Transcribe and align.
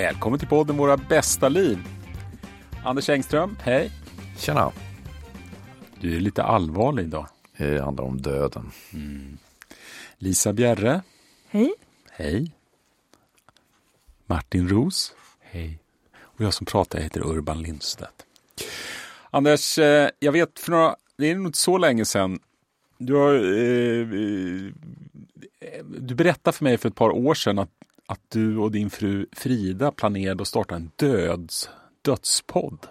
Välkommen 0.00 0.38
till 0.38 0.48
podden 0.48 0.76
Våra 0.76 0.96
bästa 0.96 1.48
liv. 1.48 1.78
Anders 2.84 3.08
Engström, 3.08 3.56
hej. 3.62 3.90
Tjena. 4.38 4.72
Du 6.00 6.16
är 6.16 6.20
lite 6.20 6.42
allvarlig 6.42 7.02
idag. 7.02 7.26
Det 7.56 7.80
handlar 7.80 8.04
om 8.04 8.22
döden. 8.22 8.70
Mm. 8.92 9.38
Lisa 10.18 10.52
Bjerre. 10.52 11.02
Hej. 11.48 11.72
Hej. 12.10 12.52
Martin 14.26 14.68
Ros. 14.68 15.14
Hej. 15.40 15.78
Och 16.20 16.44
jag 16.44 16.54
som 16.54 16.66
pratar 16.66 17.00
heter 17.00 17.26
Urban 17.26 17.62
Lindstedt. 17.62 18.26
Anders, 19.30 19.78
eh, 19.78 20.10
jag 20.18 20.32
vet 20.32 20.58
för 20.58 20.70
några, 20.70 20.96
det 21.16 21.30
är 21.30 21.34
nog 21.34 21.46
inte 21.46 21.58
så 21.58 21.78
länge 21.78 22.04
sedan 22.04 22.38
du, 22.98 23.14
har, 23.14 23.34
eh, 23.34 24.00
eh, 24.00 25.84
du 25.84 26.14
berättade 26.14 26.56
för 26.56 26.64
mig 26.64 26.78
för 26.78 26.88
ett 26.88 26.94
par 26.94 27.10
år 27.10 27.34
sedan 27.34 27.58
att, 27.58 27.70
att 28.10 28.20
du 28.28 28.58
och 28.58 28.70
din 28.70 28.90
fru 28.90 29.26
Frida 29.32 29.92
planerade 29.92 30.42
att 30.42 30.48
starta 30.48 30.74
en 30.74 30.90
döds, 30.96 31.70
dödspodd. 32.02 32.86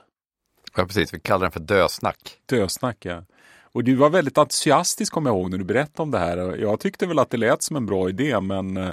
Ja, 0.75 0.85
precis. 0.85 1.13
Vi 1.13 1.19
kallar 1.19 1.41
den 1.41 1.51
för 1.51 1.59
dösnack. 1.59 2.37
Dösnack, 2.45 3.05
ja. 3.05 3.23
Och 3.71 3.83
du 3.83 3.95
var 3.95 4.09
väldigt 4.09 4.37
entusiastisk, 4.37 5.13
kommer 5.13 5.29
jag 5.29 5.37
ihåg, 5.37 5.51
när 5.51 5.57
du 5.57 5.63
berättade 5.63 6.01
om 6.01 6.11
det 6.11 6.19
här. 6.19 6.37
Jag 6.57 6.79
tyckte 6.79 7.07
väl 7.07 7.19
att 7.19 7.29
det 7.29 7.37
lät 7.37 7.63
som 7.63 7.75
en 7.75 7.85
bra 7.85 8.09
idé, 8.09 8.39
men 8.39 8.77
eh, 8.77 8.89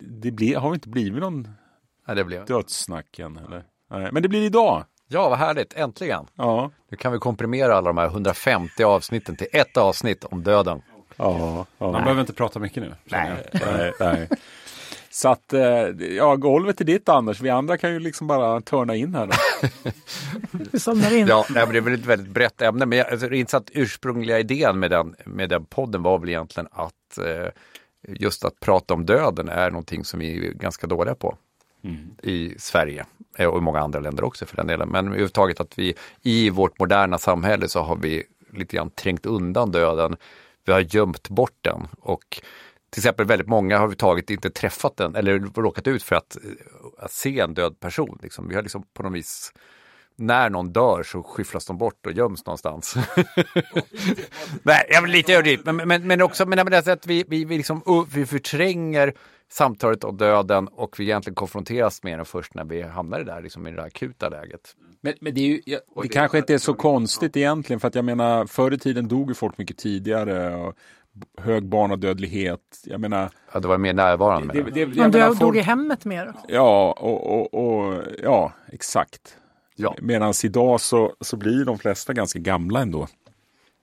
det 0.00 0.30
ble, 0.30 0.58
har 0.58 0.74
inte 0.74 0.88
blivit 0.88 1.22
någon 1.22 1.48
ja, 2.06 2.14
det 2.14 2.24
blev... 2.24 2.44
dödssnack 2.44 3.18
än. 3.18 3.36
Eller? 3.36 3.64
Nej, 3.90 4.08
men 4.12 4.22
det 4.22 4.28
blir 4.28 4.42
idag. 4.42 4.84
Ja, 5.08 5.28
vad 5.28 5.38
härligt. 5.38 5.74
Äntligen. 5.74 6.26
Ja. 6.34 6.70
Nu 6.90 6.96
kan 6.96 7.12
vi 7.12 7.18
komprimera 7.18 7.76
alla 7.76 7.88
de 7.88 7.98
här 7.98 8.06
150 8.06 8.84
avsnitten 8.84 9.36
till 9.36 9.48
ett 9.52 9.76
avsnitt 9.76 10.24
om 10.24 10.42
döden. 10.42 10.82
Ja, 11.16 11.66
ja. 11.78 11.92
Man 11.92 12.02
behöver 12.02 12.20
inte 12.20 12.32
prata 12.32 12.58
mycket 12.58 12.82
nu. 12.82 12.94
Nej, 13.04 13.50
nej, 13.52 13.92
nej. 14.00 14.28
Så 15.10 15.28
att, 15.28 15.52
eh, 15.52 15.60
ja, 16.16 16.36
golvet 16.36 16.80
är 16.80 16.84
ditt 16.84 17.08
Anders. 17.08 17.40
Vi 17.40 17.50
andra 17.50 17.78
kan 17.78 17.92
ju 17.92 18.00
liksom 18.00 18.26
bara 18.26 18.60
törna 18.60 18.96
in 18.96 19.14
här. 19.14 19.26
Då. 19.26 19.32
Vi 20.72 20.80
somnar 20.80 21.16
in. 21.16 21.26
Ja, 21.26 21.46
nej, 21.50 21.64
men 21.64 21.72
det 21.72 21.78
är 21.78 21.82
väl 21.82 21.94
ett 21.94 22.06
väldigt 22.06 22.28
brett 22.28 22.62
ämne. 22.62 22.86
Men 22.86 22.98
jag, 22.98 23.10
alltså, 23.12 23.28
det 23.28 23.54
att 23.54 23.70
ursprungliga 23.72 24.38
idén 24.38 24.78
med 24.78 24.90
den, 24.90 25.14
med 25.24 25.48
den 25.48 25.64
podden 25.64 26.02
var 26.02 26.18
väl 26.18 26.28
egentligen 26.28 26.68
att 26.72 27.18
eh, 27.18 27.48
just 28.08 28.44
att 28.44 28.60
prata 28.60 28.94
om 28.94 29.06
döden 29.06 29.48
är 29.48 29.70
någonting 29.70 30.04
som 30.04 30.20
vi 30.20 30.46
är 30.46 30.52
ganska 30.52 30.86
dåliga 30.86 31.14
på. 31.14 31.36
Mm. 31.84 32.10
i 32.22 32.54
Sverige 32.58 33.06
eh, 33.38 33.46
och 33.46 33.58
i 33.58 33.60
många 33.60 33.80
andra 33.80 34.00
länder 34.00 34.24
också 34.24 34.46
för 34.46 34.56
den 34.56 34.66
delen. 34.66 34.88
Men 34.88 35.06
överhuvudtaget 35.06 35.60
att 35.60 35.78
vi 35.78 35.94
i 36.22 36.50
vårt 36.50 36.78
moderna 36.78 37.18
samhälle 37.18 37.68
så 37.68 37.80
har 37.80 37.96
vi 37.96 38.24
lite 38.52 38.76
grann 38.76 38.90
trängt 38.90 39.26
undan 39.26 39.70
döden. 39.70 40.16
Vi 40.64 40.72
har 40.72 40.80
gömt 40.80 41.28
bort 41.28 41.58
den 41.60 41.88
och 42.00 42.40
till 42.90 43.00
exempel 43.00 43.26
väldigt 43.26 43.48
många 43.48 43.78
har 43.78 43.88
vi 43.88 43.96
tagit 43.96 44.30
inte 44.30 44.50
träffat 44.50 44.96
den 44.96 45.14
eller 45.14 45.38
råkat 45.38 45.86
ut 45.86 46.02
för 46.02 46.16
att, 46.16 46.36
att 46.98 47.12
se 47.12 47.40
en 47.40 47.54
död 47.54 47.80
person. 47.80 48.18
Liksom. 48.22 48.48
Vi 48.48 48.54
har 48.54 48.62
liksom 48.62 48.82
på 48.94 49.02
något 49.02 49.12
vis 49.12 49.52
när 50.18 50.50
någon 50.50 50.72
dör 50.72 51.02
så 51.02 51.22
skyfflas 51.22 51.66
de 51.66 51.78
bort 51.78 52.06
och 52.06 52.12
göms 52.12 52.46
någonstans. 52.46 52.94
Nej, 54.62 54.86
jag 54.88 55.02
vill 55.02 55.10
lite 55.10 55.32
överdrivet, 55.32 55.66
men, 55.66 55.76
men, 55.88 56.06
men 56.06 56.22
också 56.22 56.46
men, 56.46 56.64
men 56.64 56.74
att 56.74 57.06
vi, 57.06 57.24
vi, 57.28 57.44
vi, 57.44 57.56
liksom, 57.56 58.06
vi 58.14 58.26
förtränger 58.26 59.14
samtalet 59.50 60.04
om 60.04 60.16
döden 60.16 60.68
och 60.68 61.00
vi 61.00 61.04
egentligen 61.04 61.34
konfronteras 61.34 62.02
med 62.02 62.18
den 62.18 62.26
först 62.26 62.54
när 62.54 62.64
vi 62.64 62.82
hamnar 62.82 63.20
där, 63.20 63.42
liksom 63.42 63.66
i 63.66 63.70
det 63.70 63.82
akuta 63.82 64.28
läget. 64.28 64.74
Men, 65.00 65.14
men 65.20 65.34
det, 65.34 65.40
är 65.40 65.46
ju, 65.46 65.62
ja, 65.66 65.78
det, 65.94 66.02
det 66.02 66.08
kanske 66.08 66.38
inte 66.38 66.54
är 66.54 66.58
så 66.58 66.74
konstigt 66.74 67.36
egentligen 67.36 67.80
för 67.80 67.88
att 67.88 67.94
jag 67.94 68.04
menar 68.04 68.46
förr 68.46 68.72
i 68.72 68.78
tiden 68.78 69.08
dog 69.08 69.28
ju 69.28 69.34
folk 69.34 69.58
mycket 69.58 69.78
tidigare. 69.78 70.56
Och 70.56 70.74
hög 71.38 71.68
barnadödlighet. 71.68 72.60
Jag 72.84 73.00
menar, 73.00 73.30
ja, 73.52 73.60
det 73.60 73.68
var 73.68 73.78
mer 73.78 73.92
närvarande. 73.92 74.54
Det, 74.54 74.62
det, 74.62 74.84
det, 74.84 75.00
Man 75.00 75.10
dog 75.10 75.38
folk... 75.38 75.56
i 75.56 75.60
hemmet 75.60 76.04
mer. 76.04 76.32
Ja, 76.48 76.96
och, 77.00 77.34
och, 77.34 77.54
och, 77.54 78.02
ja, 78.22 78.52
exakt. 78.72 79.36
Ja. 79.76 79.96
Medan 80.02 80.32
idag 80.44 80.80
så, 80.80 81.12
så 81.20 81.36
blir 81.36 81.64
de 81.64 81.78
flesta 81.78 82.12
ganska 82.12 82.38
gamla 82.38 82.80
ändå. 82.80 83.08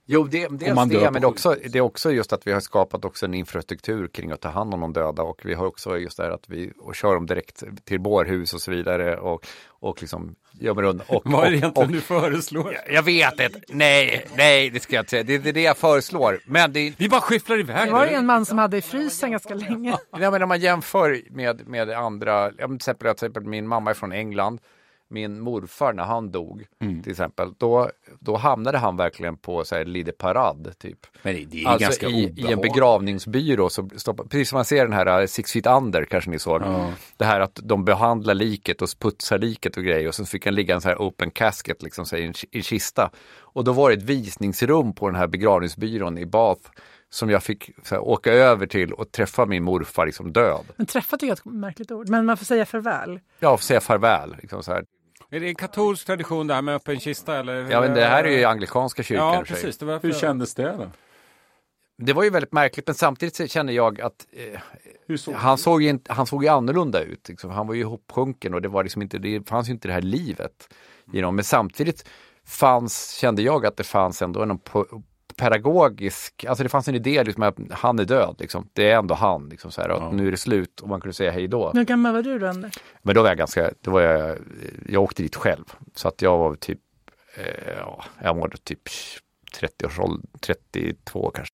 Jo, 0.07 0.23
det, 0.23 0.47
dels 0.47 0.59
det, 0.59 0.73
men 0.75 0.89
det 0.89 0.95
är, 0.95 1.25
också, 1.25 1.55
det 1.69 1.77
är 1.77 1.81
också 1.81 2.11
just 2.11 2.33
att 2.33 2.47
vi 2.47 2.51
har 2.51 2.59
skapat 2.59 3.05
också 3.05 3.25
en 3.25 3.33
infrastruktur 3.33 4.07
kring 4.07 4.31
att 4.31 4.41
ta 4.41 4.49
hand 4.49 4.73
om 4.73 4.79
de 4.81 4.93
döda 4.93 5.23
och 5.23 5.41
vi 5.45 5.53
har 5.53 5.65
också 5.65 5.97
just 5.97 6.17
det 6.17 6.23
här 6.23 6.31
att 6.31 6.49
vi 6.49 6.71
och 6.79 6.95
kör 6.95 7.13
dem 7.13 7.25
direkt 7.25 7.63
till 7.83 7.99
bårhus 7.99 8.53
och 8.53 8.61
så 8.61 8.71
vidare 8.71 9.17
och, 9.17 9.45
och 9.69 10.01
liksom 10.01 10.35
gömmer 10.59 10.83
undan. 10.83 11.07
Och, 11.09 11.21
Vad 11.25 11.47
är 11.47 11.51
det 11.51 11.57
egentligen 11.57 11.91
du 11.91 12.01
föreslår? 12.01 12.73
Jag, 12.73 12.95
jag 12.95 13.03
vet 13.03 13.39
inte. 13.39 13.61
Nej, 13.67 14.25
nej, 14.35 14.69
det 14.69 14.79
ska 14.79 14.95
jag 14.95 15.01
inte 15.01 15.09
säga. 15.09 15.23
Det, 15.23 15.37
det 15.37 15.49
är 15.49 15.53
det 15.53 15.61
jag 15.61 15.77
föreslår. 15.77 16.39
Men 16.45 16.73
det, 16.73 16.93
vi 16.97 17.09
bara 17.09 17.21
skyfflar 17.21 17.59
iväg. 17.59 17.87
Det 17.87 17.93
var 17.93 18.05
en 18.05 18.25
man 18.25 18.45
som 18.45 18.57
hade 18.57 18.77
i 18.77 18.81
frysen 18.81 19.31
ganska 19.31 19.53
länge. 19.53 19.97
Ja, 20.19 20.31
men 20.31 20.43
om 20.43 20.49
man 20.49 20.59
jämför 20.59 21.21
med, 21.29 21.67
med 21.67 21.89
andra, 21.89 22.51
till 22.51 22.75
exempel, 22.75 23.07
till 23.07 23.09
exempel 23.09 23.43
min 23.43 23.67
mamma 23.67 23.89
är 23.89 23.93
från 23.93 24.11
England 24.11 24.59
min 25.07 25.39
morfar 25.39 25.93
när 25.93 26.03
han 26.03 26.31
dog 26.31 26.65
mm. 26.81 27.03
till 27.03 27.11
exempel, 27.11 27.53
då, 27.57 27.89
då 28.19 28.37
hamnade 28.37 28.77
han 28.77 28.97
verkligen 28.97 29.37
på 29.37 29.63
så 29.63 29.75
här, 29.75 29.85
Lide 29.85 30.11
Parad 30.11 30.73
typ. 30.77 30.99
Men 31.21 31.49
det 31.49 31.63
är 31.63 31.67
alltså 31.67 31.85
ganska 31.85 32.07
i, 32.07 32.33
i 32.37 32.51
en 32.51 32.61
begravningsbyrå, 32.61 33.69
så 33.69 33.89
stoppar, 33.95 34.23
precis 34.23 34.49
som 34.49 34.57
man 34.57 34.65
ser 34.65 34.83
den 34.83 34.93
här 34.93 35.21
uh, 35.21 35.27
Six 35.27 35.51
Feet 35.51 35.67
Under 35.67 36.05
kanske 36.05 36.29
ni 36.29 36.39
såg. 36.39 36.61
Mm. 36.61 36.91
Det 37.17 37.25
här 37.25 37.39
att 37.39 37.59
de 37.63 37.85
behandlar 37.85 38.33
liket 38.33 38.81
och 38.81 38.89
putsar 38.99 39.37
liket 39.37 39.77
och 39.77 39.83
grejer 39.83 40.07
och 40.07 40.15
sen 40.15 40.25
fick 40.25 40.45
han 40.45 40.55
ligga 40.55 40.75
en 40.75 40.81
så 40.81 40.89
här 40.89 40.97
open 40.97 41.31
casket 41.31 41.83
liksom 41.83 42.05
så 42.05 42.15
här, 42.15 42.23
i, 42.23 42.25
en, 42.25 42.33
i 42.51 42.57
en 42.57 42.63
kista. 42.63 43.09
Och 43.39 43.63
då 43.63 43.73
var 43.73 43.89
det 43.89 43.95
ett 43.95 44.03
visningsrum 44.03 44.93
på 44.93 45.07
den 45.07 45.15
här 45.15 45.27
begravningsbyrån 45.27 46.17
i 46.17 46.25
Bath 46.25 46.69
som 47.09 47.29
jag 47.29 47.43
fick 47.43 47.71
här, 47.91 47.99
åka 47.99 48.33
över 48.33 48.67
till 48.67 48.93
och 48.93 49.11
träffa 49.11 49.45
min 49.45 49.63
morfar 49.63 50.05
liksom 50.05 50.33
död. 50.33 50.65
Men 50.77 50.85
träffa 50.85 51.17
tycker 51.17 51.27
jag 51.27 51.37
är 51.37 51.39
ett 51.39 51.45
märkligt 51.45 51.91
ord, 51.91 52.09
men 52.09 52.25
man 52.25 52.37
får 52.37 52.45
säga 52.45 52.65
farväl. 52.65 53.19
Ja, 53.39 53.57
får 53.57 53.63
säga 53.63 53.81
farväl. 53.81 54.35
Liksom 54.41 54.63
så 54.63 54.71
här. 54.71 54.85
Är 55.29 55.39
det 55.39 55.47
en 55.47 55.55
katolsk 55.55 56.05
tradition 56.05 56.47
det 56.47 56.53
här 56.53 56.61
med 56.61 56.75
öppen 56.75 56.99
kista? 56.99 57.37
Eller? 57.37 57.71
Ja, 57.71 57.81
men 57.81 57.93
det 57.93 58.05
här 58.05 58.23
är 58.23 58.37
ju 58.37 58.43
anglikanska 58.43 59.03
kyrkan. 59.03 59.33
Ja, 59.33 59.43
precis. 59.47 59.77
Det 59.77 59.99
Hur 60.03 60.13
kändes 60.13 60.55
det 60.55 60.71
då? 60.77 60.91
Det 61.97 62.13
var 62.13 62.23
ju 62.23 62.29
väldigt 62.29 62.51
märkligt, 62.51 62.87
men 62.87 62.95
samtidigt 62.95 63.51
kände 63.51 63.73
jag 63.73 64.01
att 64.01 64.27
eh, 65.07 65.17
såg 65.17 65.33
han, 65.33 65.57
såg 65.57 65.81
ju 65.81 65.89
inte, 65.89 66.13
han 66.13 66.25
såg 66.25 66.43
ju 66.43 66.49
annorlunda 66.49 67.01
ut. 67.01 67.29
Liksom. 67.29 67.49
Han 67.49 67.67
var 67.67 67.73
ju 67.73 67.81
ihopsjunken 67.81 68.53
och 68.53 68.61
det, 68.61 68.67
var 68.67 68.83
liksom 68.83 69.01
inte, 69.01 69.17
det 69.17 69.49
fanns 69.49 69.69
ju 69.69 69.71
inte 69.71 69.87
det 69.87 69.93
här 69.93 70.01
livet. 70.01 70.73
You 71.13 71.21
know? 71.21 71.33
Men 71.33 71.43
samtidigt 71.43 72.09
fanns, 72.45 73.11
kände 73.11 73.41
jag 73.41 73.65
att 73.65 73.77
det 73.77 73.83
fanns 73.83 74.21
ändå 74.21 74.43
en 74.43 74.51
pedagogisk, 75.35 76.45
alltså 76.45 76.63
det 76.63 76.69
fanns 76.69 76.87
en 76.87 76.95
idé 76.95 77.23
liksom 77.23 77.43
att 77.43 77.57
han 77.71 77.99
är 77.99 78.05
död, 78.05 78.35
liksom. 78.39 78.69
det 78.73 78.89
är 78.89 78.97
ändå 78.97 79.15
han, 79.15 79.49
liksom, 79.49 79.71
så 79.71 79.81
här, 79.81 79.89
ja. 79.89 80.11
nu 80.13 80.27
är 80.27 80.31
det 80.31 80.37
slut 80.37 80.79
och 80.79 80.89
man 80.89 81.01
kunde 81.01 81.13
säga 81.13 81.31
hej 81.31 81.47
då. 81.47 81.71
Hur 81.73 81.83
gammal 81.83 82.13
var 82.13 82.21
du 82.21 82.39
då 82.39 82.47
Anders? 82.47 82.73
Men 83.01 83.15
då 83.15 83.21
var 83.21 83.29
jag 83.29 83.37
ganska, 83.37 83.71
då 83.81 83.91
var 83.91 84.01
jag, 84.01 84.37
jag 84.89 85.03
åkte 85.03 85.23
dit 85.23 85.35
själv, 85.35 85.65
så 85.95 86.07
att 86.07 86.21
jag 86.21 86.37
var 86.37 86.55
typ, 86.55 86.79
eh, 87.35 87.73
ja, 87.77 88.03
jag 88.23 88.33
var 88.33 88.53
typ 88.63 88.81
30 89.59 89.85
års 89.85 89.99
ålder, 89.99 90.27
32 90.39 91.31
kanske. 91.35 91.53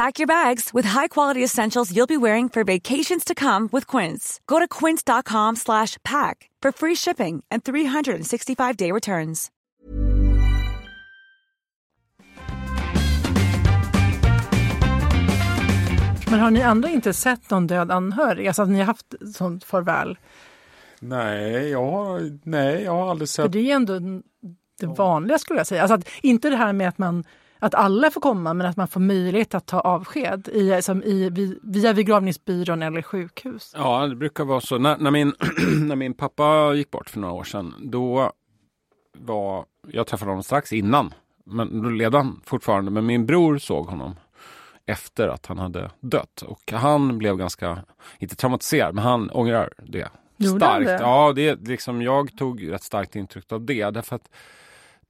Pack 0.00 0.18
your 0.18 0.26
bags 0.26 0.70
with 0.74 0.88
high-quality 0.88 1.44
essentials 1.44 1.90
you'll 1.92 2.06
be 2.06 2.16
wearing 2.16 2.48
for 2.48 2.64
vacations 2.64 3.24
to 3.24 3.34
come 3.34 3.68
with 3.72 3.86
Quince. 3.86 4.40
Go 4.46 4.58
to 4.58 4.68
quince.com 4.68 5.56
slash 5.56 5.98
pack 6.02 6.50
for 6.62 6.72
free 6.72 6.94
shipping 6.94 7.44
and 7.50 7.64
365-day 7.64 8.92
returns. 8.92 9.50
Men 16.30 16.40
har 16.40 16.50
ni 16.50 16.62
andra 16.62 16.88
inte 16.88 17.12
sett 17.12 17.50
någon 17.50 17.66
död 17.66 17.90
anhörig? 17.90 18.46
Alltså 18.46 18.62
att 18.62 18.68
ni 18.68 18.78
har 18.78 18.86
haft 18.86 19.14
sånt 19.34 19.64
farväl? 19.64 20.18
Nej, 21.00 21.68
jag 21.68 21.90
har, 21.90 22.38
nej, 22.42 22.82
jag 22.82 22.92
har 22.92 23.10
aldrig 23.10 23.28
För 23.28 23.42
sett. 23.42 23.52
det 23.52 23.70
är 23.70 23.76
ändå 23.76 23.98
det 24.80 24.86
vanliga 24.86 25.38
skulle 25.38 25.60
jag 25.60 25.66
säga. 25.66 25.82
Alltså 25.82 25.94
att, 25.94 26.08
inte 26.22 26.50
det 26.50 26.56
här 26.56 26.72
med 26.72 26.88
att 26.88 26.98
man 26.98 27.24
att 27.60 27.74
alla 27.74 28.10
får 28.10 28.20
komma 28.20 28.54
men 28.54 28.66
att 28.66 28.76
man 28.76 28.88
får 28.88 29.00
möjlighet 29.00 29.54
att 29.54 29.66
ta 29.66 29.80
avsked 29.80 30.48
i, 30.48 30.82
som 30.82 31.02
i, 31.02 31.30
via 31.62 31.94
begravningsbyrån 31.94 32.82
eller 32.82 33.02
sjukhus. 33.02 33.72
Ja, 33.76 34.06
det 34.06 34.16
brukar 34.16 34.44
vara 34.44 34.60
så. 34.60 34.78
När, 34.78 34.98
när, 34.98 35.10
min, 35.10 35.34
när 35.88 35.96
min 35.96 36.14
pappa 36.14 36.74
gick 36.74 36.90
bort 36.90 37.10
för 37.10 37.20
några 37.20 37.34
år 37.34 37.44
sedan, 37.44 37.74
då 37.78 38.32
var, 39.18 39.64
jag 39.88 40.06
träffade 40.06 40.30
honom 40.30 40.42
strax 40.42 40.72
innan, 40.72 41.14
men 41.44 41.82
då 41.82 41.88
levde 41.88 42.18
han 42.18 42.40
fortfarande, 42.44 42.90
men 42.90 43.06
min 43.06 43.26
bror 43.26 43.58
såg 43.58 43.86
honom 43.86 44.16
efter 44.86 45.28
att 45.28 45.46
han 45.46 45.58
hade 45.58 45.90
dött. 46.00 46.42
Och 46.42 46.72
han 46.72 47.18
blev 47.18 47.36
ganska, 47.36 47.78
inte 48.18 48.36
traumatiserad, 48.36 48.94
men 48.94 49.04
han 49.04 49.30
ångrar 49.30 49.72
det. 49.78 50.08
Gjorde 50.36 50.66
han 50.66 50.82
starkt. 50.82 50.86
det? 50.86 51.06
Ja, 51.06 51.32
det, 51.36 51.68
liksom, 51.68 52.02
jag 52.02 52.36
tog 52.36 52.72
rätt 52.72 52.82
starkt 52.82 53.16
intryck 53.16 53.52
av 53.52 53.64
det. 53.64 53.90
Därför 53.90 54.16
att 54.16 54.28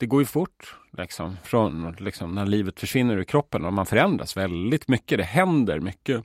det 0.01 0.07
går 0.07 0.21
ju 0.21 0.27
fort 0.27 0.75
liksom, 0.99 1.37
från 1.45 1.97
liksom, 1.99 2.35
när 2.35 2.47
livet 2.47 2.81
försvinner 2.81 3.17
ur 3.17 3.25
kroppen 3.25 3.65
och 3.65 3.73
man 3.73 3.87
förändras 3.87 4.37
väldigt 4.37 4.89
mycket. 4.89 5.19
Det 5.19 5.25
händer 5.25 5.81
mycket. 5.81 6.25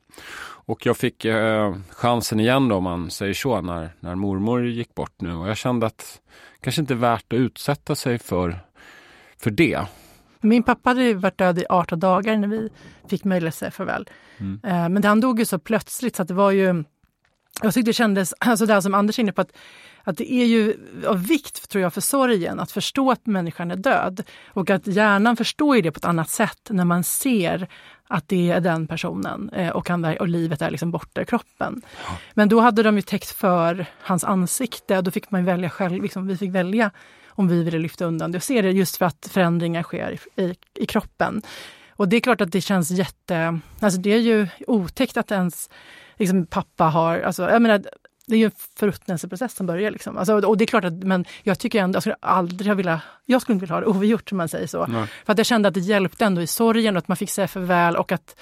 Och 0.66 0.86
jag 0.86 0.98
fick 0.98 1.26
eh, 1.26 1.76
chansen 1.90 2.40
igen 2.40 2.68
då, 2.68 2.76
om 2.76 2.84
man 2.84 3.12
säger 3.12 3.34
så, 3.34 3.62
när, 3.62 3.90
när 4.00 4.16
mormor 4.16 4.68
gick 4.68 4.96
bort 4.96 5.22
nu. 5.22 5.34
Och 5.34 5.50
jag 5.50 5.58
kände 5.58 5.86
att 5.86 6.22
kanske 6.62 6.82
inte 6.82 6.94
är 6.94 6.96
värt 6.96 7.34
att 7.34 7.38
utsätta 7.40 7.96
sig 7.96 8.20
för, 8.20 8.60
för 9.38 9.52
det. 9.52 9.82
Min 10.42 10.64
pappa 10.64 10.90
hade 10.90 11.04
ju 11.04 11.14
varit 11.14 11.38
död 11.38 11.60
i 11.60 11.66
18 11.70 12.00
dagar 12.00 12.38
när 12.38 12.48
vi 12.48 12.70
fick 13.10 13.24
möjlighet 13.24 13.54
att 13.54 13.58
säga 13.58 13.72
farväl. 13.72 14.10
Mm. 14.38 14.60
Eh, 14.64 14.90
Men 14.90 15.04
han 15.04 15.22
dog 15.22 15.40
ju 15.40 15.46
så 15.46 15.60
plötsligt 15.60 16.16
så 16.16 16.22
att 16.22 16.28
det 16.28 16.34
var 16.34 16.52
ju 16.52 16.84
jag 17.62 17.74
tyckte 17.74 17.90
det 17.90 17.94
kändes, 17.94 18.34
alltså 18.40 18.66
det 18.66 18.74
här 18.74 18.82
som 18.82 18.94
Anders 18.94 19.20
är 19.20 19.24
inne 19.24 19.32
på, 19.32 19.42
att, 19.42 19.52
att 20.06 20.18
det 20.18 20.34
är 20.34 20.46
ju 20.46 20.74
av 21.08 21.28
vikt 21.28 21.70
tror 21.70 21.82
jag 21.82 21.94
för 21.94 22.02
sorgen 22.02 22.60
att 22.60 22.72
förstå 22.72 23.12
att 23.12 23.26
människan 23.26 23.72
är 23.72 23.76
död. 23.76 24.24
Och 24.48 24.70
att 24.70 24.88
hjärnan 24.88 25.36
förstår 25.36 25.76
ju 25.76 25.82
det 25.82 25.92
på 25.92 25.98
ett 25.98 26.06
annat 26.06 26.30
sätt 26.30 26.68
när 26.70 26.86
man 26.86 27.04
ser 27.04 27.68
att 28.08 28.28
det 28.28 28.52
är 28.52 28.60
den 28.60 28.88
personen 28.88 29.50
eh, 29.50 29.70
och, 29.70 29.90
han 29.90 30.02
där, 30.02 30.22
och 30.22 30.28
livet 30.28 30.62
är 30.62 30.72
liksom 30.72 30.92
borta 30.92 31.22
i 31.22 31.26
kroppen. 31.26 31.82
Men 32.34 32.50
då 32.50 32.60
hade 32.60 32.84
de 32.84 32.96
ju 32.96 33.02
täckt 33.02 33.30
för 33.32 33.86
hans 34.02 34.24
ansikte 34.24 34.98
och 34.98 35.04
då 35.04 35.12
fick 35.12 35.32
man 35.32 35.46
välja 35.46 35.70
själv, 35.70 36.04
liksom, 36.04 36.28
vi 36.28 36.38
fick 36.38 36.52
välja 36.52 36.92
om 37.30 37.48
vi 37.48 37.64
ville 37.64 37.80
lyfta 37.80 38.06
undan 38.06 38.32
det 38.32 38.38
och 38.38 38.44
se 38.44 38.62
det 38.62 38.72
just 38.72 38.98
för 38.98 39.06
att 39.06 39.28
förändringar 39.32 39.84
sker 39.84 40.20
i, 40.36 40.42
i, 40.42 40.56
i 40.76 40.86
kroppen. 40.86 41.42
Och 41.90 42.10
det 42.10 42.16
är 42.16 42.22
klart 42.22 42.42
att 42.42 42.52
det 42.52 42.62
känns 42.62 42.92
jätte... 42.92 43.60
Alltså 43.80 44.00
det 44.00 44.14
är 44.14 44.20
ju 44.20 44.48
otäckt 44.68 45.18
att 45.18 45.32
ens 45.32 45.70
liksom, 46.16 46.46
pappa 46.46 46.84
har... 46.84 47.20
Alltså, 47.20 47.50
jag 47.50 47.62
menar, 47.62 47.84
det 48.28 48.36
är 48.36 48.40
ju 48.40 48.46
en 48.46 48.52
förruttnelseprocess 48.80 49.56
som 49.56 49.66
börjar. 49.66 49.92
Liksom. 49.92 50.18
Alltså, 50.18 50.34
och 50.34 50.58
det 50.58 50.64
är 50.64 50.68
klart 50.68 50.86
att, 50.86 50.94
men 50.94 51.26
jag 51.44 51.60
tycker 51.60 51.82
ändå, 51.82 51.98
jag 51.98 52.04
skulle 52.04 52.16
aldrig 52.20 52.68
ha 52.68 52.76
velat, 52.76 53.02
jag 53.26 53.42
skulle 53.42 53.54
inte 53.54 53.64
vilja 53.64 53.76
ha 53.76 53.82
det 53.82 53.88
oavgjort 53.88 54.30
som 54.30 54.38
man 54.38 54.50
säger 54.50 54.68
så. 54.68 54.86
Nej. 54.86 55.08
För 55.26 55.32
att 55.32 55.38
jag 55.38 55.48
kände 55.48 55.68
att 55.68 55.74
det 55.74 55.80
hjälpte 55.80 56.26
ändå 56.26 56.42
i 56.42 56.48
sorgen 56.48 56.96
och 56.96 56.98
att 56.98 57.08
man 57.08 57.18
fick 57.18 57.30
säga 57.30 57.48
farväl 57.48 57.96
och 57.96 58.12
att 58.12 58.36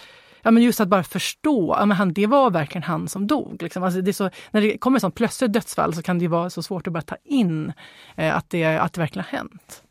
Ja, 0.46 0.52
men 0.52 0.64
just 0.64 0.80
att 0.80 0.88
bara 0.88 1.04
förstå, 1.04 1.76
ja, 1.80 1.86
men 1.86 1.98
han, 1.98 2.14
det 2.14 2.28
var 2.28 2.52
verkligen 2.52 2.84
han 2.84 3.08
som 3.08 3.28
dog. 3.28 3.62
Liksom. 3.62 3.84
Alltså 3.84 4.02
det 4.02 4.14
så, 4.14 4.30
när 4.52 4.62
det 4.62 4.78
kommer 4.78 4.98
ett 4.98 5.02
sånt 5.02 5.16
plötsligt 5.16 5.54
dödsfall 5.54 5.94
så 5.94 6.02
kan 6.02 6.20
det 6.20 6.28
vara 6.28 6.50
så 6.50 6.64
svårt 6.64 6.88
att 6.88 6.94
bara 6.94 7.02
ta 7.02 7.16
in 7.24 7.74
eh, 8.16 8.36
att, 8.36 8.50
det, 8.50 8.66
att 8.66 8.94
det 8.94 9.02
verkligen 9.02 9.26
har 9.30 9.38
hänt. 9.38 9.83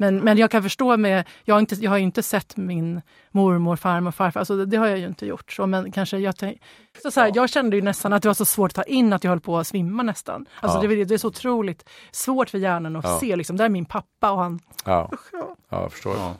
Men, 0.00 0.16
men 0.20 0.38
jag 0.38 0.50
kan 0.50 0.62
förstå 0.62 0.96
med, 0.96 1.28
jag 1.44 1.54
har, 1.54 1.60
inte, 1.60 1.74
jag 1.74 1.90
har 1.90 1.98
ju 1.98 2.04
inte 2.04 2.22
sett 2.22 2.56
min 2.56 3.02
mormor, 3.30 3.76
farmor, 3.76 4.10
farfar, 4.10 4.40
alltså 4.40 4.56
det, 4.56 4.66
det 4.66 4.76
har 4.76 4.86
jag 4.86 4.98
ju 4.98 5.06
inte 5.06 5.26
gjort. 5.26 5.52
Så, 5.52 5.66
men 5.66 5.92
kanske 5.92 6.18
jag, 6.18 6.36
tänk- 6.36 6.60
så 7.02 7.10
så 7.10 7.20
här, 7.20 7.32
jag 7.34 7.50
kände 7.50 7.76
ju 7.76 7.82
nästan 7.82 8.12
att 8.12 8.22
det 8.22 8.28
var 8.28 8.34
så 8.34 8.44
svårt 8.44 8.70
att 8.70 8.74
ta 8.74 8.82
in 8.82 9.12
att 9.12 9.24
jag 9.24 9.30
höll 9.30 9.40
på 9.40 9.58
att 9.58 9.66
svimma 9.66 10.02
nästan. 10.02 10.46
Alltså 10.60 10.82
Ja. 10.82 10.88
det, 10.88 11.04
det 11.04 11.14
är 11.14 11.18
så 11.18 11.28
otroligt 11.28 11.88
svårt 12.12 12.50
för 12.50 12.58
hjärnan 12.58 12.96
att 12.96 13.04
Ja. 13.04 13.18
se, 13.20 13.36
liksom, 13.36 13.56
där 13.56 13.64
är 13.64 13.68
min 13.68 13.84
pappa 13.84 14.30
och 14.30 14.38
han, 14.38 14.60
Ja, 14.84 15.10
ja, 15.32 15.56
ja 15.68 15.82
jag 15.82 15.92
förstår. 15.92 16.16
Ja. 16.16 16.34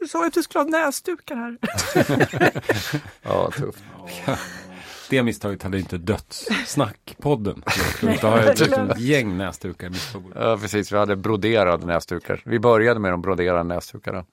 du 0.00 0.06
sa 0.08 0.26
att 0.26 0.32
du 0.34 0.42
skulle 0.42 0.64
ha 0.64 0.70
näsdukar 0.70 1.36
här. 1.36 1.58
Ja, 3.22 3.50
tufft. 3.50 3.82
Det 5.10 5.22
misstaget 5.22 5.62
hade 5.62 5.78
inte 5.78 5.98
dödssnack-podden. 5.98 7.62
Då 8.20 8.28
har 8.28 8.38
jag 8.38 8.48
ett 8.48 9.00
gäng 9.00 9.36
näsdukar 9.36 9.86
i 9.86 9.90
mitt 9.90 10.12
bord. 10.12 10.32
Ja, 10.34 10.58
precis. 10.60 10.92
Vi 10.92 10.96
hade 10.96 11.16
broderade 11.16 11.86
näsdukar. 11.86 12.42
Vi 12.44 12.58
började 12.58 13.00
med 13.00 13.12
de 13.12 13.22
broderade 13.22 13.62
näsdukarna. 13.62 14.24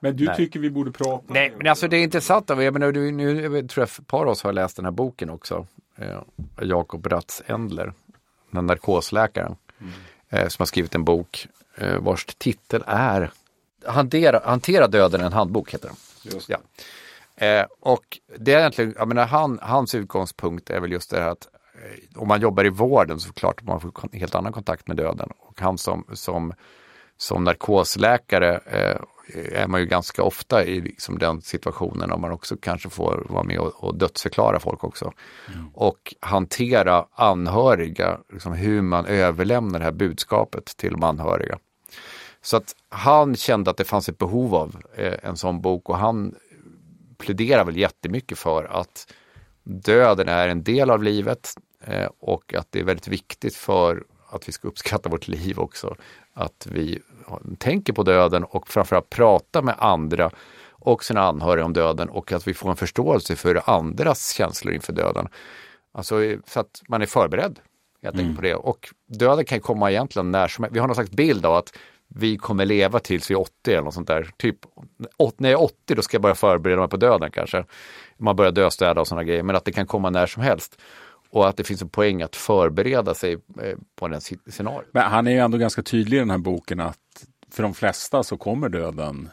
Men 0.00 0.16
du 0.16 0.24
Nej. 0.24 0.36
tycker 0.36 0.60
vi 0.60 0.70
borde 0.70 0.92
prata 0.92 1.24
Nej, 1.26 1.52
men 1.56 1.66
alltså 1.66 1.88
det 1.88 1.96
är 1.96 2.02
intressant. 2.02 2.48
Jag 2.48 2.72
menar, 2.72 2.92
du, 2.92 3.12
nu 3.12 3.40
tror 3.68 3.82
jag 3.82 3.88
ett 3.88 4.06
par 4.06 4.22
av 4.22 4.28
oss 4.28 4.42
har 4.42 4.52
läst 4.52 4.76
den 4.76 4.84
här 4.84 4.92
boken 4.92 5.30
också. 5.30 5.66
Eh, 5.96 6.20
Jakob 6.60 7.06
Ratz 7.06 7.42
Endler, 7.46 7.84
den 7.84 7.94
här 8.52 8.62
narkosläkaren, 8.62 9.56
eh, 10.28 10.48
som 10.48 10.62
har 10.62 10.66
skrivit 10.66 10.94
en 10.94 11.04
bok 11.04 11.46
eh, 11.76 11.98
vars 11.98 12.24
titel 12.24 12.84
är 12.86 13.30
Hantera, 13.86 14.40
Hantera 14.44 14.88
döden, 14.88 15.20
en 15.20 15.32
handbok 15.32 15.74
heter 15.74 15.88
den. 15.88 15.96
Just 16.32 16.48
Ja. 16.48 16.58
Eh, 17.36 17.64
och 17.80 18.18
det 18.38 18.52
är 18.52 18.58
egentligen, 18.58 18.94
jag 18.98 19.08
menar, 19.08 19.26
han, 19.26 19.58
hans 19.62 19.94
utgångspunkt 19.94 20.70
är 20.70 20.80
väl 20.80 20.92
just 20.92 21.10
det 21.10 21.20
här 21.20 21.28
att 21.28 21.48
eh, 21.74 22.20
om 22.22 22.28
man 22.28 22.40
jobbar 22.40 22.66
i 22.66 22.68
vården 22.68 23.20
så 23.20 23.32
klart 23.32 23.62
man 23.62 23.80
får 23.80 23.90
kon- 23.90 24.10
helt 24.12 24.34
annan 24.34 24.52
kontakt 24.52 24.88
med 24.88 24.96
döden. 24.96 25.28
Och 25.38 25.60
han 25.60 25.78
som, 25.78 26.04
som, 26.12 26.52
som 27.16 27.44
narkosläkare 27.44 28.60
eh, 28.66 28.96
är 29.52 29.66
man 29.66 29.80
ju 29.80 29.86
ganska 29.86 30.22
ofta 30.22 30.64
i 30.64 30.80
liksom 30.80 31.18
den 31.18 31.42
situationen 31.42 32.12
om 32.12 32.20
man 32.20 32.32
också 32.32 32.56
kanske 32.60 32.90
får 32.90 33.26
vara 33.28 33.42
med 33.42 33.58
och, 33.58 33.84
och 33.84 33.94
dödsförklara 33.98 34.60
folk 34.60 34.84
också. 34.84 35.12
Och 35.74 36.14
hantera 36.20 37.06
anhöriga, 37.12 38.18
liksom 38.32 38.52
hur 38.52 38.82
man 38.82 39.06
överlämnar 39.06 39.78
det 39.78 39.84
här 39.84 39.92
budskapet 39.92 40.64
till 40.64 40.92
de 40.92 41.02
anhöriga. 41.02 41.58
Så 42.42 42.56
att 42.56 42.74
han 42.88 43.36
kände 43.36 43.70
att 43.70 43.76
det 43.76 43.84
fanns 43.84 44.08
ett 44.08 44.18
behov 44.18 44.54
av 44.54 44.76
eh, 44.96 45.14
en 45.22 45.36
sån 45.36 45.60
bok 45.60 45.88
och 45.88 45.98
han 45.98 46.34
pläderar 47.18 47.64
väl 47.64 47.76
jättemycket 47.76 48.38
för 48.38 48.64
att 48.64 49.12
döden 49.64 50.28
är 50.28 50.48
en 50.48 50.62
del 50.62 50.90
av 50.90 51.02
livet 51.02 51.54
eh, 51.84 52.08
och 52.20 52.54
att 52.54 52.66
det 52.70 52.80
är 52.80 52.84
väldigt 52.84 53.08
viktigt 53.08 53.56
för 53.56 54.04
att 54.28 54.48
vi 54.48 54.52
ska 54.52 54.68
uppskatta 54.68 55.08
vårt 55.08 55.28
liv 55.28 55.58
också. 55.58 55.96
Att 56.32 56.68
vi 56.70 57.02
tänker 57.58 57.92
på 57.92 58.02
döden 58.02 58.44
och 58.44 58.68
framförallt 58.68 59.10
pratar 59.10 59.62
med 59.62 59.74
andra 59.78 60.30
och 60.70 61.04
sina 61.04 61.20
anhöriga 61.20 61.64
om 61.64 61.72
döden 61.72 62.08
och 62.08 62.32
att 62.32 62.48
vi 62.48 62.54
får 62.54 62.70
en 62.70 62.76
förståelse 62.76 63.36
för 63.36 63.70
andras 63.70 64.32
känslor 64.32 64.74
inför 64.74 64.92
döden. 64.92 65.28
Alltså 65.92 66.24
eh, 66.24 66.38
så 66.46 66.60
att 66.60 66.82
man 66.88 67.02
är 67.02 67.06
förberedd 67.06 67.58
helt 68.02 68.18
enkelt 68.18 68.36
på 68.36 68.42
det. 68.42 68.54
Och 68.54 68.88
döden 69.06 69.44
kan 69.44 69.60
komma 69.60 69.90
egentligen 69.90 70.30
när 70.30 70.48
som 70.48 70.64
helst. 70.64 70.76
Vi 70.76 70.80
har 70.80 70.86
någon 70.86 70.94
slags 70.94 71.10
bild 71.10 71.46
av 71.46 71.54
att 71.54 71.78
vi 72.08 72.36
kommer 72.36 72.64
leva 72.64 72.98
tills 72.98 73.30
vi 73.30 73.34
är 73.34 73.40
80 73.40 73.52
eller 73.66 73.82
något 73.82 73.94
sånt 73.94 74.08
där. 74.08 74.30
Typ 74.36 74.56
när 75.36 75.50
jag 75.50 75.60
är 75.60 75.64
80 75.64 75.94
då 75.94 76.02
ska 76.02 76.14
jag 76.14 76.22
börja 76.22 76.34
förbereda 76.34 76.80
mig 76.80 76.88
på 76.88 76.96
döden 76.96 77.30
kanske. 77.30 77.64
Man 78.18 78.36
börjar 78.36 78.52
döstäda 78.52 79.00
och 79.00 79.08
sådana 79.08 79.24
grejer. 79.24 79.42
Men 79.42 79.56
att 79.56 79.64
det 79.64 79.72
kan 79.72 79.86
komma 79.86 80.10
när 80.10 80.26
som 80.26 80.42
helst. 80.42 80.78
Och 81.30 81.48
att 81.48 81.56
det 81.56 81.64
finns 81.64 81.82
en 81.82 81.88
poäng 81.88 82.22
att 82.22 82.36
förbereda 82.36 83.14
sig 83.14 83.32
eh, 83.32 83.78
på 83.96 84.08
den 84.08 84.20
scenariot. 84.20 84.88
Men 84.92 85.02
han 85.02 85.26
är 85.26 85.30
ju 85.30 85.38
ändå 85.38 85.58
ganska 85.58 85.82
tydlig 85.82 86.16
i 86.16 86.20
den 86.20 86.30
här 86.30 86.38
boken 86.38 86.80
att 86.80 86.98
för 87.50 87.62
de 87.62 87.74
flesta 87.74 88.22
så 88.22 88.36
kommer 88.36 88.68
döden 88.68 89.28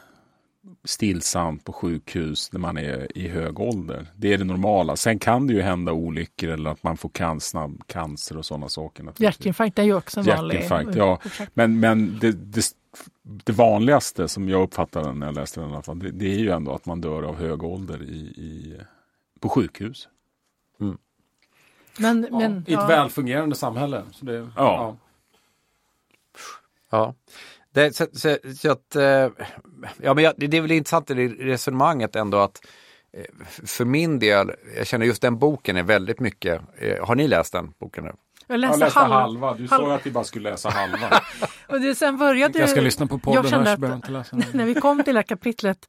stillsamt 0.84 1.64
på 1.64 1.72
sjukhus 1.72 2.52
när 2.52 2.60
man 2.60 2.78
är 2.78 3.18
i 3.18 3.28
hög 3.28 3.60
ålder. 3.60 4.06
Det 4.16 4.32
är 4.32 4.38
det 4.38 4.44
normala. 4.44 4.96
Sen 4.96 5.18
kan 5.18 5.46
det 5.46 5.52
ju 5.52 5.60
hända 5.60 5.92
olyckor 5.92 6.50
eller 6.50 6.70
att 6.70 6.82
man 6.82 6.96
får 6.96 7.08
can 7.08 7.40
snabb 7.40 7.86
cancer 7.86 8.36
och 8.36 8.44
sådana 8.44 8.68
saker. 8.68 9.12
Hjärtinfarkt 9.16 9.78
är 9.78 9.82
ju 9.82 9.94
också 9.94 10.20
en 10.20 10.26
vanlig 10.26 10.54
Hjärtinfarkt, 10.54 10.96
ja. 10.96 11.20
Men, 11.54 11.80
men 11.80 12.18
det, 12.20 12.32
det 12.32 12.62
det 13.22 13.52
vanligaste 13.52 14.28
som 14.28 14.48
jag 14.48 14.62
uppfattade 14.62 15.12
när 15.12 15.26
jag 15.26 15.34
läste 15.34 15.60
den 15.60 15.70
i 15.70 15.72
alla 15.72 15.82
fall, 15.82 15.98
det, 15.98 16.10
det 16.10 16.34
är 16.34 16.38
ju 16.38 16.50
ändå 16.50 16.72
att 16.72 16.86
man 16.86 17.00
dör 17.00 17.22
av 17.22 17.36
hög 17.36 17.62
ålder 17.62 18.02
i, 18.02 18.16
i, 18.16 18.80
på 19.40 19.48
sjukhus. 19.48 20.08
Men, 21.98 22.20
men, 22.30 22.56
I 22.56 22.58
ett 22.58 22.68
ja. 22.68 22.86
välfungerande 22.86 23.56
samhälle. 23.56 24.02
Så 24.12 24.24
det, 24.24 24.48
Ja. 24.56 24.96
Ja. 26.90 27.14
Det, 27.74 27.96
så, 27.96 28.06
så, 28.12 28.36
så 28.56 28.70
att, 28.70 28.96
eh, 28.96 29.04
ja, 30.02 30.14
men 30.14 30.24
jag, 30.24 30.34
det 30.36 30.56
är 30.56 30.60
väl 30.60 30.72
intressant 30.72 31.10
i 31.10 31.14
resonemanget 31.28 32.16
ändå 32.16 32.38
att 32.38 32.60
eh, 33.12 33.24
för 33.66 33.84
min 33.84 34.18
del, 34.18 34.50
jag 34.76 34.86
känner 34.86 35.06
just 35.06 35.22
den 35.22 35.38
boken 35.38 35.76
är 35.76 35.82
väldigt 35.82 36.20
mycket, 36.20 36.62
eh, 36.78 37.06
har 37.06 37.14
ni 37.14 37.28
läst 37.28 37.52
den 37.52 37.72
boken 37.80 38.04
nu? 38.04 38.10
Jag 38.46 38.54
Jag 38.54 38.60
läste, 38.60 38.78
läste 38.78 38.98
halva. 38.98 39.16
halva. 39.20 39.54
Du 39.54 39.68
sa 39.68 39.86
ju 39.86 39.92
att 39.92 40.06
vi 40.06 40.10
bara 40.10 40.24
skulle 40.24 40.50
läsa 40.50 40.68
halva. 40.70 41.20
Och 41.68 41.80
det, 41.80 41.94
sen 41.94 42.18
började 42.18 42.58
Jag 42.58 42.70
ska 42.70 42.80
lyssna 42.80 43.06
på 43.06 43.18
podden 43.18 43.42
jag 43.42 43.50
kände 43.50 43.72
att, 43.72 43.80
jag 43.80 43.94
inte 43.94 44.10
läsa 44.10 44.36
den. 44.36 44.44
när 44.52 44.64
vi 44.64 44.74
kom 44.74 45.04
till 45.04 45.14
det 45.14 45.18
här 45.18 45.22
kapitlet, 45.22 45.88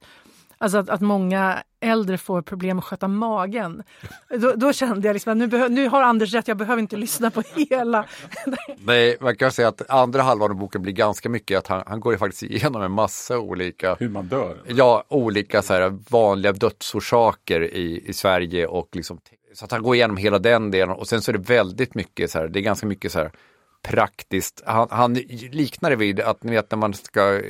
alltså 0.58 0.78
att, 0.78 0.88
att 0.90 1.00
många 1.00 1.62
äldre 1.80 2.18
får 2.18 2.42
problem 2.42 2.78
att 2.78 2.84
sköta 2.84 3.08
magen. 3.08 3.82
Då, 4.28 4.52
då 4.56 4.72
kände 4.72 5.08
jag 5.08 5.14
liksom 5.14 5.32
att 5.32 5.50
nu, 5.50 5.68
nu 5.68 5.88
har 5.88 6.02
Anders 6.02 6.34
rätt, 6.34 6.48
jag 6.48 6.56
behöver 6.56 6.82
inte 6.82 6.96
lyssna 6.96 7.30
på 7.30 7.42
hela. 7.54 8.04
Nej, 8.76 9.16
man 9.20 9.36
kan 9.36 9.52
säga 9.52 9.68
att 9.68 9.90
andra 9.90 10.22
halvan 10.22 10.50
av 10.50 10.56
boken 10.56 10.82
blir 10.82 10.92
ganska 10.92 11.28
mycket 11.28 11.58
att 11.58 11.66
han, 11.66 11.82
han 11.86 12.00
går 12.00 12.12
ju 12.12 12.18
faktiskt 12.18 12.42
igenom 12.42 12.82
en 12.82 12.92
massa 12.92 13.38
olika 13.38 13.94
Hur 13.94 14.08
man 14.08 14.26
dör. 14.26 14.56
Ja, 14.66 15.04
olika 15.08 15.62
så 15.62 15.72
här, 15.72 15.98
vanliga 16.10 16.52
dödsorsaker 16.52 17.60
i, 17.60 18.04
i 18.06 18.12
Sverige 18.12 18.66
och 18.66 18.88
liksom 18.92 19.20
så 19.54 19.64
att 19.64 19.72
han 19.72 19.82
går 19.82 19.94
igenom 19.94 20.16
hela 20.16 20.38
den 20.38 20.70
delen 20.70 20.96
och 20.96 21.08
sen 21.08 21.22
så 21.22 21.30
är 21.30 21.32
det 21.32 21.48
väldigt 21.48 21.94
mycket 21.94 22.30
så 22.30 22.38
här, 22.38 22.48
det 22.48 22.58
är 22.58 22.62
ganska 22.62 22.86
mycket 22.86 23.12
så 23.12 23.18
här 23.18 23.30
praktiskt. 23.88 24.62
Han, 24.66 24.88
han 24.90 25.14
liknar 25.14 25.90
det 25.90 25.96
vid 25.96 26.20
att 26.20 26.42
ni 26.42 26.52
vet 26.52 26.70
när 26.70 26.78
man 26.78 26.94
ska 26.94 27.34
eh, 27.34 27.42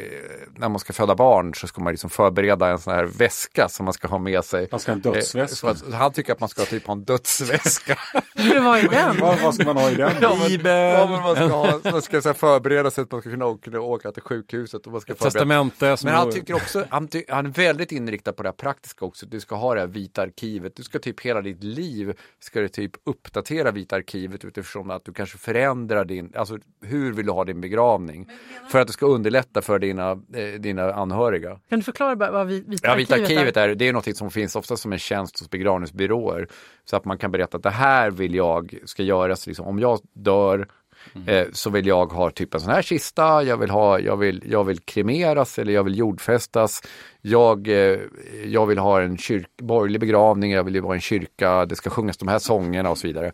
när 0.57 0.69
man 0.69 0.79
ska 0.79 0.93
föda 0.93 1.15
barn 1.15 1.55
så 1.55 1.67
ska 1.67 1.81
man 1.83 1.93
liksom 1.93 2.11
förbereda 2.11 2.69
en 2.69 2.79
sån 2.79 2.95
här 2.95 3.05
väska 3.05 3.69
som 3.69 3.85
man 3.85 3.95
ska 3.95 4.09
ha 4.09 4.19
med 4.19 4.45
sig. 4.45 4.69
Man 4.71 4.81
ska 4.81 4.93
ha 4.93 4.97
en 4.97 5.03
Eh, 5.07 5.13
dödsväska. 5.13 5.69
Att, 5.69 5.93
han 5.93 6.13
tycker 6.13 6.33
att 6.33 6.41
man 6.41 6.49
ska 6.49 6.65
typ 6.65 6.87
ha 6.87 6.93
en 6.93 7.05
dödsväska. 7.05 7.99
Var 8.63 8.85
i 8.85 8.89
den? 8.89 9.21
Vad, 9.21 9.41
vad 9.41 9.55
ska 9.55 9.65
man 9.65 9.77
ha 9.77 9.91
i 9.91 9.95
den? 9.95 10.13
Ja, 10.21 10.37
men, 10.41 10.65
ja, 10.65 11.07
men 11.11 11.23
man 11.23 11.37
ska, 11.37 11.47
ha, 11.47 11.81
man 11.93 12.03
ska 12.03 12.23
så 12.23 12.29
här, 12.29 12.35
förbereda 12.35 12.91
sig 12.91 13.03
att 13.03 13.13
man 13.13 13.21
ska 13.21 13.31
kunna 13.31 13.47
åka, 13.47 13.81
åka 13.81 14.13
till 14.13 14.23
sjukhuset. 14.23 14.87
Och 14.87 14.93
man 14.93 15.01
ska 15.01 15.15
förbereda 15.15 15.31
Testamente 15.31 15.97
men 16.05 16.15
han 16.15 16.33
tycker 16.33 16.55
också, 16.55 16.85
han, 16.91 17.09
ty, 17.09 17.25
han 17.29 17.47
är 17.47 17.51
väldigt 17.51 17.93
inriktad 17.93 18.33
på 18.33 18.43
det 18.43 18.49
här 18.49 18.55
praktiska 18.55 19.05
också. 19.05 19.27
Du 19.27 19.41
ska 19.41 19.55
ha 19.55 19.75
det 19.75 19.81
här 19.81 19.87
vita 19.87 20.23
arkivet. 20.23 20.77
Du 20.77 20.83
ska 20.83 20.99
typ 20.99 21.21
hela 21.21 21.41
ditt 21.41 21.65
liv 21.65 22.15
ska 22.41 22.61
du 22.61 22.69
typ 22.69 22.93
uppdatera 23.05 23.71
vita 23.71 23.97
arkivet 23.97 24.45
utifrån 24.45 24.91
att 24.91 25.05
du 25.05 25.13
kanske 25.13 25.39
förändrar 25.39 26.05
din, 26.05 26.26
alltså 26.35 26.59
hur 26.83 27.13
vill 27.13 27.27
du 27.27 27.33
ha 27.33 27.45
din 27.45 27.61
begravning? 27.61 28.29
För 28.71 28.81
att 28.81 28.87
det 28.87 28.93
ska 28.93 29.07
underlätta 29.07 29.63
för 29.63 29.79
dina, 29.79 30.11
eh, 30.11 30.61
dina 30.61 30.93
anhöriga. 30.93 31.59
Kan 31.69 31.79
du 31.79 31.83
förklara 31.83 32.17
bara 32.17 32.31
vad 32.31 32.47
vi- 32.47 32.65
Vita 32.67 32.89
Ja, 32.89 32.95
Vita 32.95 33.15
arkivet 33.15 33.31
arkivet 33.39 33.57
är, 33.57 33.75
det 33.75 33.89
är 33.89 33.93
något 33.93 34.17
som 34.17 34.31
finns 34.31 34.57
ofta 34.57 34.77
som 34.77 34.93
en 34.93 34.99
tjänst 34.99 35.39
hos 35.41 35.51
begravningsbyråer. 35.51 36.49
Så 36.85 36.97
att 36.97 37.05
man 37.05 37.19
kan 37.19 37.31
berätta 37.33 37.57
att 37.57 37.63
det 37.63 37.71
här 37.71 38.11
vill 38.11 38.35
jag 38.35 38.79
ska 38.85 39.03
göras, 39.03 39.47
liksom, 39.47 39.67
om 39.67 39.79
jag 39.79 39.99
dör 40.13 40.69
Mm. 41.15 41.29
eh, 41.29 41.47
så 41.53 41.71
vill 41.71 41.87
jag 41.87 42.13
ha 42.13 42.31
typ 42.31 42.55
en 42.55 42.61
sån 42.61 42.73
här 42.73 42.83
kista, 42.83 43.43
jag 43.43 43.57
vill, 43.57 43.71
ha, 43.71 44.01
jag 44.01 44.17
vill, 44.17 44.43
jag 44.47 44.65
vill 44.65 44.81
kremeras 44.81 45.59
eller 45.59 45.73
jag 45.73 45.85
vill 45.85 45.99
jordfästas. 45.99 46.83
Jag, 47.21 47.69
eh, 47.69 47.99
jag 48.45 48.67
vill 48.67 48.79
ha 48.79 49.03
en 49.03 49.19
kyrk, 49.19 49.51
borgerlig 49.63 50.01
begravning, 50.01 50.53
jag 50.53 50.65
vill 50.65 50.81
vara 50.81 50.95
en 50.95 51.01
kyrka, 51.01 51.67
det 51.67 51.77
ska 51.77 51.91
sjungas 51.91 52.17
de 52.17 52.29
här 52.29 52.39
sångerna 52.39 52.91
och 52.91 52.99
så 52.99 53.07
vidare. 53.07 53.33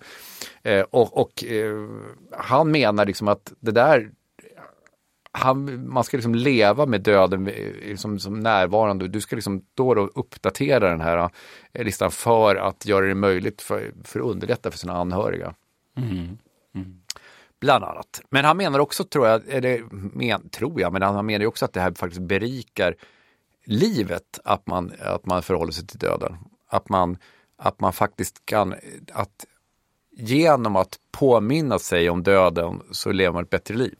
Eh, 0.62 0.80
och 0.80 1.20
och 1.20 1.44
eh, 1.44 1.88
han 2.38 2.70
menar 2.70 3.06
liksom 3.06 3.28
att 3.28 3.52
det 3.60 3.72
där 3.72 4.10
han, 5.32 5.88
man 5.88 6.04
ska 6.04 6.16
liksom 6.16 6.34
leva 6.34 6.86
med 6.86 7.00
döden 7.00 7.44
liksom, 7.82 8.18
som, 8.18 8.40
närvarande. 8.40 9.08
Du 9.08 9.20
ska 9.20 9.36
liksom 9.36 9.64
då 9.74 9.88
och 9.88 9.96
då 9.96 10.02
uppdatera 10.14 10.88
den 10.88 11.00
här 11.00 11.30
eh, 11.72 11.84
listan 11.84 12.10
för 12.10 12.56
att 12.56 12.86
göra 12.86 13.06
det 13.06 13.14
möjligt 13.14 13.62
för, 13.62 13.92
för 14.04 14.20
att 14.20 14.26
underlätta 14.26 14.70
för 14.70 14.78
sina 14.78 14.92
anhöriga. 14.92 15.54
Mm. 15.96 16.38
Bland 17.62 17.84
annat. 17.84 18.20
Men 18.30 18.44
han 18.44 18.56
menar 18.56 18.78
också, 18.78 19.04
tror 19.04 19.26
jag, 19.26 19.48
eller 19.48 19.82
men, 19.90 20.48
tror 20.48 20.80
jag, 20.80 20.92
men 20.92 21.02
han 21.02 21.26
menar 21.26 21.40
ju 21.40 21.46
också 21.46 21.64
att 21.64 21.72
det 21.72 21.80
här 21.80 21.92
faktiskt 21.94 22.22
berikar 22.22 22.94
livet 23.64 24.40
att 24.44 24.66
man, 24.66 24.92
att 25.00 25.26
man 25.26 25.42
förhåller 25.42 25.72
sig 25.72 25.86
till 25.86 25.98
döden. 25.98 26.36
Att 26.68 26.88
man, 26.88 27.16
att 27.56 27.80
man 27.80 27.92
faktiskt 27.92 28.46
kan, 28.46 28.74
att 29.12 29.46
genom 30.16 30.76
att 30.76 30.98
påminna 31.10 31.78
sig 31.78 32.10
om 32.10 32.22
döden 32.22 32.82
så 32.90 33.12
lever 33.12 33.32
man 33.32 33.42
ett 33.42 33.50
bättre 33.50 33.74
liv. 33.74 33.96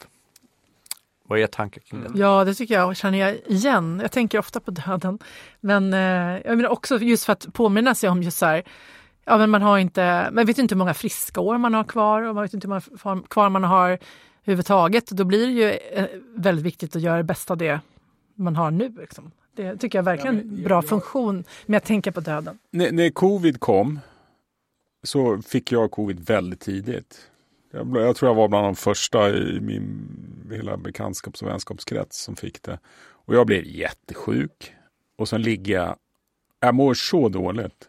Vad 1.25 1.39
är 1.39 1.47
tankar 1.47 1.81
kring 1.81 2.01
det? 2.01 2.07
Mm. 2.07 2.21
Ja, 2.21 2.45
det 2.45 2.55
tycker 2.55 2.75
jag 2.75 2.97
känner 2.97 3.19
jag 3.19 3.37
igen. 3.47 3.99
Jag 4.03 4.13
tänker 4.13 4.39
ofta 4.39 4.61
på 4.61 4.71
döden. 4.71 5.19
Men 5.61 5.95
eh, 5.95 6.41
jag 6.45 6.57
menar 6.57 6.69
också 6.69 6.99
just 6.99 7.25
för 7.25 7.33
att 7.33 7.53
påminna 7.53 7.95
sig 7.95 8.11
om 8.11 8.23
just 8.23 8.39
så 8.39 8.47
här, 8.47 8.65
ja 9.25 9.39
men 9.39 9.51
man 9.51 9.63
har 9.63 9.79
inte, 9.79 10.31
man 10.33 10.47
vet 10.47 10.59
inte 10.59 10.75
hur 10.75 10.79
många 10.79 10.95
friska 10.95 11.41
år 11.41 11.59
man 11.59 11.75
har 11.75 11.85
kvar 11.85 12.23
och 12.23 12.35
man 12.35 12.43
vet 12.43 12.55
inte 12.55 12.67
hur 12.67 12.83
många 13.05 13.23
kvar 13.29 13.49
man 13.49 13.65
har 13.65 13.99
överhuvudtaget. 14.45 15.07
Då 15.07 15.25
blir 15.25 15.47
det 15.47 15.53
ju 15.53 15.71
eh, 15.71 16.07
väldigt 16.35 16.65
viktigt 16.65 16.97
att 16.97 17.03
göra 17.03 17.17
det 17.17 17.25
bästa 17.25 17.55
av 17.55 17.59
det 17.59 17.81
man 18.35 18.57
har 18.57 18.71
nu. 18.71 18.95
Liksom. 18.99 19.31
Det 19.57 19.77
tycker 19.77 19.99
jag 19.99 20.05
verkligen 20.05 20.37
är 20.37 20.41
en 20.41 20.63
bra 20.63 20.83
funktion 20.83 21.45
med 21.67 21.77
att 21.77 21.85
tänka 21.85 22.13
på 22.13 22.21
döden. 22.21 22.59
när, 22.71 22.93
när 22.93 23.11
covid 23.11 23.61
kom 23.61 24.01
så 25.03 25.43
fick 25.43 25.73
jag 25.73 25.91
covid 25.91 26.27
väldigt 26.27 26.61
tidigt. 26.61 27.31
Jag, 27.71 27.97
jag 27.97 28.17
tror 28.17 28.29
jag 28.31 28.35
var 28.35 28.49
bland 28.49 28.67
de 28.67 28.77
första 28.77 29.31
i 29.31 29.61
min 29.61 30.09
hela 30.53 30.77
bekantskaps 30.77 31.43
och 31.43 31.49
vänskapskrets 31.49 32.23
som 32.23 32.37
fick 32.37 32.63
det. 32.63 32.79
Och 33.25 33.35
jag 33.35 33.47
blev 33.47 33.65
jättesjuk. 33.65 34.75
Och 35.19 35.29
sen 35.29 35.43
ligger 35.43 35.75
jag, 35.75 35.97
jag 36.61 36.75
mår 36.75 36.95
så 36.95 37.29
dåligt. 37.29 37.89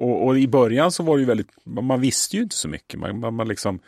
Och, 0.00 0.26
och 0.26 0.38
i 0.38 0.48
början 0.48 0.92
så 0.92 1.02
var 1.02 1.16
det 1.16 1.20
ju 1.20 1.26
väldigt, 1.26 1.50
man 1.64 2.00
visste 2.00 2.36
ju 2.36 2.42
inte 2.42 2.56
så 2.56 2.68
mycket. 2.68 3.00
Man, 3.00 3.20
man, 3.20 3.34
man 3.34 3.48
liksom, 3.48 3.78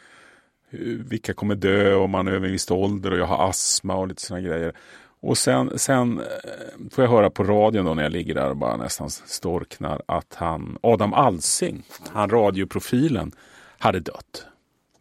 eh, 0.70 0.78
vilka 0.80 1.32
kommer 1.32 1.54
dö 1.54 1.94
och 1.94 2.10
man 2.10 2.28
är 2.28 2.32
över 2.32 2.46
en 2.46 2.52
viss 2.52 2.70
ålder 2.70 3.10
och 3.10 3.18
jag 3.18 3.26
har 3.26 3.48
astma 3.48 3.94
och 3.94 4.08
lite 4.08 4.22
sådana 4.22 4.48
grejer. 4.48 4.72
Och 5.20 5.38
sen, 5.38 5.78
sen 5.78 6.18
eh, 6.18 6.90
får 6.90 7.04
jag 7.04 7.10
höra 7.10 7.30
på 7.30 7.44
radion 7.44 7.84
då 7.84 7.94
när 7.94 8.02
jag 8.02 8.12
ligger 8.12 8.34
där 8.34 8.50
och 8.50 8.56
bara 8.56 8.76
nästan 8.76 9.10
storknar 9.10 10.02
att 10.06 10.34
han, 10.34 10.78
Adam 10.82 11.14
Alsing, 11.14 11.82
han 12.08 12.30
radioprofilen, 12.30 13.32
hade 13.78 14.00
dött 14.00 14.46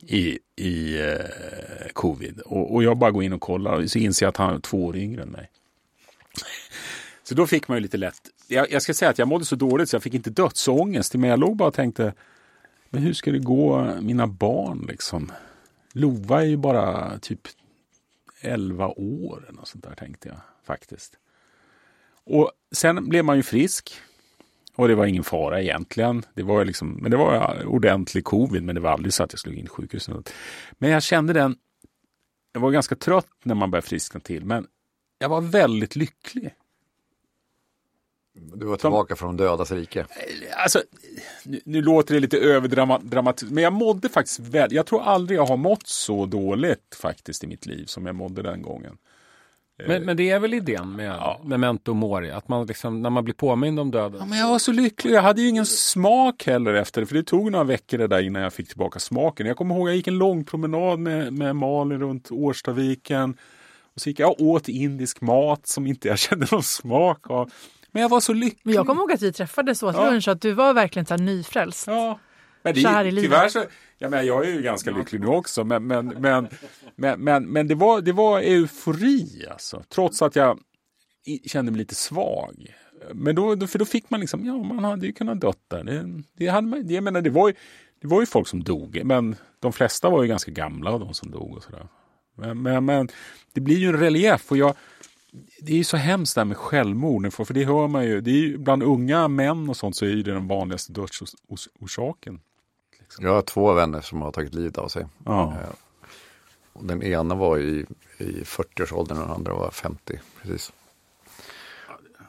i, 0.07 0.39
i 0.55 1.01
eh, 1.01 1.91
covid. 1.93 2.39
Och, 2.39 2.75
och 2.75 2.83
jag 2.83 2.97
bara 2.97 3.11
går 3.11 3.23
in 3.23 3.33
och 3.33 3.41
kollar 3.41 3.73
och 3.73 3.89
så 3.89 3.99
inser 3.99 4.25
jag 4.25 4.29
att 4.29 4.37
han 4.37 4.55
är 4.55 4.59
två 4.59 4.85
år 4.85 4.97
yngre 4.97 5.21
än 5.21 5.29
mig. 5.29 5.49
Så 7.27 7.35
då 7.35 7.47
fick 7.47 7.67
man 7.67 7.77
ju 7.77 7.81
lite 7.81 7.97
lätt, 7.97 8.21
jag, 8.47 8.71
jag 8.71 8.81
ska 8.81 8.93
säga 8.93 9.11
att 9.11 9.17
jag 9.17 9.27
mådde 9.27 9.45
så 9.45 9.55
dåligt 9.55 9.89
så 9.89 9.95
jag 9.95 10.03
fick 10.03 10.13
inte 10.13 10.29
dödsångest. 10.29 11.15
Men 11.15 11.29
jag 11.29 11.39
låg 11.39 11.55
bara 11.55 11.67
och 11.67 11.73
tänkte, 11.73 12.13
men 12.89 13.01
hur 13.03 13.13
ska 13.13 13.31
det 13.31 13.39
gå 13.39 13.95
mina 14.01 14.27
barn 14.27 14.85
liksom? 14.87 15.31
Lova 15.93 16.41
är 16.41 16.45
ju 16.45 16.57
bara 16.57 17.19
typ 17.19 17.41
11 18.41 18.87
år 18.87 19.43
eller 19.43 19.57
något 19.57 19.67
sånt 19.67 19.83
där 19.83 19.95
tänkte 19.95 20.29
jag 20.29 20.37
faktiskt. 20.65 21.17
Och 22.23 22.51
sen 22.71 23.09
blev 23.09 23.25
man 23.25 23.37
ju 23.37 23.43
frisk. 23.43 23.93
Och 24.75 24.87
det 24.87 24.95
var 24.95 25.05
ingen 25.05 25.23
fara 25.23 25.61
egentligen. 25.61 26.25
Det 26.33 26.43
var 26.43 26.65
liksom, 26.65 26.99
men 27.01 27.11
det 27.11 27.17
var 27.17 27.65
ordentlig 27.65 28.23
covid, 28.23 28.63
men 28.63 28.75
det 28.75 28.81
var 28.81 28.91
aldrig 28.91 29.13
så 29.13 29.23
att 29.23 29.33
jag 29.33 29.39
skulle 29.39 29.55
in 29.55 29.65
i 29.65 29.67
sjukhus. 29.67 30.09
Men 30.77 30.89
jag 30.89 31.03
kände 31.03 31.33
den, 31.33 31.55
jag 32.53 32.61
var 32.61 32.71
ganska 32.71 32.95
trött 32.95 33.27
när 33.43 33.55
man 33.55 33.71
började 33.71 33.87
friskna 33.87 34.19
till, 34.19 34.45
men 34.45 34.67
jag 35.19 35.29
var 35.29 35.41
väldigt 35.41 35.95
lycklig. 35.95 36.53
Du 38.35 38.65
var 38.65 38.77
tillbaka 38.77 39.15
från 39.15 39.37
dödas 39.37 39.71
rike. 39.71 40.05
Alltså, 40.63 40.81
nu, 41.43 41.61
nu 41.65 41.81
låter 41.81 42.13
det 42.13 42.19
lite 42.19 42.37
överdramatiskt, 42.37 43.51
men 43.51 43.63
jag 43.63 43.73
mådde 43.73 44.09
faktiskt 44.09 44.39
väl. 44.39 44.73
Jag 44.73 44.85
tror 44.85 45.01
aldrig 45.01 45.39
jag 45.39 45.45
har 45.45 45.57
mått 45.57 45.87
så 45.87 46.25
dåligt 46.25 46.95
faktiskt 47.01 47.43
i 47.43 47.47
mitt 47.47 47.65
liv 47.65 47.85
som 47.85 48.05
jag 48.05 48.15
mådde 48.15 48.41
den 48.41 48.61
gången. 48.61 48.97
Men, 49.87 50.03
men 50.03 50.17
det 50.17 50.29
är 50.29 50.39
väl 50.39 50.53
idén 50.53 50.95
med 50.95 51.37
memento 51.43 51.93
mori, 51.93 52.31
att 52.31 52.47
man 52.47 52.65
liksom, 52.65 53.01
när 53.01 53.09
man 53.09 53.23
blir 53.23 53.33
påmind 53.33 53.79
om 53.79 53.91
döden. 53.91 54.19
Ja, 54.19 54.25
men 54.25 54.39
jag 54.39 54.47
var 54.47 54.59
så 54.59 54.71
lycklig. 54.71 55.13
Jag 55.13 55.21
hade 55.21 55.41
ju 55.41 55.47
ingen 55.47 55.65
smak 55.65 56.43
heller 56.45 56.73
efter 56.73 57.01
det. 57.01 57.07
För 57.07 57.15
det 57.15 57.23
tog 57.23 57.51
några 57.51 57.65
veckor 57.65 57.97
det 57.97 58.07
där 58.07 58.21
innan 58.21 58.41
jag 58.41 58.53
fick 58.53 58.67
tillbaka 58.67 58.99
smaken. 58.99 59.47
Jag 59.47 59.57
kommer 59.57 59.75
ihåg 59.75 59.89
jag 59.89 59.95
gick 59.95 60.07
en 60.07 60.17
lång 60.17 60.45
promenad 60.45 60.99
med, 60.99 61.33
med 61.33 61.55
Malin 61.55 61.99
runt 61.99 62.31
Årstaviken. 62.31 63.37
Och 63.95 64.01
så 64.01 64.09
gick 64.09 64.19
jag 64.19 64.31
och 64.31 64.41
åt 64.41 64.67
indisk 64.69 65.21
mat 65.21 65.67
som 65.67 65.87
inte 65.87 66.07
jag 66.07 66.19
kände 66.19 66.47
någon 66.51 66.63
smak 66.63 67.29
av. 67.29 67.51
Men 67.95 68.01
jag 68.01 68.09
var 68.09 68.19
så 68.19 68.33
lycklig. 68.33 68.61
Men 68.63 68.73
jag 68.73 68.87
kommer 68.87 69.01
ihåg 69.01 69.11
att 69.11 69.21
vi 69.21 69.33
träffades 69.33 69.83
åt 69.83 69.95
Ja. 69.95 70.09
lunch 70.11 70.27
och 70.27 70.31
att 70.31 70.41
du 70.41 70.51
var 70.51 70.73
verkligen 70.73 71.05
så 71.05 71.13
här 71.13 71.21
nyfrälst. 71.21 71.87
Ja. 71.87 72.19
Men 72.63 72.73
det, 72.73 73.03
livet. 73.03 73.23
tyvärr 73.23 73.49
så, 73.49 73.63
jag, 73.97 74.11
menar, 74.11 74.23
jag 74.23 74.45
är 74.45 74.51
ju 74.53 74.61
ganska 74.61 74.91
lycklig 74.91 75.21
nu 75.21 75.27
också, 75.27 75.63
men, 75.63 75.87
men, 75.87 76.07
men, 76.07 76.47
men, 76.95 77.19
men, 77.23 77.45
men 77.45 77.67
det, 77.67 77.75
var, 77.75 78.01
det 78.01 78.11
var 78.11 78.39
eufori 78.39 79.45
alltså. 79.51 79.83
Trots 79.89 80.21
att 80.21 80.35
jag 80.35 80.59
kände 81.45 81.71
mig 81.71 81.79
lite 81.79 81.95
svag. 81.95 82.75
Men 83.13 83.35
då, 83.35 83.55
då- 83.55 83.67
för 83.67 83.79
då 83.79 83.85
fick 83.85 84.09
man 84.09 84.19
liksom, 84.19 84.45
ja 84.45 84.57
man 84.57 84.83
hade 84.83 85.05
ju 85.05 85.13
kunnat 85.13 85.41
dött 85.41 85.59
där. 85.67 85.83
Det, 85.83 86.23
det, 86.37 86.47
hade 86.47 86.67
man, 86.67 86.87
det, 86.87 86.93
jag 86.93 87.03
menar, 87.03 87.21
det, 87.21 87.29
var 87.29 87.47
ju, 87.47 87.53
det 88.01 88.07
var 88.07 88.19
ju 88.19 88.25
folk 88.25 88.47
som 88.47 88.63
dog, 88.63 89.01
men 89.03 89.35
de 89.59 89.73
flesta 89.73 90.09
var 90.09 90.23
ju 90.23 90.27
ganska 90.29 90.51
gamla 90.51 90.91
av 90.91 90.99
de 90.99 91.13
som 91.13 91.31
dog 91.31 91.57
och 91.57 91.63
sådär. 91.63 91.87
Men, 92.37 92.61
men, 92.61 92.85
men 92.85 93.09
det 93.53 93.61
blir 93.61 93.77
ju 93.77 93.87
en 93.87 93.99
relief 93.99 94.51
och 94.51 94.57
jag, 94.57 94.75
det 95.61 95.71
är 95.71 95.77
ju 95.77 95.83
så 95.83 95.97
hemskt 95.97 96.35
det 96.35 96.41
här 96.41 96.45
med 96.45 96.57
självmord, 96.57 97.33
för 97.33 97.53
det 97.53 97.65
hör 97.65 97.87
man 97.87 98.05
ju, 98.05 98.21
det 98.21 98.31
är 98.31 98.35
ju 98.35 98.57
bland 98.57 98.83
unga 98.83 99.27
män 99.27 99.69
och 99.69 99.77
sånt 99.77 99.95
så 99.95 100.05
är 100.05 100.09
det 100.09 100.23
den 100.23 100.47
vanligaste 100.47 100.91
dödsorsaken. 100.91 102.39
Jag 103.19 103.33
har 103.33 103.41
två 103.41 103.73
vänner 103.73 104.01
som 104.01 104.21
har 104.21 104.31
tagit 104.31 104.53
livet 104.53 104.77
av 104.77 104.87
sig. 104.87 105.05
Ja. 105.25 105.53
Eh, 105.53 105.69
den 106.79 107.03
ena 107.03 107.35
var 107.35 107.57
i, 107.57 107.85
i 108.17 108.43
40-årsåldern 108.43 109.17
och 109.17 109.23
den 109.23 109.35
andra 109.35 109.53
var 109.53 109.71
50. 109.71 110.19
Precis. 110.41 110.73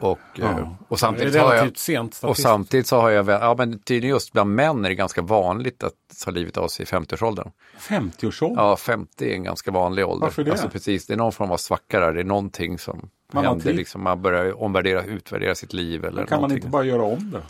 Och, 0.01 0.19
Ja. 0.35 0.45
eh, 0.51 0.73
och, 0.89 0.99
samtidigt 0.99 1.37
har 1.37 1.55
jag, 1.55 1.79
sent 1.79 2.21
och 2.23 2.37
samtidigt 2.37 2.87
så 2.87 3.01
har 3.01 3.11
jag, 3.11 3.29
ja 3.29 3.55
men 3.59 3.79
tydligen 3.79 4.15
just 4.15 4.33
bland 4.33 4.55
män 4.55 4.85
är 4.85 4.89
det 4.89 4.95
ganska 4.95 5.23
vanligt 5.23 5.85
att 5.85 5.93
ta 6.25 6.31
livet 6.31 6.57
av 6.57 6.69
sig 6.69 6.83
i 6.83 6.87
50-årsåldern. 6.87 7.51
50-årsåldern? 7.81 8.65
Ja, 8.65 8.77
50 8.77 9.31
är 9.31 9.35
en 9.35 9.43
ganska 9.45 9.71
vanlig 9.71 10.07
ålder. 10.07 10.27
Varför 10.27 10.45
det? 10.45 10.51
Alltså 10.51 10.69
precis, 10.69 11.07
det 11.07 11.13
är 11.13 11.17
någon 11.19 11.33
form 11.33 11.51
av 11.51 11.57
svacka 11.57 12.01
där, 12.01 12.13
det 12.13 12.21
är 12.21 12.25
någonting 12.25 12.79
som 12.79 13.11
Man 13.33 13.45
händer, 13.45 13.73
liksom, 13.73 14.03
man 14.03 14.23
börjar 14.23 14.63
omvärdera, 14.63 15.03
utvärdera 15.05 15.55
sitt 15.55 15.73
liv 15.73 16.05
eller 16.05 16.27
kan 16.27 16.37
man 16.37 16.41
någonting. 16.41 16.57
inte 16.57 16.69
bara 16.69 16.85
göra 16.85 17.03
om 17.03 17.31
det? 17.31 17.43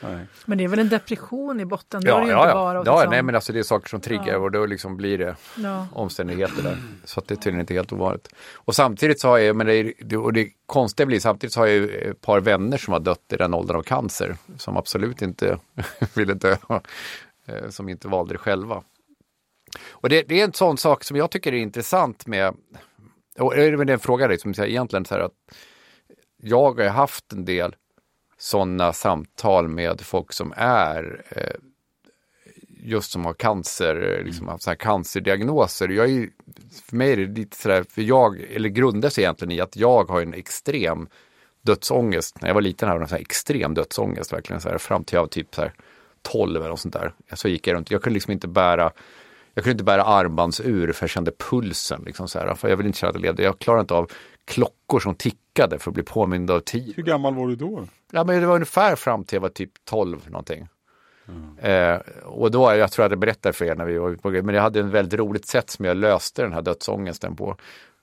Nej. 0.00 0.26
Men 0.44 0.58
det 0.58 0.64
är 0.64 0.68
väl 0.68 0.78
en 0.78 0.88
depression 0.88 1.60
i 1.60 1.64
botten? 1.64 2.02
Ja, 2.04 2.20
det 2.20 2.20
ja, 2.20 2.22
inte 2.22 2.48
ja. 2.48 2.54
bara 2.54 2.80
åt 2.80 2.86
ja 2.86 2.94
liksom- 2.94 3.10
nej 3.10 3.22
men 3.22 3.34
alltså 3.34 3.52
det 3.52 3.58
är 3.58 3.62
saker 3.62 3.88
som 3.88 4.00
triggar 4.00 4.32
Ja. 4.32 4.38
och 4.38 4.50
då 4.50 4.66
liksom 4.66 4.96
blir 4.96 5.18
det 5.18 5.36
omständigheter 5.92 6.62
där. 6.62 6.76
Så 7.04 7.20
att 7.20 7.28
det 7.28 7.34
är 7.34 7.36
tydligen 7.36 7.60
inte 7.60 7.74
helt 7.74 7.92
ovanligt. 7.92 8.28
Och 8.54 8.74
samtidigt 8.74 9.20
så 9.20 9.28
har 9.28 9.38
jag, 9.38 9.56
men 9.56 9.66
det, 9.66 9.74
är, 9.74 10.16
och 10.16 10.32
det 10.32 10.48
konstiga 10.66 11.06
blir, 11.06 11.20
samtidigt 11.20 11.54
så 11.54 11.60
har 11.60 11.66
jag 11.66 11.90
ett 11.90 12.20
par 12.20 12.40
vänner 12.40 12.78
som 12.78 12.92
har 12.92 13.00
dött 13.00 13.32
i 13.32 13.36
den 13.36 13.54
åldern 13.54 13.76
av 13.76 13.82
cancer, 13.82 14.36
som 14.56 14.76
absolut 14.76 15.22
inte 15.22 15.58
ville 16.14 16.34
dö, 16.34 16.56
eh, 17.46 17.68
som 17.70 17.88
inte 17.88 18.08
valde 18.08 18.34
det 18.34 18.38
själva. 18.38 18.82
Och 19.90 20.08
det, 20.08 20.22
det 20.22 20.40
är 20.40 20.44
en 20.44 20.52
sån 20.52 20.78
sak 20.78 21.04
som 21.04 21.16
jag 21.16 21.30
tycker 21.30 21.52
är 21.54 21.58
intressant 21.58 22.26
med, 22.26 22.54
och 23.38 23.54
det 23.56 23.64
är 23.64 23.90
en 23.90 23.98
fråga 23.98 24.26
liksom, 24.26 24.54
egentligen 24.58 25.04
så 25.04 25.14
här 25.14 25.20
att 25.20 25.32
jag 26.42 26.80
har 26.80 26.88
haft 26.88 27.32
en 27.32 27.44
del 27.44 27.74
sådana 28.38 28.92
samtal 28.92 29.68
med 29.68 30.00
folk 30.00 30.32
som 30.32 30.52
är 30.56 31.24
eh, 31.28 31.60
just 32.80 33.10
som 33.10 33.24
har 33.24 33.34
cancer, 33.34 34.22
liksom 34.24 34.48
haft 34.48 34.62
så 34.62 34.70
här 34.70 34.76
cancerdiagnoser. 34.76 35.88
Jag 35.88 36.10
är, 36.10 36.28
för 36.88 36.96
mig 36.96 37.12
är 37.12 37.16
det 37.16 37.26
lite 37.26 37.56
sådär, 37.56 37.84
för 37.90 38.02
jag, 38.02 38.40
eller 38.40 38.68
grundar 38.68 39.08
sig 39.08 39.24
egentligen 39.24 39.52
i 39.52 39.60
att 39.60 39.76
jag 39.76 40.10
har 40.10 40.22
en 40.22 40.34
extrem 40.34 41.08
dödsångest. 41.62 42.40
När 42.40 42.48
jag 42.48 42.54
var 42.54 42.62
liten 42.62 42.88
hade 42.88 43.00
jag 43.00 43.08
en 43.08 43.10
här 43.10 43.20
extrem 43.20 43.74
dödsångest, 43.74 44.32
verkligen 44.32 44.60
så 44.60 44.68
här, 44.68 44.78
fram 44.78 45.04
till 45.04 45.14
jag 45.14 45.22
var 45.22 45.28
typ 45.28 45.54
så 45.54 45.60
här 45.60 45.72
12 46.22 46.56
eller 46.56 46.68
något 46.68 46.80
sånt 46.80 46.94
där. 46.94 47.12
Så 47.34 47.48
gick 47.48 47.66
jag 47.66 47.74
runt, 47.74 47.90
jag 47.90 48.02
kunde 48.02 48.14
liksom 48.14 48.32
inte 48.32 48.48
bära 48.48 48.92
jag 49.54 49.64
kunde 49.64 49.72
inte 49.72 49.84
bära 49.84 50.04
armbandsur 50.04 50.92
för 50.92 51.04
jag 51.04 51.10
kände 51.10 51.32
pulsen. 51.50 52.02
Liksom 52.06 52.28
så 52.28 52.38
här, 52.38 52.54
för 52.54 52.68
jag 52.68 52.76
vill 52.76 52.86
inte 52.86 52.98
känna 52.98 53.10
att 53.10 53.16
jag 53.16 53.22
levde. 53.22 53.42
Jag 53.42 53.58
klarade 53.58 53.80
inte 53.80 53.94
av 53.94 54.10
klockor 54.48 55.00
som 55.00 55.14
tickade 55.14 55.78
för 55.78 55.90
att 55.90 55.94
bli 55.94 56.02
påmind 56.02 56.50
av 56.50 56.60
tid. 56.60 56.92
Hur 56.96 57.02
gammal 57.02 57.34
var 57.34 57.48
du 57.48 57.56
då? 57.56 57.86
Ja, 58.12 58.24
men 58.24 58.40
det 58.40 58.46
var 58.46 58.54
ungefär 58.54 58.96
fram 58.96 59.24
till 59.24 59.36
jag 59.36 59.40
var 59.40 59.48
typ 59.48 59.70
12 59.84 60.30
någonting. 60.30 60.68
Eh, 61.58 61.96
och 62.24 62.50
då, 62.50 62.74
jag 62.74 62.92
tror 62.92 63.02
jag 63.02 63.04
hade 63.04 63.16
berättat 63.16 63.56
för 63.56 63.64
er 63.64 63.74
när 63.74 63.84
vi 63.84 63.98
var 63.98 64.14
på 64.14 64.30
men 64.30 64.54
jag 64.54 64.62
hade 64.62 64.80
en 64.80 64.90
väldigt 64.90 65.20
roligt 65.20 65.46
sätt 65.46 65.70
som 65.70 65.84
jag 65.84 65.96
löste 65.96 66.42
den 66.42 66.52
här 66.52 66.62
dödsångesten 66.62 67.36
på. 67.36 67.56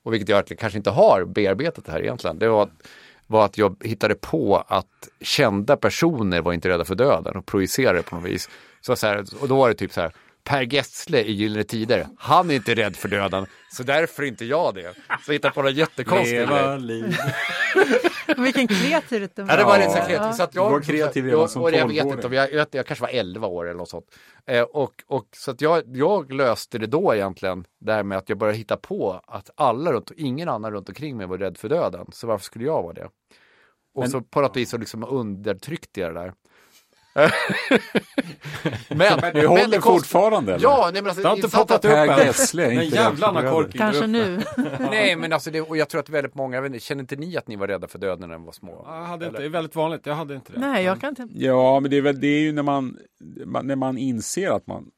Och 0.04 0.14
vilket 0.14 0.30
jag 0.30 0.46
kanske 0.60 0.78
inte 0.78 0.90
har 0.90 1.25
bearbetat 1.25 1.86
det 1.86 1.92
här 1.92 2.02
egentligen. 2.02 2.40
Det 2.40 2.48
var, 2.48 2.64
att- 2.64 2.88
var 3.28 3.46
att 3.46 3.58
jag 3.58 3.75
hittade 3.84 4.16
på 4.16 4.64
att 4.68 5.10
kända 5.22 5.78
personer 5.78 6.42
var 6.42 6.53
inte 6.53 6.70
rädda 6.70 6.86
för 6.86 6.96
döden 6.96 7.36
och 7.36 7.46
projicerade 7.46 8.03
på 8.03 8.16
något 8.16 8.25
vis. 8.25 8.50
Så 8.81 8.96
så 8.96 9.08
här, 9.08 9.25
och 9.42 9.48
då 9.48 9.55
var 9.58 9.70
det 9.70 9.75
typ 9.75 9.94
så 9.94 10.01
här, 10.01 10.12
Per 10.46 10.62
Gessle 10.62 11.22
i 11.24 11.31
Gyllene 11.31 11.64
Tider, 11.64 12.08
han 12.18 12.51
är 12.51 12.55
inte 12.55 12.75
rädd 12.75 12.96
för 12.96 13.10
döden, 13.10 13.46
så 13.72 13.84
därför 13.84 14.24
är 14.24 14.27
inte 14.27 14.46
jag 14.46 14.75
det. 14.75 14.94
Så 15.25 15.31
jag 15.31 15.34
hittade 15.34 15.53
på 15.53 15.62
grej. 16.48 16.79
liv. 16.79 17.18
Vilken 18.38 18.68
kreativitet 18.68 19.36
det 19.36 19.42
Ja, 19.50 19.55
det 19.55 19.64
var 19.64 19.77
Ja. 19.77 19.77
lite 19.77 19.90
så 19.92 19.98
här 19.98 20.08
kreativt. 20.08 20.36
Så 20.36 20.44
att 20.44 20.55
jag, 20.55 20.70
var 20.70 20.81
kreativ 20.81 21.29
jag, 21.29 21.50
som 21.50 21.62
och 21.62 21.72
jag 21.72 21.88
vet 21.88 21.98
12-åring. 22.03 22.12
inte, 22.14 22.27
om 22.27 22.34
jag, 22.34 22.53
jag, 22.53 22.68
jag 22.72 22.86
kanske 22.86 23.01
var 23.01 23.10
11 23.10 23.48
år 23.48 23.66
eller 23.66 23.77
något 23.77 23.90
sånt. 23.90 24.05
Eh, 24.46 24.62
och, 24.62 25.03
och, 25.08 25.27
så 25.36 25.51
att 25.51 25.62
jag, 25.62 25.84
jag 25.98 26.31
löste 26.34 26.77
det 26.77 26.88
då 26.88 27.16
egentligen, 27.16 27.66
det 27.79 27.94
här 27.94 28.03
med 28.03 28.18
att 28.18 28.29
jag 28.29 28.38
började 28.38 28.58
hitta 28.58 28.77
på 28.77 29.22
att 29.27 29.50
alla 29.55 29.92
runt, 29.94 30.12
ingen 30.18 30.50
annan 30.50 30.72
runt 30.72 30.90
omkring 30.90 31.18
mig 31.18 31.27
var 31.27 31.38
rädd 31.38 31.58
för 31.58 31.70
döden. 31.70 32.05
Så 32.12 32.27
varför 32.27 32.46
skulle 32.46 32.66
jag 32.66 32.84
vara 32.84 32.94
det? 32.94 33.10
Och 33.96 34.10
så 34.10 34.22
på 34.22 34.42
något 34.42 34.58
vis 34.58 34.70
så 34.70 34.77
liksom 34.77 35.03
undertryckte 35.03 36.00
jag 36.00 36.14
det 36.16 36.20
där. 36.20 36.34
Men, 37.16 37.30
Men 39.22 39.34
du 39.34 39.48
håller 39.48 39.68
det 39.68 39.78
konst- 39.78 39.82
fortfarande? 39.82 40.54
Eller? 40.54 40.64
Ja, 40.64 40.90
nej, 40.94 41.01
men 41.01 41.10
alltså, 41.10 41.22
Det 41.22 41.28
har 41.28 41.36
inte 41.36 41.50
poppat 41.50 41.86
upp 41.86 41.92
än. 41.92 42.08
Gessle 42.25 42.64
är 42.64 42.70
Den 42.70 42.82
inte 42.82 42.96
jävla 42.96 43.12
rädd 43.12 43.18
för 43.20 43.25
Anna 43.28 43.50
Kork. 43.51 43.78
Kanske 43.78 44.08
nu. 44.08 44.42
Nej, 44.80 45.16
men 45.16 45.34
alltså 45.34 45.51
det, 45.51 45.62
och 45.62 45.78
jag 45.78 45.90
tror 45.90 46.01
att 46.01 46.10
väldigt 46.10 46.36
många, 46.36 46.62
vet 46.62 46.82
känner 46.82 47.01
inte 47.01 47.16
ni 47.16 47.38
att 47.38 47.48
ni 47.48 47.56
var 47.56 47.68
rädda 47.68 47.88
för 47.88 48.00
döden 48.00 48.30
när 48.30 48.38
ni 48.38 48.46
var 48.46 48.51
små? 48.51 48.86
Jag 48.86 49.04
hade 49.04 49.25
inte, 49.25 49.40
det 49.40 49.46
är 49.46 49.50
väldigt 49.50 49.75
vanligt, 49.75 50.06
jag 50.06 50.16
hade 50.16 50.36
inte 50.36 50.51
det. 50.51 50.60
Nej, 50.60 50.86
jag 50.86 51.01
kan 51.01 51.10
inte. 51.10 51.28
Ja, 51.32 51.80
men 51.80 51.92
det 51.92 51.98
är, 51.98 52.01
väl, 52.01 52.20
det 52.20 52.28
är 52.28 52.40
ju 52.40 52.51
när 52.51 52.64
man, 52.64 52.98
när 53.64 53.75
man 53.75 53.98
inser 53.98 54.51
att 54.51 54.68
man, 54.68 54.92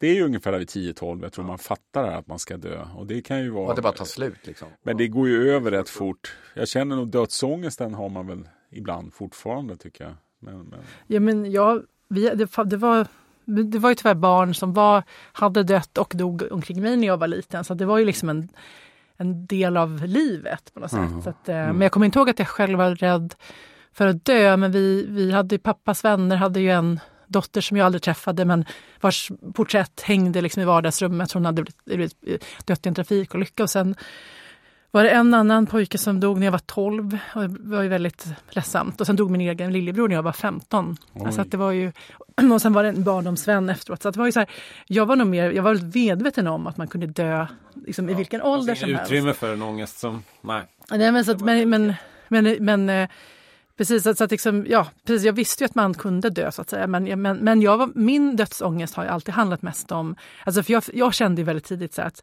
det 0.00 0.06
är 0.06 0.14
ju 0.14 0.24
ungefär 0.24 0.58
vid 0.58 0.68
10-12, 0.68 1.22
jag 1.22 1.32
tror 1.32 1.44
man 1.44 1.58
fattar 1.58 2.04
att 2.04 2.26
man 2.26 2.38
ska 2.38 2.56
dö. 2.56 2.86
Och 2.96 3.06
det 3.06 3.22
kan 3.22 3.40
ju 3.42 3.50
vara... 3.50 3.64
Och 3.64 3.70
att 3.70 3.76
det 3.76 3.82
bara 3.82 3.92
tar 3.92 4.04
slut 4.04 4.46
liksom. 4.46 4.68
Men 4.82 4.96
det 4.96 5.08
går 5.08 5.28
ju 5.28 5.50
över 5.50 5.70
rätt 5.70 5.88
fort. 5.88 6.36
Jag 6.54 6.68
känner 6.68 6.96
nog 6.96 7.08
dödsångesten 7.08 7.94
har 7.94 8.08
man 8.08 8.26
väl 8.26 8.48
ibland 8.70 9.14
fortfarande 9.14 9.76
tycker 9.76 10.04
jag. 10.04 10.14
Men, 10.40 10.58
men... 10.58 10.80
Ja, 11.06 11.20
men 11.20 11.52
jag, 11.52 11.82
vi, 12.08 12.28
det, 12.28 12.48
det, 12.64 12.76
var, 12.76 13.06
det 13.44 13.78
var 13.78 13.90
ju 13.90 13.94
tyvärr 13.94 14.14
barn 14.14 14.54
som 14.54 14.72
var, 14.72 15.02
hade 15.32 15.62
dött 15.62 15.98
och 15.98 16.12
dog 16.16 16.42
omkring 16.50 16.82
mig 16.82 16.96
när 16.96 17.06
jag 17.06 17.16
var 17.16 17.26
liten. 17.26 17.64
Så 17.64 17.74
det 17.74 17.84
var 17.84 17.98
ju 17.98 18.04
liksom 18.04 18.28
en, 18.28 18.48
en 19.16 19.46
del 19.46 19.76
av 19.76 20.04
livet 20.04 20.74
på 20.74 20.80
något 20.80 20.90
sätt. 20.90 21.10
Så 21.24 21.30
att, 21.30 21.48
eh, 21.48 21.54
Men 21.54 21.80
jag 21.80 21.92
kommer 21.92 22.06
inte 22.06 22.18
ihåg 22.18 22.30
att 22.30 22.38
jag 22.38 22.48
själv 22.48 22.78
var 22.78 22.94
rädd 22.94 23.34
för 23.92 24.06
att 24.06 24.24
dö. 24.24 24.56
Men 24.56 24.72
vi, 24.72 25.06
vi 25.08 25.32
hade 25.32 25.54
ju, 25.54 25.58
pappas 25.58 26.04
vänner 26.04 26.36
hade 26.36 26.60
ju 26.60 26.70
en 26.70 27.00
dotter 27.26 27.60
som 27.60 27.76
jag 27.76 27.84
aldrig 27.86 28.02
träffade 28.02 28.44
men 28.44 28.64
vars 29.00 29.30
porträtt 29.54 30.00
hängde 30.00 30.40
liksom 30.40 30.62
i 30.62 30.64
vardagsrummet. 30.64 31.32
Hon 31.32 31.44
hade 31.44 31.64
blivit, 31.86 32.14
dött 32.64 32.86
i 32.86 32.88
en 32.88 32.94
trafikolycka. 32.94 33.62
Och 33.62 33.70
sen 33.70 33.94
var 34.90 35.04
det 35.04 35.10
en 35.10 35.34
annan 35.34 35.66
pojke 35.66 35.98
som 35.98 36.20
dog 36.20 36.38
när 36.38 36.46
jag 36.46 36.52
var 36.52 36.58
12 36.58 37.18
och 37.34 37.50
det 37.50 37.76
var 37.76 37.82
ju 37.82 37.88
väldigt 37.88 38.26
ledsamt. 38.50 39.00
Och 39.00 39.06
sen 39.06 39.16
dog 39.16 39.30
min 39.30 39.40
egen 39.40 39.72
lillebror 39.72 40.08
när 40.08 40.14
jag 40.14 40.22
var 40.22 40.32
15. 40.32 40.96
Alltså 41.24 41.40
att 41.40 41.50
det 41.50 41.56
var 41.56 41.72
ju, 41.72 41.92
och 42.54 42.62
sen 42.62 42.72
var 42.72 42.82
det 42.82 42.88
en 42.88 43.04
barndomsvän 43.04 43.70
efteråt. 43.70 44.02
Så 44.02 44.10
det 44.10 44.18
var 44.18 44.26
ju 44.26 44.32
så 44.32 44.38
här, 44.38 44.50
jag 44.86 45.06
var 45.06 45.16
nog 45.16 45.26
mer, 45.26 45.50
jag 45.50 45.62
var 45.62 45.74
väldigt 45.74 45.94
medveten 45.94 46.46
om 46.46 46.66
att 46.66 46.76
man 46.76 46.88
kunde 46.88 47.06
dö 47.06 47.46
liksom, 47.86 48.08
i 48.08 48.14
vilken 48.14 48.42
ålder 48.42 48.74
som 48.74 48.88
helst. 48.88 49.12
Utrymme 49.12 49.32
för 49.32 49.52
en 49.52 49.62
ångest 49.62 49.98
som, 49.98 50.22
nej. 50.40 50.62
Nej, 50.90 51.12
men, 51.12 51.24
så 51.24 51.32
att, 51.32 51.40
men, 51.40 51.70
men, 51.70 51.94
men, 52.28 52.56
men 52.60 52.90
eh, 52.90 53.08
precis, 53.76 54.02
så, 54.02 54.24
att 54.24 54.30
liksom, 54.30 54.66
ja, 54.68 54.86
precis, 55.06 55.26
jag 55.26 55.32
visste 55.32 55.64
ju 55.64 55.66
att 55.66 55.74
man 55.74 55.94
kunde 55.94 56.30
dö 56.30 56.52
så 56.52 56.62
att 56.62 56.70
säga. 56.70 56.86
Men, 56.86 57.22
men, 57.22 57.36
men 57.36 57.62
jag 57.62 57.76
var, 57.76 57.90
min 57.94 58.36
dödsångest 58.36 58.94
har 58.94 59.04
ju 59.04 59.10
alltid 59.10 59.34
handlat 59.34 59.62
mest 59.62 59.92
om, 59.92 60.16
alltså 60.44 60.62
för 60.62 60.72
jag, 60.72 60.82
jag 60.92 61.14
kände 61.14 61.40
ju 61.40 61.46
väldigt 61.46 61.64
tidigt 61.64 61.94
så 61.94 62.02
att 62.02 62.22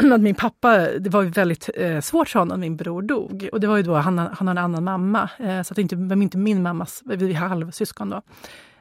att 0.12 0.20
min 0.20 0.34
pappa, 0.34 0.78
det 0.78 1.10
var 1.10 1.22
ju 1.22 1.28
väldigt 1.28 1.70
eh, 1.74 2.00
svårt 2.00 2.28
för 2.28 2.38
honom, 2.38 2.60
min 2.60 2.76
bror 2.76 3.02
dog. 3.02 3.48
Och 3.52 3.60
det 3.60 3.66
var 3.66 3.76
ju 3.76 3.82
då, 3.82 3.94
han, 3.94 4.18
han 4.18 4.48
har 4.48 4.50
en 4.50 4.58
annan 4.58 4.84
mamma, 4.84 5.30
eh, 5.38 5.62
så 5.62 5.72
att 5.72 5.76
det 5.76 5.82
inte, 5.82 5.94
inte 5.94 6.38
min 6.38 6.62
mammas, 6.62 7.02
vi 7.04 7.30
är 7.30 7.34
halvsyskon 7.34 8.10
då. 8.10 8.22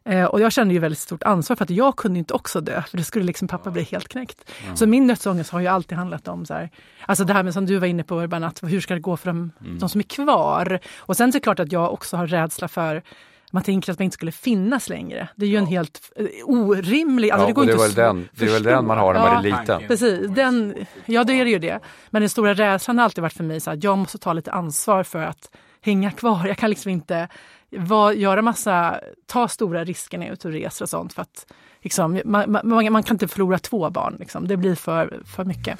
Eh, 0.03 0.25
och 0.25 0.41
jag 0.41 0.51
kände 0.51 0.73
ju 0.73 0.79
väldigt 0.79 0.99
stort 0.99 1.23
ansvar 1.23 1.55
för 1.55 1.63
att 1.63 1.69
jag 1.69 1.95
kunde 1.95 2.19
inte 2.19 2.33
också 2.33 2.61
dö, 2.61 2.81
för 2.81 2.97
det 2.97 3.03
skulle 3.03 3.25
liksom 3.25 3.47
pappa 3.47 3.71
bli 3.71 3.83
helt 3.83 4.07
knäckt. 4.07 4.51
Så 4.75 4.87
min 4.87 5.07
dödsångest 5.07 5.51
har 5.51 5.59
ju 5.59 5.67
alltid 5.67 5.97
handlat 5.97 6.27
om 6.27 6.45
så 6.45 6.53
här, 6.53 6.69
alltså 7.05 7.23
det 7.23 7.33
här 7.33 7.43
med 7.43 7.53
som 7.53 7.65
du 7.65 7.77
var 7.77 7.87
inne 7.87 8.03
på 8.03 8.21
Urban, 8.21 8.43
att 8.43 8.63
hur 8.63 8.81
ska 8.81 8.93
det 8.93 8.99
gå 8.99 9.17
för 9.17 9.27
de, 9.27 9.51
de 9.79 9.89
som 9.89 9.99
är 9.99 10.03
kvar? 10.03 10.79
Och 10.97 11.17
sen 11.17 11.31
så 11.31 11.35
är 11.35 11.39
det 11.39 11.43
klart 11.43 11.59
att 11.59 11.71
jag 11.71 11.93
också 11.93 12.17
har 12.17 12.27
rädsla 12.27 12.67
för 12.67 13.03
man 13.51 13.63
tänker 13.63 13.91
att 13.91 13.99
man 13.99 14.03
inte 14.03 14.13
skulle 14.13 14.31
finnas 14.31 14.89
längre. 14.89 15.29
Det 15.35 15.45
är 15.45 15.49
ju 15.49 15.57
en 15.57 15.65
helt 15.65 16.11
eh, 16.15 16.25
orimlig... 16.45 17.31
Alltså 17.31 17.43
Ja, 17.43 17.47
det 17.47 17.53
går 17.53 17.65
det 17.65 17.71
inte 17.71 17.83
är 17.83 17.85
att 17.85 17.97
väl 17.97 18.05
den, 18.05 18.29
det 18.35 18.45
är 18.45 18.49
väl 18.49 18.63
den 18.63 18.85
man 18.87 18.97
har 18.97 19.13
när 19.13 19.19
man 19.19 19.45
är 19.45 19.49
Ja, 19.49 19.59
liten. 19.59 19.87
Precis, 19.87 20.29
den, 20.29 20.75
ja 21.05 21.23
det 21.23 21.33
är 21.33 21.45
det 21.45 21.51
ju 21.51 21.59
det. 21.59 21.79
Men 22.09 22.21
den 22.21 22.29
stora 22.29 22.53
rädslan 22.53 22.97
har 22.97 23.05
alltid 23.05 23.21
varit 23.21 23.33
för 23.33 23.43
mig 23.43 23.59
så 23.59 23.71
att 23.71 23.83
jag 23.83 23.97
måste 23.97 24.17
ta 24.17 24.33
lite 24.33 24.51
ansvar 24.51 25.03
för 25.03 25.19
att 25.19 25.51
hänga 25.81 26.11
kvar. 26.11 26.47
Jag 26.47 26.57
kan 26.57 26.69
liksom 26.69 26.91
inte 26.91 27.27
var, 27.69 28.11
göra 28.11 28.41
massa, 28.41 28.99
ta 29.25 29.47
stora 29.47 29.83
risker 29.83 30.17
när 30.17 30.25
jag 30.25 30.31
är 30.31 30.33
ute 30.33 30.47
och 30.47 30.53
reser 30.53 30.85
och 30.85 30.89
sånt. 30.89 31.13
För 31.13 31.21
att, 31.21 31.53
liksom, 31.81 32.21
man, 32.25 32.51
man, 32.51 32.91
man 32.91 33.03
kan 33.03 33.15
inte 33.15 33.27
förlora 33.27 33.59
två 33.59 33.89
barn, 33.89 34.15
liksom. 34.19 34.47
det 34.47 34.57
blir 34.57 34.75
för, 34.75 35.21
för 35.25 35.45
mycket. 35.45 35.79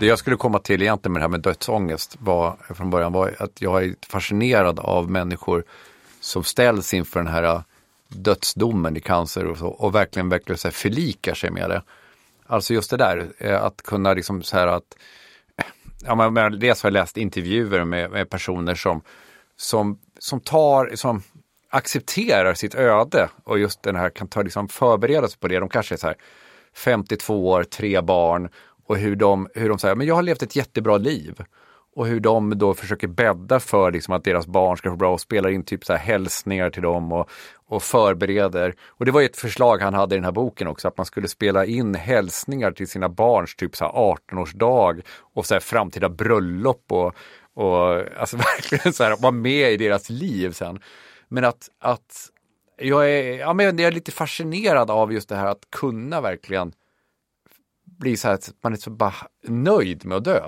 Det 0.00 0.06
jag 0.06 0.18
skulle 0.18 0.36
komma 0.36 0.58
till 0.58 0.82
egentligen 0.82 1.12
med 1.12 1.20
det 1.20 1.24
här 1.24 1.28
med 1.28 1.40
dödsångest 1.40 2.16
var 2.20 2.56
från 2.74 2.90
början 2.90 3.12
var 3.12 3.34
att 3.38 3.62
jag 3.62 3.84
är 3.84 3.94
fascinerad 4.08 4.78
av 4.78 5.10
människor 5.10 5.64
som 6.20 6.44
ställs 6.44 6.94
inför 6.94 7.20
den 7.20 7.32
här 7.32 7.42
äh, 7.42 7.60
dödsdomen 8.08 8.96
i 8.96 9.00
cancer 9.00 9.46
och, 9.46 9.58
så, 9.58 9.66
och 9.66 9.94
verkligen, 9.94 10.28
verkligen 10.28 10.58
så 10.58 10.68
här 10.68 10.72
förlikar 10.72 11.34
sig 11.34 11.50
med 11.50 11.70
det. 11.70 11.82
Alltså 12.46 12.74
just 12.74 12.90
det 12.90 12.96
där, 12.96 13.32
äh, 13.38 13.62
att 13.62 13.82
kunna 13.82 14.14
liksom 14.14 14.42
så 14.42 14.56
här 14.56 14.66
att 14.66 14.96
äh, 15.56 15.64
Ja, 16.04 16.14
men, 16.14 16.32
men 16.32 16.60
dels 16.60 16.82
har 16.82 16.90
jag 16.90 16.92
läst 16.92 17.16
intervjuer 17.16 17.84
med, 17.84 18.10
med 18.10 18.30
personer 18.30 18.74
som, 18.74 19.02
som, 19.56 19.98
som 20.18 20.40
tar, 20.40 20.90
som 20.94 21.22
accepterar 21.70 22.54
sitt 22.54 22.74
öde 22.74 23.28
och 23.44 23.58
just 23.58 23.82
den 23.82 23.96
här 23.96 24.10
kan 24.10 24.28
ta 24.28 24.42
liksom 24.42 24.68
förbereda 24.68 25.28
sig 25.28 25.38
på 25.38 25.48
det. 25.48 25.58
De 25.58 25.68
kanske 25.68 25.94
är 25.94 25.96
så 25.96 26.06
här 26.06 26.16
52 26.74 27.48
år, 27.48 27.64
tre 27.64 28.00
barn 28.00 28.48
och 28.88 28.96
hur 28.96 29.16
de, 29.16 29.48
hur 29.54 29.68
de 29.68 29.78
säger, 29.78 29.94
men 29.94 30.06
jag 30.06 30.14
har 30.14 30.22
levt 30.22 30.42
ett 30.42 30.56
jättebra 30.56 30.96
liv. 30.96 31.34
Och 31.96 32.06
hur 32.06 32.20
de 32.20 32.58
då 32.58 32.74
försöker 32.74 33.08
bädda 33.08 33.60
för 33.60 33.92
liksom 33.92 34.14
att 34.14 34.24
deras 34.24 34.46
barn 34.46 34.76
ska 34.76 34.90
få 34.90 34.96
bra 34.96 35.12
och 35.12 35.20
spelar 35.20 35.50
in 35.50 35.64
typ 35.64 35.84
så 35.84 35.92
här 35.92 36.00
hälsningar 36.00 36.70
till 36.70 36.82
dem 36.82 37.12
och, 37.12 37.30
och 37.66 37.82
förbereder. 37.82 38.74
Och 38.86 39.04
det 39.04 39.10
var 39.10 39.20
ju 39.20 39.26
ett 39.26 39.36
förslag 39.36 39.82
han 39.82 39.94
hade 39.94 40.14
i 40.14 40.18
den 40.18 40.24
här 40.24 40.32
boken 40.32 40.68
också, 40.68 40.88
att 40.88 40.96
man 40.96 41.06
skulle 41.06 41.28
spela 41.28 41.64
in 41.64 41.94
hälsningar 41.94 42.72
till 42.72 42.88
sina 42.88 43.08
barns 43.08 43.56
typ 43.56 43.74
18-årsdag 43.74 45.02
och 45.34 45.46
så 45.46 45.54
här 45.54 45.60
framtida 45.60 46.08
bröllop 46.08 46.84
och, 46.88 47.14
och 47.54 48.04
alltså 48.18 48.36
verkligen 48.56 48.92
så 48.92 49.04
här 49.04 49.16
vara 49.22 49.32
med 49.32 49.72
i 49.72 49.76
deras 49.76 50.10
liv 50.10 50.50
sen. 50.50 50.80
Men 51.28 51.44
att, 51.44 51.68
att 51.80 52.30
jag 52.76 53.10
är, 53.10 53.38
ja, 53.38 53.52
men 53.52 53.78
jag 53.78 53.80
är 53.80 53.92
lite 53.92 54.12
fascinerad 54.12 54.90
av 54.90 55.12
just 55.12 55.28
det 55.28 55.36
här 55.36 55.46
att 55.46 55.70
kunna 55.70 56.20
verkligen 56.20 56.72
bli 57.98 58.16
så 58.16 58.28
att 58.28 58.50
man 58.62 58.72
är 58.72 58.76
så 58.76 58.90
bara 58.90 59.14
nöjd 59.48 60.04
med 60.04 60.16
att 60.16 60.24
dö. 60.24 60.40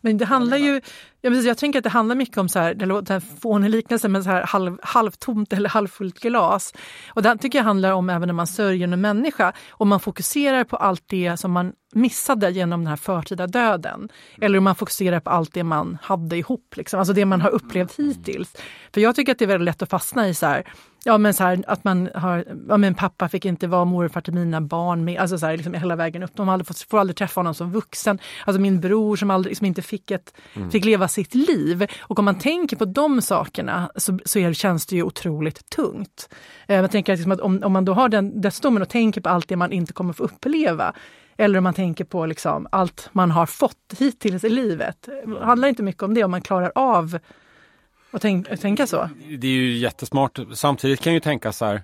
Men 0.00 0.18
det 0.18 0.24
handlar 0.24 0.56
ju, 0.56 0.80
jag, 1.20 1.32
precis, 1.32 1.46
jag 1.46 1.58
tänker 1.58 1.78
att 1.78 1.82
det 1.82 1.90
handlar 1.90 2.14
mycket 2.14 2.38
om 2.38 2.48
så 2.48 2.58
här, 2.58 2.74
det 2.74 2.86
låter 2.86 3.14
en 3.14 3.20
fånig 3.20 3.70
liknelse, 3.70 4.08
men 4.08 4.24
så 4.24 4.30
här 4.30 4.42
halv, 4.42 4.78
halvtomt 4.82 5.52
eller 5.52 5.68
halvfullt 5.68 6.20
glas. 6.20 6.74
Och 7.08 7.22
det 7.22 7.38
tycker 7.38 7.58
jag 7.58 7.64
handlar 7.64 7.92
om 7.92 8.10
även 8.10 8.26
när 8.26 8.34
man 8.34 8.46
sörjer 8.46 8.88
en 8.88 9.00
människa 9.00 9.52
och 9.70 9.86
man 9.86 10.00
fokuserar 10.00 10.64
på 10.64 10.76
allt 10.76 11.02
det 11.06 11.36
som 11.36 11.52
man 11.52 11.72
missade 11.92 12.50
genom 12.50 12.80
den 12.80 12.86
här 12.86 12.96
förtida 12.96 13.46
döden. 13.46 14.08
Eller 14.40 14.58
om 14.58 14.64
man 14.64 14.74
fokuserar 14.74 15.20
på 15.20 15.30
allt 15.30 15.54
det 15.54 15.64
man 15.64 15.98
hade 16.02 16.36
ihop, 16.36 16.76
liksom. 16.76 16.98
alltså 16.98 17.14
det 17.14 17.24
man 17.24 17.40
har 17.40 17.50
upplevt 17.50 17.98
hittills. 17.98 18.56
För 18.94 19.00
jag 19.00 19.16
tycker 19.16 19.32
att 19.32 19.38
det 19.38 19.44
är 19.44 19.46
väldigt 19.46 19.64
lätt 19.64 19.82
att 19.82 19.90
fastna 19.90 20.28
i 20.28 20.34
så 20.34 20.46
här, 20.46 20.72
ja 21.08 21.18
men 21.18 21.34
så 21.34 21.44
här, 21.44 21.64
att 21.66 21.84
man 21.84 22.08
har, 22.14 22.44
ja 22.68 22.76
men 22.76 22.94
pappa 22.94 23.28
fick 23.28 23.44
inte 23.44 23.66
vara 23.66 23.84
morfar 23.84 24.20
till 24.20 24.32
mina 24.34 24.60
barn 24.60 25.04
med, 25.04 25.20
alltså 25.20 25.38
så 25.38 25.46
här, 25.46 25.56
liksom 25.56 25.74
hela 25.74 25.96
vägen 25.96 26.22
upp. 26.22 26.30
De 26.34 26.48
aldrig 26.48 26.66
fått, 26.66 26.80
får 26.80 26.98
aldrig 26.98 27.16
träffa 27.16 27.38
honom 27.40 27.54
som 27.54 27.72
vuxen. 27.72 28.18
Alltså 28.46 28.60
min 28.60 28.80
bror 28.80 29.16
som 29.16 29.30
aldrig, 29.30 29.56
som 29.56 29.66
inte 29.66 29.82
fick, 29.82 30.10
ett, 30.10 30.34
Mm. 30.54 30.70
fick 30.70 30.84
leva 30.84 31.08
sitt 31.08 31.34
liv. 31.34 31.86
Och 32.00 32.18
om 32.18 32.24
man 32.24 32.38
tänker 32.38 32.76
på 32.76 32.84
de 32.84 33.22
sakerna 33.22 33.90
så, 33.96 34.18
så 34.24 34.38
är, 34.38 34.52
känns 34.52 34.86
det 34.86 34.96
ju 34.96 35.02
otroligt 35.02 35.70
tungt. 35.70 36.28
Eh, 36.68 36.76
Jag 36.76 36.90
tänker 36.90 37.12
liksom 37.12 37.32
att 37.32 37.40
om, 37.40 37.62
om 37.64 37.72
man 37.72 37.84
då 37.84 37.92
har 37.94 38.08
den 38.08 38.40
dödsdomen 38.40 38.82
och 38.82 38.88
tänker 38.88 39.20
på 39.20 39.28
allt 39.28 39.48
det 39.48 39.56
man 39.56 39.72
inte 39.72 39.92
kommer 39.92 40.12
få 40.12 40.22
uppleva, 40.24 40.92
eller 41.36 41.58
om 41.58 41.64
man 41.64 41.74
tänker 41.74 42.04
på 42.04 42.26
liksom 42.26 42.66
allt 42.72 43.08
man 43.12 43.30
har 43.30 43.46
fått 43.46 43.94
hittills 43.98 44.44
i 44.44 44.48
livet. 44.48 45.08
Det 45.26 45.44
handlar 45.44 45.68
inte 45.68 45.82
mycket 45.82 46.02
om 46.02 46.14
det 46.14 46.24
om 46.24 46.30
man 46.30 46.42
klarar 46.42 46.72
av 46.74 47.18
att 48.10 48.22
tänk, 48.22 48.60
tänka 48.60 48.86
så. 48.86 49.08
Det 49.38 49.46
är 49.46 49.52
ju 49.52 49.76
jättesmart. 49.76 50.38
Samtidigt 50.54 51.00
kan 51.00 51.12
jag 51.12 51.14
ju 51.16 51.20
tänka 51.20 51.52
så 51.52 51.64
här, 51.64 51.82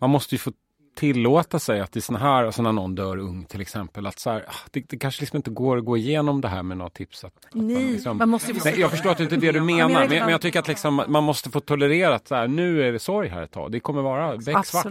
man 0.00 0.10
måste 0.10 0.34
ju 0.34 0.38
få 0.38 0.52
tillåta 0.96 1.58
sig 1.58 1.80
att 1.80 1.96
i 1.96 2.00
sådana 2.00 2.24
här, 2.24 2.44
alltså 2.44 2.62
när 2.62 2.72
någon 2.72 2.94
dör 2.94 3.16
ung 3.18 3.44
till 3.44 3.60
exempel, 3.60 4.06
att 4.06 4.18
så 4.18 4.30
här, 4.30 4.44
ah, 4.48 4.54
det, 4.70 4.88
det 4.88 4.98
kanske 4.98 5.22
liksom 5.22 5.36
inte 5.36 5.50
går 5.50 5.76
att 5.76 5.84
gå 5.84 5.96
igenom 5.96 6.40
det 6.40 6.48
här 6.48 6.62
med 6.62 6.76
något 6.76 6.94
tips. 6.94 7.24
Att, 7.24 7.32
att 7.46 7.54
man 7.54 7.66
Nej, 7.66 7.92
liksom, 7.92 8.18
man 8.18 8.28
måste. 8.28 8.52
Nej, 8.64 8.80
jag 8.80 8.90
förstår 8.90 9.10
att 9.10 9.18
det 9.18 9.22
inte 9.22 9.36
är 9.36 9.40
det 9.40 9.52
du 9.52 9.60
menar, 9.60 9.88
men, 9.88 10.08
men 10.08 10.28
jag 10.28 10.40
tycker 10.40 10.58
att 10.58 10.68
liksom, 10.68 11.02
man 11.08 11.24
måste 11.24 11.50
få 11.50 11.60
tolerera 11.60 12.14
att 12.14 12.28
så 12.28 12.34
här, 12.34 12.48
nu 12.48 12.82
är 12.88 12.92
det 12.92 12.98
sorg 12.98 13.28
här 13.28 13.42
ett 13.42 13.52
tag. 13.52 13.72
Det 13.72 13.80
kommer 13.80 14.02
vara 14.02 14.36
becksvart. 14.36 14.86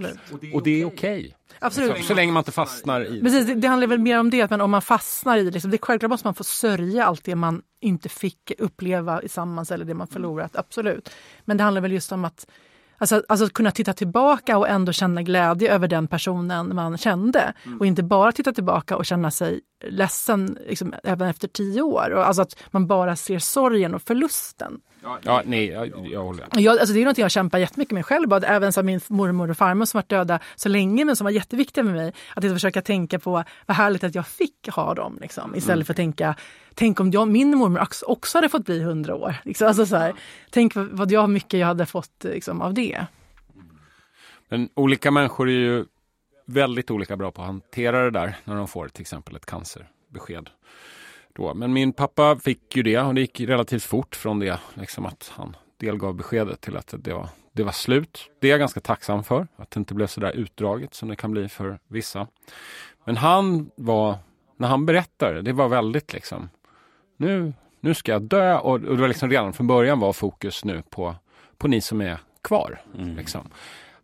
Och 0.53 0.63
det 0.63 0.81
är 0.81 0.85
okej. 0.85 1.35
Absolut. 1.59 1.97
Så, 1.97 2.03
så 2.03 2.13
länge 2.13 2.31
man 2.31 2.41
inte 2.41 2.51
fastnar 2.51 3.05
i 3.05 3.17
det. 3.17 3.21
Precis, 3.21 3.47
det, 3.47 3.55
det 3.55 3.67
handlar 3.67 3.87
väl 3.87 3.99
mer 3.99 4.19
om 4.19 4.29
det, 4.29 4.41
att 4.41 4.49
man, 4.49 4.61
om 4.61 4.71
man 4.71 4.81
fastnar 4.81 5.37
i 5.37 5.43
det, 5.43 5.51
liksom, 5.51 5.71
det 5.71 5.77
självklart 5.81 6.09
måste 6.09 6.27
man 6.27 6.35
få 6.35 6.43
sörja 6.43 7.05
allt 7.05 7.23
det 7.23 7.35
man 7.35 7.61
inte 7.81 8.09
fick 8.09 8.51
uppleva 8.57 9.19
tillsammans 9.19 9.71
eller 9.71 9.85
det 9.85 9.93
man 9.93 10.07
förlorat, 10.07 10.55
absolut. 10.55 11.09
Men 11.45 11.57
det 11.57 11.63
handlar 11.63 11.81
väl 11.81 11.91
just 11.91 12.11
om 12.11 12.25
att 12.25 12.47
Alltså, 12.97 13.23
alltså 13.29 13.45
att 13.45 13.53
kunna 13.53 13.71
titta 13.71 13.93
tillbaka 13.93 14.57
och 14.57 14.69
ändå 14.69 14.91
känna 14.91 15.21
glädje 15.23 15.73
över 15.73 15.87
den 15.87 16.07
personen 16.07 16.75
man 16.75 16.97
kände. 16.97 17.53
Och 17.79 17.85
inte 17.85 18.03
bara 18.03 18.31
titta 18.31 18.53
tillbaka 18.53 18.97
och 18.97 19.05
känna 19.05 19.31
sig 19.31 19.61
ledsen 19.83 20.57
liksom, 20.67 20.93
även 21.03 21.27
efter 21.29 21.47
tio 21.47 21.81
år. 21.81 22.09
Och 22.13 22.27
alltså 22.27 22.41
att 22.41 22.55
man 22.71 22.87
bara 22.87 23.15
ser 23.15 23.39
sorgen 23.39 23.93
och 23.95 24.01
förlusten. 24.01 24.79
Ja, 25.23 25.41
nej, 25.45 25.65
jag, 25.65 26.07
jag 26.11 26.23
håller 26.23 26.47
Jag, 26.53 26.79
alltså 26.79 26.93
det 26.93 27.01
är 27.01 27.05
något 27.05 27.17
jag 27.17 27.31
kämpar 27.31 27.57
jättemycket 27.59 27.93
med 27.93 28.05
själv. 28.05 28.33
Att 28.33 28.43
även 28.43 28.73
som 28.73 28.85
min 28.85 28.99
mormor 29.07 29.49
och 29.51 29.57
farmor 29.57 29.85
som 29.85 29.97
varit 29.97 30.09
döda 30.09 30.39
så 30.55 30.69
länge 30.69 31.05
men 31.05 31.15
som 31.15 31.25
var 31.25 31.31
jätteviktiga 31.31 31.83
med 31.83 31.93
mig. 31.93 32.13
Att 32.35 32.43
jag 32.43 32.53
försöka 32.53 32.81
tänka 32.81 33.19
på 33.19 33.43
vad 33.65 33.77
härligt 33.77 34.03
att 34.03 34.15
jag 34.15 34.27
fick 34.27 34.67
ha 34.71 34.93
dem. 34.93 35.17
Liksom, 35.21 35.55
istället 35.55 35.75
Mm. 35.75 35.85
för 35.85 35.93
att 35.93 35.97
tänka, 35.97 36.35
tänk 36.73 36.99
om 36.99 37.11
jag, 37.11 37.27
min 37.27 37.57
mormor 37.57 37.81
också- 37.81 38.05
också 38.05 38.37
hade 38.37 38.49
fått 38.49 38.65
bli 38.65 38.81
hundra 38.83 39.15
år. 39.15 39.35
Liksom, 39.43 39.67
alltså 39.67 39.85
så 39.85 39.95
här, 39.95 40.13
tänk 40.49 40.75
vad, 40.75 40.85
vad 40.87 41.11
jag 41.11 41.29
mycket 41.29 41.59
jag 41.59 41.67
hade 41.67 41.85
fått 41.85 42.23
liksom, 42.23 42.61
av 42.61 42.73
det. 42.73 43.05
Men 44.49 44.69
olika 44.73 45.11
människor 45.11 45.49
är 45.49 45.53
ju 45.53 45.85
väldigt 46.45 46.91
olika 46.91 47.17
bra 47.17 47.31
på 47.31 47.41
att 47.41 47.47
hantera 47.47 48.03
det 48.03 48.11
där 48.11 48.37
när 48.43 48.55
de 48.55 48.67
får 48.67 48.87
till 48.87 49.01
exempel 49.01 49.35
ett 49.35 49.45
cancerbesked. 49.45 50.49
Då. 51.33 51.53
Men 51.53 51.73
min 51.73 51.93
pappa 51.93 52.35
fick 52.35 52.75
ju 52.75 52.83
det 52.83 52.99
och 52.99 53.15
det 53.15 53.21
gick 53.21 53.39
relativt 53.41 53.83
fort 53.83 54.15
från 54.15 54.39
det 54.39 54.59
liksom 54.73 55.05
att 55.05 55.31
han 55.35 55.55
delgav 55.77 56.13
beskedet 56.13 56.61
till 56.61 56.77
att 56.77 56.93
det 56.97 57.13
var, 57.13 57.29
det 57.51 57.63
var 57.63 57.71
slut. 57.71 58.29
Det 58.39 58.47
är 58.47 58.51
jag 58.51 58.59
ganska 58.59 58.79
tacksam 58.79 59.23
för, 59.23 59.47
att 59.55 59.71
det 59.71 59.79
inte 59.79 59.93
blev 59.93 60.07
så 60.07 60.19
där 60.19 60.31
utdraget 60.31 60.93
som 60.93 61.09
det 61.09 61.15
kan 61.15 61.31
bli 61.31 61.49
för 61.49 61.79
vissa. 61.87 62.27
Men 63.03 63.17
han 63.17 63.71
var, 63.75 64.17
när 64.57 64.67
han 64.67 64.85
berättade, 64.85 65.41
det 65.41 65.53
var 65.53 65.67
väldigt 65.67 66.13
liksom, 66.13 66.49
nu, 67.17 67.53
nu 67.79 67.93
ska 67.93 68.11
jag 68.11 68.21
dö 68.21 68.57
och, 68.57 68.73
och 68.73 68.79
det 68.79 69.01
var 69.01 69.07
liksom 69.07 69.29
redan 69.29 69.53
från 69.53 69.67
början 69.67 69.99
var 69.99 70.13
fokus 70.13 70.65
nu 70.65 70.83
på, 70.89 71.15
på 71.57 71.67
ni 71.67 71.81
som 71.81 72.01
är 72.01 72.17
kvar. 72.41 72.81
Liksom. 73.17 73.49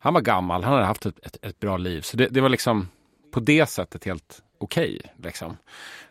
Han 0.03 0.13
var 0.13 0.21
gammal, 0.21 0.63
han 0.63 0.73
hade 0.73 0.85
haft 0.85 1.05
ett, 1.05 1.25
ett, 1.25 1.45
ett 1.45 1.59
bra 1.59 1.77
liv. 1.77 2.01
Så 2.01 2.17
det, 2.17 2.27
det 2.27 2.41
var 2.41 2.49
liksom 2.49 2.87
på 3.31 3.39
det 3.39 3.65
sättet 3.65 4.03
helt 4.05 4.43
okej. 4.57 5.01
liksom. 5.23 5.57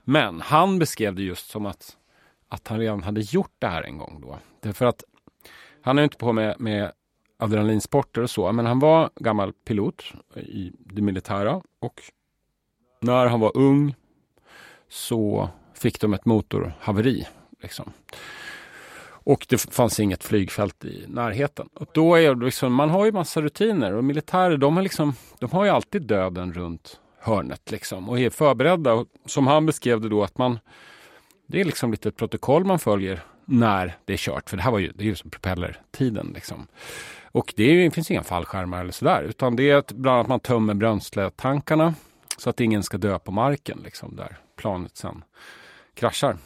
Men 0.04 0.40
han 0.40 0.78
beskrev 0.78 1.14
det 1.14 1.22
just 1.22 1.50
som 1.50 1.66
att, 1.66 1.96
att 2.48 2.68
han 2.68 2.78
redan 2.78 3.02
hade 3.02 3.20
gjort 3.20 3.54
det 3.58 3.66
här 3.66 3.82
en 3.82 3.98
gång 3.98 4.20
då. 4.22 4.38
Därför 4.60 4.86
att 4.86 5.04
han 5.82 5.98
är 5.98 6.02
inte 6.02 6.16
på 6.16 6.32
med, 6.32 6.60
med 6.60 6.92
adrenalinsporter 7.36 8.22
och 8.22 8.30
så, 8.30 8.52
men 8.52 8.66
han 8.66 8.78
var 8.78 9.10
gammal 9.14 9.52
pilot 9.52 10.12
i 10.36 10.72
det 10.78 11.02
militära 11.02 11.62
och 11.80 12.02
när 13.00 13.26
han 13.26 13.40
var 13.40 13.56
ung 13.56 13.94
så 14.88 15.48
fick 15.74 16.00
de 16.00 16.14
ett 16.14 16.24
motorhaveri. 16.24 17.26
Liksom. 17.62 17.92
Och 19.30 19.46
det 19.48 19.58
fanns 19.58 20.00
inget 20.00 20.24
flygfält 20.24 20.84
i 20.84 21.04
närheten. 21.08 21.68
Och 21.74 21.88
då 21.92 22.14
är 22.14 22.34
det 22.34 22.44
liksom, 22.44 22.74
man 22.74 22.90
har 22.90 23.04
ju 23.04 23.12
massa 23.12 23.40
rutiner 23.42 23.92
och 23.92 24.04
militärer 24.04 24.56
de 24.56 24.76
har, 24.76 24.82
liksom, 24.82 25.14
de 25.38 25.50
har 25.50 25.64
ju 25.64 25.70
alltid 25.70 26.02
döden 26.02 26.52
runt 26.52 27.00
hörnet 27.18 27.70
liksom, 27.70 28.08
och 28.08 28.20
är 28.20 28.30
förberedda. 28.30 28.92
Och 28.92 29.06
som 29.26 29.46
han 29.46 29.66
beskrev 29.66 30.00
det 30.00 30.08
då 30.08 30.24
att 30.24 30.38
man, 30.38 30.58
det 31.46 31.60
är 31.60 31.64
liksom 31.64 31.90
lite 31.90 32.08
ett 32.08 32.16
protokoll 32.16 32.64
man 32.64 32.78
följer 32.78 33.22
när 33.44 33.96
det 34.04 34.12
är 34.12 34.16
kört. 34.16 34.50
För 34.50 34.56
det 34.56 34.62
här 34.62 34.70
var 34.70 34.78
ju, 34.78 34.92
det 34.94 35.04
är 35.04 35.06
ju 35.06 35.16
som 35.16 35.30
propellertiden. 35.30 36.32
Liksom. 36.34 36.66
Och 37.24 37.54
det, 37.56 37.64
är, 37.64 37.84
det 37.84 37.90
finns 37.90 38.10
inga 38.10 38.22
fallskärmar 38.22 38.80
eller 38.80 38.92
sådär. 38.92 39.22
Utan 39.22 39.56
det 39.56 39.70
är 39.70 39.76
att 39.76 39.92
bland 39.92 40.14
annat 40.16 40.28
man 40.28 40.40
tömmer 40.40 40.74
bränsletankarna 40.74 41.94
så 42.38 42.50
att 42.50 42.60
ingen 42.60 42.82
ska 42.82 42.98
dö 42.98 43.18
på 43.18 43.32
marken 43.32 43.80
liksom, 43.84 44.16
där 44.16 44.38
planet 44.56 44.96
sen 44.96 45.24
kraschar. 45.94 46.36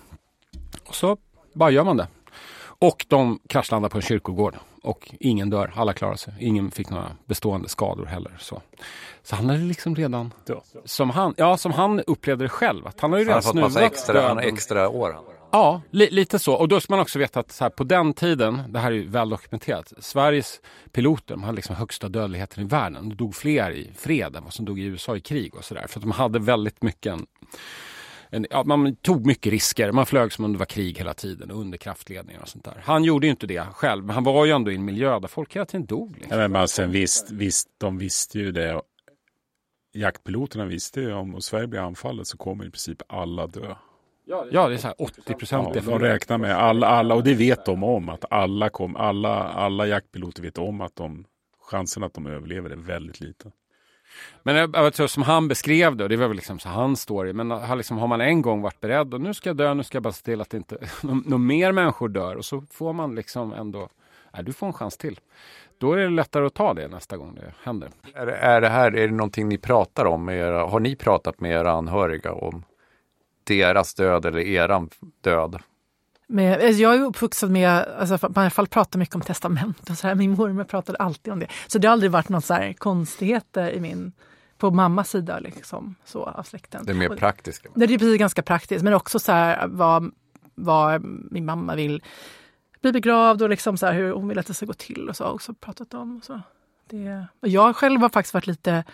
Och 0.85 0.94
så 0.94 1.16
bara 1.55 1.70
gör 1.70 1.85
man 1.85 1.97
det. 1.97 2.09
Och 2.79 3.07
de 3.09 3.39
kraschlandar 3.49 3.89
på 3.89 3.99
en 3.99 4.03
kyrkogård. 4.03 4.57
Och 4.83 5.15
ingen 5.21 5.51
dör, 5.51 5.73
alla 5.77 5.93
klarar 5.93 6.17
sig. 6.17 6.35
Ingen 6.41 6.71
fick 6.71 6.91
några 6.91 7.11
bestående 7.27 7.69
skador 7.69 8.07
heller. 8.07 8.37
Så, 8.39 8.63
så 9.23 9.37
han 9.37 9.49
hade 9.49 9.61
liksom 9.61 9.97
redan, 9.97 10.33
som 10.85 11.11
han, 11.11 11.35
ja, 11.37 11.57
som 11.57 11.73
han 11.73 12.01
upplevde 12.01 12.45
det 12.45 12.49
själv, 12.49 12.87
att 12.87 13.01
han 13.01 13.13
har 13.13 13.19
ju 13.19 13.25
redan 13.25 13.43
fått 13.43 13.55
massa 13.55 13.71
snuvat 13.71 13.93
extra, 13.93 14.13
döden. 14.13 14.29
han 14.29 14.37
har 14.37 14.45
extra 14.45 14.89
år. 14.89 15.17
Ja, 15.55 15.83
li 15.91 16.11
lite 16.11 16.39
så. 16.39 16.55
Och 16.55 16.69
då 16.69 16.81
ska 16.81 16.93
man 16.93 17.01
också 17.01 17.19
veta 17.19 17.41
att 17.41 17.53
så 17.53 17.65
här, 17.65 17.71
på 17.71 17.85
den 17.85 18.15
tiden, 18.15 18.63
det 18.69 18.79
här 18.79 18.91
är 18.91 18.97
ju 18.97 19.09
väl 19.09 19.29
dokumenterat, 19.29 19.93
Sveriges 19.99 20.61
piloter 20.93 21.35
de 21.35 21.43
hade 21.43 21.57
liksom 21.57 21.77
högsta 21.77 22.09
dödligheten 22.09 22.65
i 22.65 22.67
världen. 22.67 23.09
Det 23.09 23.15
dog 23.15 23.35
fler 23.35 23.71
i 23.71 23.93
fred 23.97 24.37
än 24.37 24.45
vad 24.45 24.53
som 24.53 24.65
dog 24.65 24.81
i 24.81 24.83
USA 24.83 25.17
i 25.17 25.21
krig 25.21 25.55
och 25.55 25.65
sådär. 25.65 25.87
För 25.89 25.99
att 25.99 26.03
de 26.03 26.11
hade 26.11 26.39
väldigt 26.39 26.83
mycket 26.83 27.13
en, 27.13 27.27
en, 28.31 28.47
ja, 28.51 28.65
man 28.65 28.97
tog 28.97 29.27
mycket 29.27 29.53
risker. 29.53 29.93
Man 29.93 30.07
flög 30.07 30.33
som 30.33 30.45
om 30.45 30.53
det 30.53 30.59
var 30.59 30.67
krig 30.67 30.99
hela 30.99 31.15
tiden 31.15 31.51
under 31.51 31.79
kraftledningar 31.79 32.41
och 32.41 32.49
sånt 32.49 32.65
där. 32.65 32.83
Han 32.85 33.05
gjorde 33.05 33.27
ju 33.27 33.31
inte 33.31 33.47
det 33.47 33.67
själv, 33.73 34.05
men 34.05 34.15
han 34.15 34.25
var 34.25 34.45
ju 34.45 34.53
ändå 34.53 34.71
i 34.71 34.75
en 34.75 34.85
miljö 34.85 35.21
där 35.21 35.29
folk 35.29 35.57
hela 35.57 35.67
tiden 35.67 35.87
dog. 35.87 36.11
Liksom. 36.11 36.31
Ja, 36.31 36.37
men 36.37 36.53
man, 36.53 36.69
sen 36.69 36.91
visst, 36.91 37.31
visst, 37.31 37.69
de 37.79 37.99
visste 37.99 38.39
ju 38.39 38.53
det. 38.53 38.83
Jaktpiloterna 39.95 40.65
visste 40.65 41.01
ju 41.01 41.13
om 41.13 41.35
och 41.35 41.45
Sverige 41.45 41.67
blir 41.67 41.81
anfallet 41.81 42.27
så 42.27 42.37
kommer 42.37 42.65
i 42.65 42.71
princip 42.71 43.03
alla 43.07 43.47
dö. 43.47 43.75
Ja, 44.27 44.69
det 44.69 44.75
är 44.75 44.79
så 44.79 44.87
här 44.87 45.03
80 45.03 45.35
procent. 45.35 45.69
Ja, 45.75 45.81
de 45.81 45.99
räknar 45.99 46.39
med 46.39 46.57
alla, 46.57 46.87
alla, 46.87 47.15
och 47.15 47.25
det 47.25 47.35
vet 47.35 47.65
de 47.65 47.85
om, 47.85 48.09
att 48.09 48.25
alla, 48.31 48.69
kom, 48.69 48.97
alla, 48.97 49.43
alla 49.43 49.87
jaktpiloter 49.87 50.43
vet 50.43 50.59
om 50.59 50.81
att 50.81 50.97
de, 50.97 51.25
chansen 51.71 52.03
att 52.03 52.15
de 52.15 52.27
överlever 52.27 52.71
är 52.71 52.77
väldigt 52.77 53.21
liten. 53.21 53.53
Men 54.42 54.57
jag, 54.57 54.70
jag 54.72 54.94
tror 54.94 55.07
som 55.07 55.22
han 55.22 55.48
beskrev 55.48 55.96
det, 55.96 56.05
och 56.05 56.11
det 56.11 56.16
var 56.16 56.29
väl 56.29 56.37
liksom 56.37 56.59
så 56.59 56.68
hans 56.68 57.00
story, 57.00 57.33
men 57.33 57.50
har, 57.50 57.77
liksom, 57.77 57.98
har 57.98 58.07
man 58.07 58.20
en 58.20 58.42
gång 58.42 58.62
varit 58.62 58.81
beredd 58.81 59.14
och 59.14 59.20
nu 59.20 59.35
ska 59.35 59.48
jag 59.48 59.57
dö, 59.57 59.74
nu 59.74 59.83
ska 59.83 59.96
jag 59.96 60.03
bara 60.03 60.12
se 60.12 60.24
till 60.24 60.40
att 60.40 60.55
inte 60.55 60.79
några 61.03 61.38
mer 61.38 61.72
människor 61.72 62.09
dör 62.09 62.37
och 62.37 62.44
så 62.44 62.62
får 62.70 62.92
man 62.92 63.14
liksom 63.14 63.53
ändå, 63.53 63.88
nej, 64.35 64.44
du 64.44 64.53
får 64.53 64.66
en 64.66 64.72
chans 64.72 64.96
till. 64.96 65.20
Då 65.79 65.92
är 65.92 65.96
det 65.96 66.09
lättare 66.09 66.46
att 66.46 66.55
ta 66.55 66.74
det 66.74 66.88
nästa 66.88 67.16
gång 67.16 67.35
det 67.35 67.53
händer. 67.62 67.90
Är, 68.14 68.27
är 68.27 68.61
det 68.61 68.68
här, 68.68 68.96
är 68.96 69.09
det 69.09 69.14
någonting 69.14 69.48
ni 69.48 69.59
pratar 69.59 70.05
om? 70.05 70.24
Med 70.24 70.38
era, 70.38 70.66
har 70.66 70.81
ni 70.81 70.96
pratat 70.96 71.40
med 71.40 71.53
era 71.53 71.72
anhöriga 71.72 72.33
om 72.33 72.64
deras 73.44 73.94
död 73.94 74.27
eller 74.27 74.40
eran 74.40 74.90
död? 75.20 75.62
Men 76.27 76.53
alltså, 76.53 76.83
jag 76.83 76.95
är 76.95 77.01
uppvuxen 77.01 77.53
med, 77.53 77.71
alltså, 77.99 78.19
man 78.23 78.33
i 78.37 78.39
alla 78.41 78.51
fall 78.51 78.67
pratar 78.67 78.99
mycket 78.99 79.15
om 79.15 79.21
testament 79.21 79.91
och 79.91 79.99
så 79.99 80.07
här. 80.07 80.15
Min 80.15 80.31
mormor 80.31 80.65
pratade 80.65 80.99
alltid 80.99 81.33
om 81.33 81.39
det. 81.41 81.49
Så 81.67 81.79
det 81.79 81.89
har 81.89 81.93
aldrig 81.93 82.11
varit 82.11 82.29
något 82.29 82.45
så 82.45 82.55
här 82.55 82.73
konstigheter 82.73 83.71
i 83.71 83.81
min, 83.81 84.13
på 84.59 84.71
mammas 84.71 85.11
sida 85.11 85.39
liksom, 85.39 85.95
så, 86.05 86.25
av 86.25 86.43
släkten. 86.43 86.85
Det 86.87 86.93
är 86.93 86.97
mer 86.97 87.17
praktiska. 87.17 87.69
Det 87.75 87.85
är 87.85 87.89
precis 87.89 88.19
ganska 88.19 88.43
praktiskt, 88.43 88.85
men 88.85 88.95
också 88.95 89.19
så 89.19 89.33
här 89.33 89.67
vad, 89.67 90.13
vad 90.55 91.05
min 91.05 91.45
mamma 91.45 91.75
vill 91.75 92.03
bli 92.81 92.93
begravd 92.93 93.43
och 93.43 93.51
liksom 93.51 93.77
så 93.77 93.87
här 93.87 93.93
hur 93.93 94.13
hon 94.13 94.29
vill 94.29 94.39
att 94.39 94.47
det 94.47 94.55
ska 94.55 94.67
gå 94.67 94.73
till 94.73 95.09
och 95.09 95.17
så 95.17 95.25
har 95.25 95.33
också 95.33 95.55
pratat 95.55 95.95
om. 95.95 96.17
Och 96.17 96.25
så. 96.25 96.41
Det, 96.91 97.27
och 97.41 97.49
jag 97.49 97.77
själv 97.77 98.01
har 98.01 98.09
faktiskt 98.09 98.35
varit 98.35 98.47
lite 98.47 98.85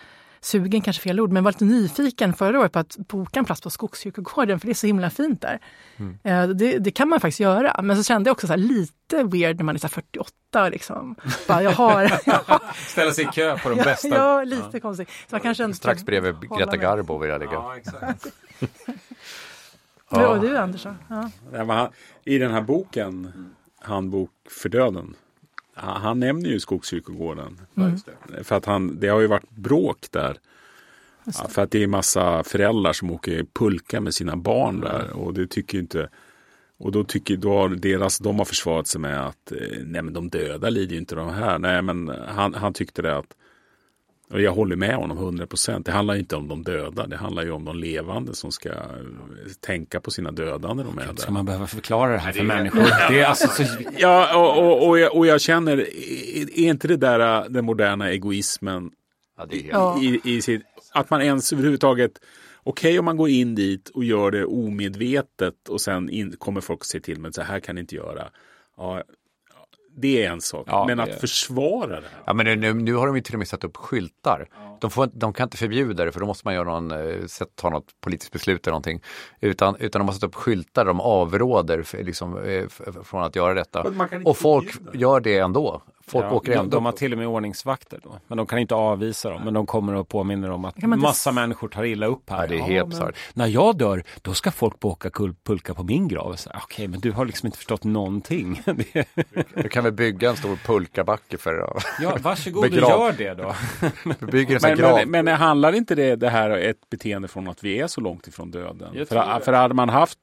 sugen, 0.41 0.81
kanske 0.81 1.01
fel 1.03 1.19
ord, 1.19 1.31
men 1.31 1.43
var 1.43 1.51
lite 1.51 1.65
nyfiken 1.65 2.33
förra 2.33 2.59
året 2.59 2.71
på 2.71 2.79
att 2.79 2.97
boka 2.97 3.39
en 3.39 3.45
plats 3.45 3.61
på 3.61 3.69
Skogskyrkogården 3.69 4.59
för 4.59 4.67
det 4.67 4.71
är 4.71 4.75
så 4.75 4.87
himla 4.87 5.09
fint 5.09 5.41
där. 5.41 5.59
Eh, 6.23 6.47
Det, 6.47 6.77
det 6.79 6.91
kan 6.91 7.09
man 7.09 7.19
faktiskt 7.19 7.39
göra, 7.39 7.81
men 7.81 7.97
så 7.97 8.03
kände 8.03 8.27
jag 8.27 8.33
också 8.35 8.47
så 8.47 8.53
här 8.53 8.57
lite 8.57 9.23
weird 9.23 9.57
när 9.57 9.63
man 9.63 9.75
är 9.75 9.79
så 9.79 9.87
här 9.87 9.91
48 9.91 10.69
liksom. 10.69 11.15
Bara, 11.47 11.61
jag 11.63 11.71
har, 11.71 12.11
Ställa 12.73 13.11
sig 13.11 13.23
i 13.23 13.27
kö 13.27 13.57
på 13.57 13.69
de 13.69 13.77
ja, 13.77 13.83
bästa. 13.83 14.07
ja, 14.07 14.43
lite 14.43 14.79
konstigt. 14.79 15.09
Så 15.09 15.35
man 15.35 15.41
kanske 15.41 15.73
Strax 15.73 16.03
bredvid 16.05 16.35
Greta. 16.57 16.77
Garbo 16.77 17.17
vill 17.17 17.29
jag 17.29 17.39
ligga. 17.39 17.53
Ja, 17.53 17.77
exakt. 17.77 18.27
Ja. 20.11 20.27
Och 20.27 20.41
du 20.41 20.57
Anders? 20.57 20.85
Ja. 21.09 21.29
Ja, 21.53 21.91
I 22.25 22.37
den 22.37 22.51
här 22.51 22.61
boken, 22.61 23.33
Handbok 23.81 24.31
för 24.49 24.69
döden, 24.69 25.15
han, 25.81 26.19
nämner 26.19 26.49
ju 26.49 26.59
Skogskyrkogården. 26.59 27.61
För 28.43 28.55
att 28.55 28.65
han, 28.65 28.99
det 28.99 29.07
har 29.07 29.19
ju 29.19 29.27
varit 29.27 29.49
bråk 29.49 30.07
där. 30.11 30.37
Ja, 31.23 31.47
för 31.49 31.61
att 31.61 31.71
det 31.71 31.83
är 31.83 31.87
massa 31.87 32.43
föräldrar 32.43 32.93
som 32.93 33.11
åker 33.11 33.45
pulka 33.53 34.01
med 34.01 34.13
sina 34.13 34.35
barn 34.35 34.79
där. 34.79 35.11
Och 35.13 35.33
det 35.33 35.47
tycker 35.47 35.79
inte... 35.79 36.09
Och 36.77 36.91
då 36.91 37.03
tycker 37.03 37.37
då 37.37 37.57
har 37.57 37.69
deras, 37.69 38.17
de 38.17 38.37
har 38.37 38.45
försvarat 38.45 38.87
sig 38.87 39.01
med 39.01 39.27
att 39.27 39.51
eh, 39.51 39.77
nej 39.85 40.01
men 40.01 40.13
de 40.13 40.29
döda 40.29 40.69
lider 40.69 40.93
ju 40.93 40.97
inte 40.97 41.15
de 41.15 41.29
här. 41.29 41.59
Nej 41.59 41.81
men 41.81 42.11
han, 42.27 42.53
han 42.53 42.73
tyckte 42.73 43.01
det 43.01 43.17
att 43.17 43.35
och 44.31 44.41
jag 44.41 44.51
håller 44.51 44.75
med 44.75 44.95
honom 44.95 45.17
100 45.17 45.47
procent. 45.47 45.85
Det 45.85 45.91
handlar 45.91 46.15
inte 46.15 46.35
om 46.35 46.47
de 46.47 46.63
döda. 46.63 47.07
Det 47.07 47.17
handlar 47.17 47.43
ju 47.43 47.51
om 47.51 47.65
de 47.65 47.77
levande 47.77 48.35
som 48.35 48.51
ska 48.51 48.69
tänka 49.59 49.99
på 49.99 50.11
sina 50.11 50.31
döda 50.31 50.73
när 50.73 50.83
de 50.83 50.97
är 50.97 51.07
där. 51.07 51.15
Ska 51.15 51.31
man 51.31 51.45
behöva 51.45 51.67
förklara 51.67 52.11
det 52.11 52.17
här 52.17 52.31
för 52.31 52.43
människor? 52.43 52.83
Det 53.09 53.19
är 53.19 53.25
alltså 53.25 53.47
så... 53.47 53.63
Ja, 53.97 54.35
och, 54.35 54.65
och, 54.65 54.87
och, 54.87 54.99
jag, 54.99 55.15
och 55.15 55.27
jag 55.27 55.41
känner, 55.41 55.77
är 56.59 56.69
inte 56.69 56.87
det 56.87 56.97
där 56.97 57.43
äh, 57.43 57.49
den 57.49 57.65
moderna 57.65 58.09
egoismen 58.09 58.91
Ja, 59.41 59.45
det 59.49 59.57
är 59.57 59.63
helt... 59.63 60.25
I, 60.25 60.35
i 60.35 60.41
sitt, 60.41 60.61
att 60.93 61.09
man 61.09 61.21
ens 61.21 61.53
överhuvudtaget, 61.53 62.11
okej 62.63 62.99
om 62.99 63.05
man 63.05 63.17
går 63.17 63.29
in 63.29 63.55
dit 63.55 63.89
och 63.89 64.03
gör 64.03 64.31
det 64.31 64.45
omedvetet 64.45 65.69
och 65.69 65.81
sen 65.81 66.09
in, 66.09 66.31
kommer 66.37 66.61
folk 66.61 66.85
se 66.85 66.99
till 66.99 67.19
men 67.19 67.33
så 67.33 67.41
här 67.41 67.59
kan 67.59 67.75
ni 67.75 67.81
inte 67.81 67.95
göra. 67.95 68.29
Ja, 68.77 69.03
det 69.95 70.25
är 70.25 70.31
en 70.31 70.41
sak, 70.41 70.65
Ja, 70.67 70.85
men 70.87 70.99
att 70.99 71.19
försvara 71.19 71.87
det 71.87 71.95
här. 71.95 72.21
Ja, 72.25 72.33
men 72.33 72.59
nu, 72.59 72.73
nu 72.73 72.93
har 72.93 73.07
de 73.07 73.15
ju 73.15 73.21
till 73.21 73.35
och 73.35 73.39
med 73.39 73.47
satt 73.47 73.63
upp 73.63 73.77
skyltar. 73.77 74.47
De, 74.81 74.89
får, 74.91 75.09
de 75.13 75.33
kan 75.33 75.43
inte 75.43 75.57
förbjuda 75.57 76.05
det 76.05 76.11
för 76.11 76.19
då 76.19 76.25
måste 76.25 76.47
man 76.47 76.53
göra 76.53 76.79
någon, 76.79 76.91
eh, 76.91 77.15
ta 77.55 77.69
något 77.69 77.85
politiskt 78.01 78.31
beslut 78.31 78.67
eller 78.67 78.71
någonting. 78.71 79.01
Utan, 79.39 79.75
utan 79.75 79.99
de 79.99 80.07
har 80.07 80.13
satt 80.13 80.23
upp 80.23 80.35
skyltar, 80.35 80.85
de 80.85 81.01
avråder 81.01 81.83
för, 81.83 82.03
liksom, 82.03 82.37
eh, 82.37 82.43
f- 82.67 82.81
f- 82.87 82.95
från 83.03 83.23
att 83.23 83.35
göra 83.35 83.53
detta. 83.53 83.83
Och 84.25 84.37
folk 84.37 84.75
gör 84.93 85.19
det 85.19 85.37
ändå. 85.37 85.81
Folk 86.11 86.25
Ja, 86.25 86.31
åker 86.31 86.51
de, 86.51 86.57
ändå. 86.57 86.77
de 86.77 86.85
har 86.85 86.91
till 86.91 87.11
och 87.11 87.17
med 87.17 87.27
ordningsvakter 87.27 87.99
då. 88.03 88.19
Men 88.27 88.37
de 88.37 88.47
kan 88.47 88.59
inte 88.59 88.75
avvisa 88.75 89.29
dem. 89.29 89.41
Men 89.45 89.53
de 89.53 89.65
kommer 89.65 89.93
och 89.95 90.07
påminner 90.07 90.51
om 90.51 90.65
att 90.65 90.75
inte 90.75 90.87
massa 90.87 91.29
s- 91.29 91.35
människor 91.35 91.67
tar 91.67 91.83
illa 91.83 92.05
upp 92.05 92.29
här. 92.29 92.41
Ja, 92.41 92.47
det 92.47 92.55
är 92.55 92.59
helt 92.61 92.79
men 92.87 92.89
bisarrt. 92.89 93.15
När 93.33 93.47
jag 93.47 93.77
dör, 93.77 94.03
då 94.21 94.33
ska 94.33 94.51
folk 94.51 94.85
åka 94.85 95.09
pulka 95.43 95.73
på 95.73 95.83
min 95.83 96.07
grav. 96.07 96.35
Okej, 96.63 96.87
men 96.87 96.99
du 96.99 97.11
har 97.11 97.25
liksom 97.25 97.45
inte 97.47 97.57
förstått 97.57 97.83
någonting. 97.83 98.61
Du 99.55 99.69
kan 99.69 99.83
väl 99.83 99.93
bygga 99.93 100.29
en 100.29 100.35
stor 100.37 100.55
pulkabacke 100.55 101.37
för 101.37 101.57
att 101.77 101.83
ja, 102.01 102.17
varsågod 102.21 102.63
och 102.65 102.69
gör 102.71 103.11
det 103.17 103.33
då. 103.33 103.55
bygger 104.31 104.55
en 104.55 104.59
Men, 104.61 104.77
grav. 104.77 104.99
men, 105.07 105.25
men 105.25 105.35
handlar 105.35 105.73
inte 105.75 105.95
det, 105.95 106.15
det 106.15 106.29
här 106.29 106.49
ett 106.49 106.89
beteende 106.89 107.27
från 107.27 107.47
att 107.47 107.63
vi 107.63 107.79
är 107.79 107.87
så 107.87 108.01
långt 108.01 108.27
ifrån 108.27 108.51
döden? 108.51 109.05
För, 109.05 109.39
för 109.39 109.53
hade 109.53 109.73
man 109.73 109.89
haft, 109.89 110.17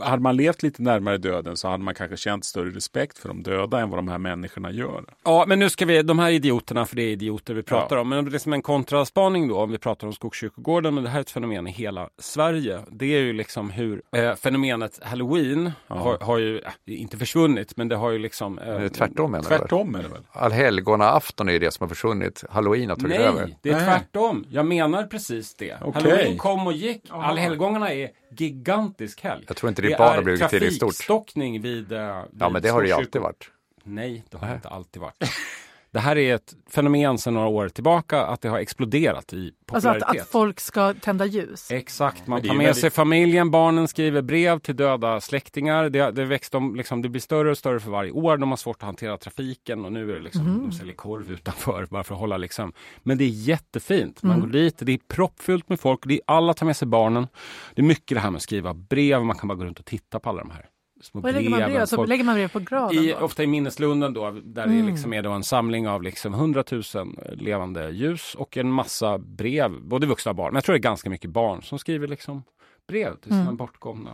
hade 0.00 0.22
man 0.22 0.36
levt 0.36 0.62
lite 0.62 0.82
närmare 0.82 1.18
döden 1.18 1.56
så 1.56 1.68
hade 1.68 1.84
man 1.84 1.94
kanske 1.94 2.16
känt 2.16 2.44
större 2.44 2.70
respekt 2.70 3.18
för 3.18 3.28
de 3.28 3.42
döda 3.42 3.80
än 3.80 3.90
vad 3.90 3.98
de 3.98 4.08
här 4.08 4.18
människorna 4.18 4.70
gör. 4.70 5.04
Ja, 5.30 5.44
men 5.46 5.58
nu 5.58 5.70
ska 5.70 5.86
vi, 5.86 6.02
de 6.02 6.18
här 6.18 6.30
idioterna, 6.30 6.86
för 6.86 6.96
det 6.96 7.02
är 7.02 7.08
idioter 7.12 7.54
vi 7.54 7.62
pratar 7.62 7.96
om, 7.96 8.08
men 8.08 8.24
det 8.30 8.36
är 8.36 8.38
som 8.38 8.52
en 8.52 8.62
kontraspaning 8.62 9.48
då, 9.48 9.58
om 9.58 9.70
vi 9.70 9.78
pratar 9.78 10.06
om 10.06 10.12
Skogskyrkogården, 10.12 10.94
men 10.94 11.04
det 11.04 11.10
här 11.10 11.16
är 11.18 11.20
ett 11.20 11.30
fenomen 11.30 11.66
i 11.66 11.70
hela 11.70 12.08
Sverige. 12.18 12.80
Det 12.90 13.04
är 13.14 13.20
ju 13.20 13.32
liksom 13.32 13.70
hur 13.70 14.02
eh, 14.16 14.34
fenomenet 14.34 15.00
halloween 15.02 15.72
har, 15.86 16.18
har 16.20 16.38
ju, 16.38 16.58
eh, 16.58 16.70
inte 16.86 17.16
försvunnit, 17.16 17.76
men 17.76 17.88
det 17.88 17.96
har 17.96 18.10
ju 18.10 18.18
liksom... 18.18 18.58
Eh, 18.58 18.70
Eh, 18.70 18.88
Tvärtom 18.88 19.30
menar 19.30 19.42
du? 19.42 19.48
Tvärtom 19.58 19.94
är 19.94 20.02
det 20.02 20.08
väl? 20.08 20.22
Allhelgona-afton 20.32 21.48
är 21.48 21.52
ju 21.52 21.58
det 21.58 21.70
som 21.70 21.84
har 21.84 21.88
försvunnit. 21.88 22.44
Halloween 22.50 22.88
har 22.88 22.96
tagit 22.96 23.16
över. 23.20 23.42
Nej, 23.46 23.58
det 23.62 23.70
är 23.70 23.74
Nej. 23.76 23.84
tvärtom. 23.84 24.44
Jag 24.50 24.66
menar 24.66 25.04
precis 25.04 25.54
det. 25.54 25.76
Okej. 25.80 26.02
Halloween 26.02 26.38
kom 26.38 26.66
och 26.66 26.72
gick. 26.72 27.02
Allhelgona 27.10 27.94
är 27.94 28.08
gigantisk 28.38 29.20
helg. 29.22 29.44
Jag 29.48 29.56
tror 29.56 29.68
inte 29.68 29.82
det 29.82 29.98
bara 29.98 30.08
har 30.08 30.18
är 30.18 30.22
blivit 30.22 30.48
till 30.48 30.62
i 30.62 30.70
stort. 30.70 30.80
trafikstockning 30.88 31.60
vid, 31.62 31.92
eh, 31.92 31.98
vid 31.98 32.42
Ja, 32.42 32.48
men 32.48 32.62
det 32.62 32.68
har 32.68 32.82
det 32.82 32.88
ju 32.88 32.94
alltid 32.94 33.22
varit. 33.22 33.50
Nej, 33.84 34.24
det 34.30 34.36
har 34.38 34.48
det 34.48 34.54
inte 34.54 34.68
alltid 34.68 35.02
varit. 35.02 35.16
Det 35.92 36.00
här 36.00 36.18
är 36.18 36.34
ett 36.34 36.54
fenomen 36.70 37.18
sedan 37.18 37.34
några 37.34 37.48
år 37.48 37.68
tillbaka 37.68 38.20
att 38.26 38.40
det 38.40 38.48
har 38.48 38.58
exploderat 38.58 39.32
i 39.32 39.52
Alltså 39.72 39.88
popularitet. 39.88 40.08
att, 40.08 40.20
att 40.20 40.28
folk 40.28 40.60
ska 40.60 40.94
tända 40.94 41.26
ljus. 41.26 41.70
Exakt, 41.70 42.26
man 42.26 42.40
tar 42.42 42.48
med 42.48 42.56
väldigt- 42.66 42.80
sig 42.80 42.90
familjen, 42.90 43.50
barnen 43.50 43.88
skriver 43.88 44.22
brev 44.22 44.58
till 44.58 44.76
döda 44.76 45.20
släktingar. 45.20 45.88
Det, 45.88 46.10
det, 46.10 46.24
växt, 46.24 46.52
de, 46.52 46.76
liksom, 46.76 47.02
det 47.02 47.08
blir 47.08 47.20
större 47.20 47.50
och 47.50 47.58
större 47.58 47.80
för 47.80 47.90
varje 47.90 48.10
år. 48.10 48.36
De 48.36 48.50
har 48.50 48.56
svårt 48.56 48.76
att 48.76 48.82
hantera 48.82 49.16
trafiken 49.16 49.84
och 49.84 49.92
nu 49.92 50.10
är 50.10 50.14
det 50.14 50.20
liksom, 50.22 50.42
Mhm. 50.44 50.62
de 50.62 50.72
säljer 50.72 50.94
korv 50.94 51.32
utanför 51.32 51.86
bara 51.90 52.04
för 52.04 52.14
att 52.14 52.20
hålla 52.20 52.36
liksom. 52.36 52.72
Men 53.02 53.18
det 53.18 53.24
är 53.24 53.28
jättefint. 53.28 54.22
Man 54.22 54.36
Mm. 54.36 54.46
går 54.46 54.52
dit, 54.58 54.76
det 54.78 54.92
är 54.92 54.98
proppfullt 55.08 55.68
med 55.68 55.80
folk. 55.80 56.00
Det 56.04 56.14
är, 56.14 56.20
alla 56.26 56.54
tar 56.54 56.66
med 56.66 56.76
sig 56.76 56.88
barnen. 56.88 57.26
Det 57.74 57.80
är 57.82 57.86
mycket 57.86 58.16
det 58.16 58.20
här 58.20 58.30
med 58.30 58.36
att 58.36 58.42
skriva 58.42 58.74
brev. 58.74 59.24
Man 59.24 59.36
kan 59.36 59.48
bara 59.48 59.54
gå 59.58 59.64
runt 59.64 59.78
och 59.78 59.84
titta 59.86 60.20
på 60.20 60.28
alla 60.28 60.38
de 60.42 60.50
här 60.50 60.66
små 61.00 61.20
Vad 61.20 61.34
lägger 61.34 61.50
man 61.50 61.58
brev? 61.70 61.86
Så 61.86 61.96
Folk- 61.96 62.08
lägger 62.08 62.24
man 62.24 62.34
brev 62.34 62.48
på 62.48 62.58
graven? 62.58 62.96
i, 63.04 63.14
ofta 63.14 63.42
i 63.42 63.46
minneslunden 63.46 64.12
då, 64.14 64.30
där 64.30 64.66
det 64.66 64.72
Mm. 64.74 64.86
liksom 64.86 65.12
är 65.12 65.22
då 65.22 65.30
en 65.30 65.44
samling 65.44 65.88
av 65.88 66.02
liksom 66.02 66.34
100 66.34 66.64
000 66.70 66.82
levande 67.32 67.90
ljus 67.90 68.34
och 68.34 68.56
en 68.56 68.70
massa 68.72 69.18
brev, 69.18 69.80
både 69.82 70.06
vuxna 70.06 70.30
och 70.30 70.36
barn. 70.36 70.48
Men 70.52 70.54
jag 70.54 70.64
tror 70.64 70.72
det 70.72 70.78
är 70.78 70.82
ganska 70.82 71.10
mycket 71.10 71.30
barn 71.30 71.62
som 71.62 71.78
skriver 71.78 72.08
liksom 72.08 72.42
brev 72.88 73.14
till 73.16 73.30
sina 73.30 73.42
Mm. 73.42 73.56
bortgångna 73.56 74.10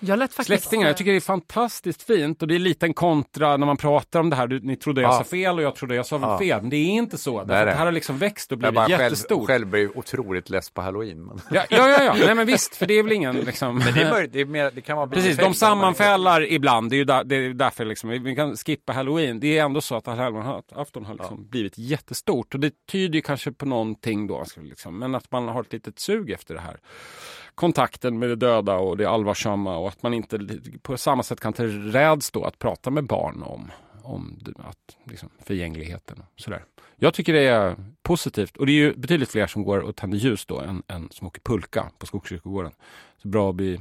Jag 0.00 0.18
lät 0.18 0.32
faktiskt... 0.34 0.46
släktingar. 0.62 0.86
Jag 0.86 0.96
tycker 0.96 1.10
det 1.10 1.18
är 1.18 1.20
fantastiskt 1.20 2.02
fint 2.02 2.42
och 2.42 2.48
det 2.48 2.54
är 2.54 2.58
lite 2.58 2.86
en 2.86 2.94
kontra 2.94 3.56
när 3.56 3.66
man 3.66 3.76
pratar 3.76 4.20
om 4.20 4.30
det 4.30 4.36
här. 4.36 4.46
Du, 4.46 4.60
ni 4.60 4.76
trodde 4.76 5.00
jag 5.00 5.08
Ja. 5.12 5.18
sa 5.18 5.24
fel 5.24 5.56
och 5.58 5.62
jag 5.62 5.74
trodde 5.74 5.94
jag 5.94 6.06
sa 6.06 6.18
Ja. 6.22 6.38
fel. 6.38 6.60
Men 6.60 6.70
det 6.70 6.76
är 6.76 6.86
inte 6.88 7.18
så. 7.18 7.44
Nej, 7.44 7.64
det 7.64 7.72
här 7.72 7.84
har 7.84 7.92
liksom 7.92 8.18
växt 8.18 8.52
och 8.52 8.58
blivit 8.58 8.74
bara 8.74 8.86
själv, 8.88 9.00
jättestort. 9.02 9.46
själv 9.46 9.66
blir 9.66 9.98
otroligt 9.98 10.50
less 10.50 10.70
på 10.70 10.80
halloween. 10.82 11.24
Men, 11.24 11.40
Ja, 11.50 11.64
ja, 11.70 11.88
ja, 11.88 12.02
ja. 12.02 12.14
Nej 12.26 12.34
men 12.34 12.46
visst, 12.46 12.76
för 12.76 12.86
det 12.86 12.94
är 12.94 13.02
väl 13.02 13.12
ingen 13.12 13.36
liksom... 13.46 13.78
men 13.78 13.94
det, 13.94 14.02
är 14.02 14.10
möjligt, 14.10 14.32
det, 14.32 14.40
är 14.40 14.44
mer, 14.44 14.70
det 14.74 14.80
kan 14.80 14.96
vara 14.96 15.06
Precis, 15.06 15.36
de 15.36 15.54
sammanfällar 15.54 16.52
ibland. 16.52 16.90
Det 16.90 16.96
är 16.96 16.98
ju 16.98 17.04
där, 17.04 17.24
det 17.24 17.36
är 17.36 17.54
därför 17.54 17.84
liksom, 17.84 18.10
vi 18.10 18.34
kan 18.36 18.56
skippa 18.56 18.92
halloween. 18.92 19.40
Det 19.40 19.58
är 19.58 19.64
ändå 19.64 19.80
så 19.80 19.94
att 19.96 20.08
afton 20.08 21.04
har 21.04 21.14
liksom 21.14 21.48
blivit 21.48 21.78
jättestort. 21.78 22.54
Och 22.54 22.60
det 22.60 22.72
tyder 22.90 23.14
ju 23.14 23.22
kanske 23.22 23.52
på 23.52 23.66
någonting 23.66 24.26
då. 24.26 24.44
Liksom, 24.56 24.98
men 24.98 25.14
att 25.14 25.32
man 25.32 25.48
har 25.48 25.60
ett 25.60 25.72
litet 25.72 25.98
sug 25.98 26.30
efter 26.30 26.54
det 26.54 26.60
här. 26.60 26.76
Kontakten 27.56 28.18
med 28.18 28.28
det 28.28 28.36
döda 28.36 28.76
och 28.76 28.96
det 28.96 29.06
allvarsamma 29.06 29.76
och 29.76 29.88
att 29.88 30.02
man 30.02 30.14
inte 30.14 30.38
på 30.82 30.96
samma 30.96 31.22
sätt 31.22 31.40
kan 31.40 31.52
till 31.52 31.92
räds 31.92 32.30
då 32.30 32.44
att 32.44 32.58
prata 32.58 32.90
med 32.90 33.06
barn 33.06 33.42
om, 33.42 33.70
om 34.02 34.38
att, 34.58 34.96
liksom, 35.04 35.28
förgängligheten. 35.44 36.18
och 36.18 36.40
Sådär. 36.40 36.64
Jag 36.96 37.14
tycker 37.14 37.32
det 37.32 37.46
är 37.46 37.76
positivt 38.02 38.56
och 38.56 38.66
det 38.66 38.72
är 38.72 38.74
ju 38.74 38.94
betydligt 38.94 39.30
fler 39.30 39.46
som 39.46 39.62
går 39.62 39.78
och 39.78 39.96
tänder 39.96 40.18
ljus 40.18 40.46
då 40.46 40.60
än, 40.60 40.82
än 40.88 41.08
som 41.10 41.26
åker 41.26 41.40
pulka 41.40 41.90
på 41.98 42.06
Skogskyrkogården. 42.06 42.72
Så 43.22 43.28
bra 43.28 43.50
att 43.50 43.56
bli, 43.56 43.80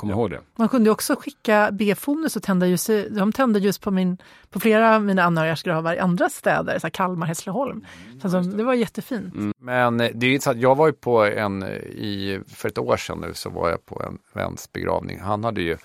komma 0.00 0.12
ihåg 0.12 0.30
det. 0.30 0.40
Man 0.56 0.68
kunde 0.68 0.90
också 0.90 1.16
skicka 1.16 1.68
B-Fonus 1.72 2.36
och 2.36 2.42
tända 2.42 2.66
ljus. 2.66 2.90
De 3.10 3.32
tände 3.32 3.58
ljus 3.58 3.78
på, 3.78 3.90
min, 3.90 4.18
på 4.50 4.60
flera 4.60 4.94
av 4.94 5.04
mina 5.04 5.22
anhörigas 5.22 5.62
gravar 5.62 5.94
i 5.94 5.98
andra 5.98 6.28
städer, 6.28 6.78
så 6.78 6.90
Kalmar, 6.90 7.26
Hässleholm. 7.26 7.86
Så 8.22 8.36
alltså, 8.36 8.56
det 8.56 8.62
var 8.62 8.74
jättefint. 8.74 9.34
Men 9.58 10.00
eh, 10.00 10.10
det 10.14 10.26
är 10.26 10.50
att 10.50 10.60
jag 10.60 10.74
var 10.74 10.86
ju 10.86 10.92
på 10.92 11.24
en, 11.24 11.62
i, 11.62 12.40
för 12.48 12.68
ett 12.68 12.78
år 12.78 12.96
sedan 12.96 13.18
nu 13.20 13.34
så 13.34 13.50
var 13.50 13.70
jag 13.70 13.86
på 13.86 14.02
en 14.06 14.18
väns 14.32 14.72
begravning. 14.72 15.20
Han 15.20 15.44
hade 15.44 15.62
ju 15.62 15.76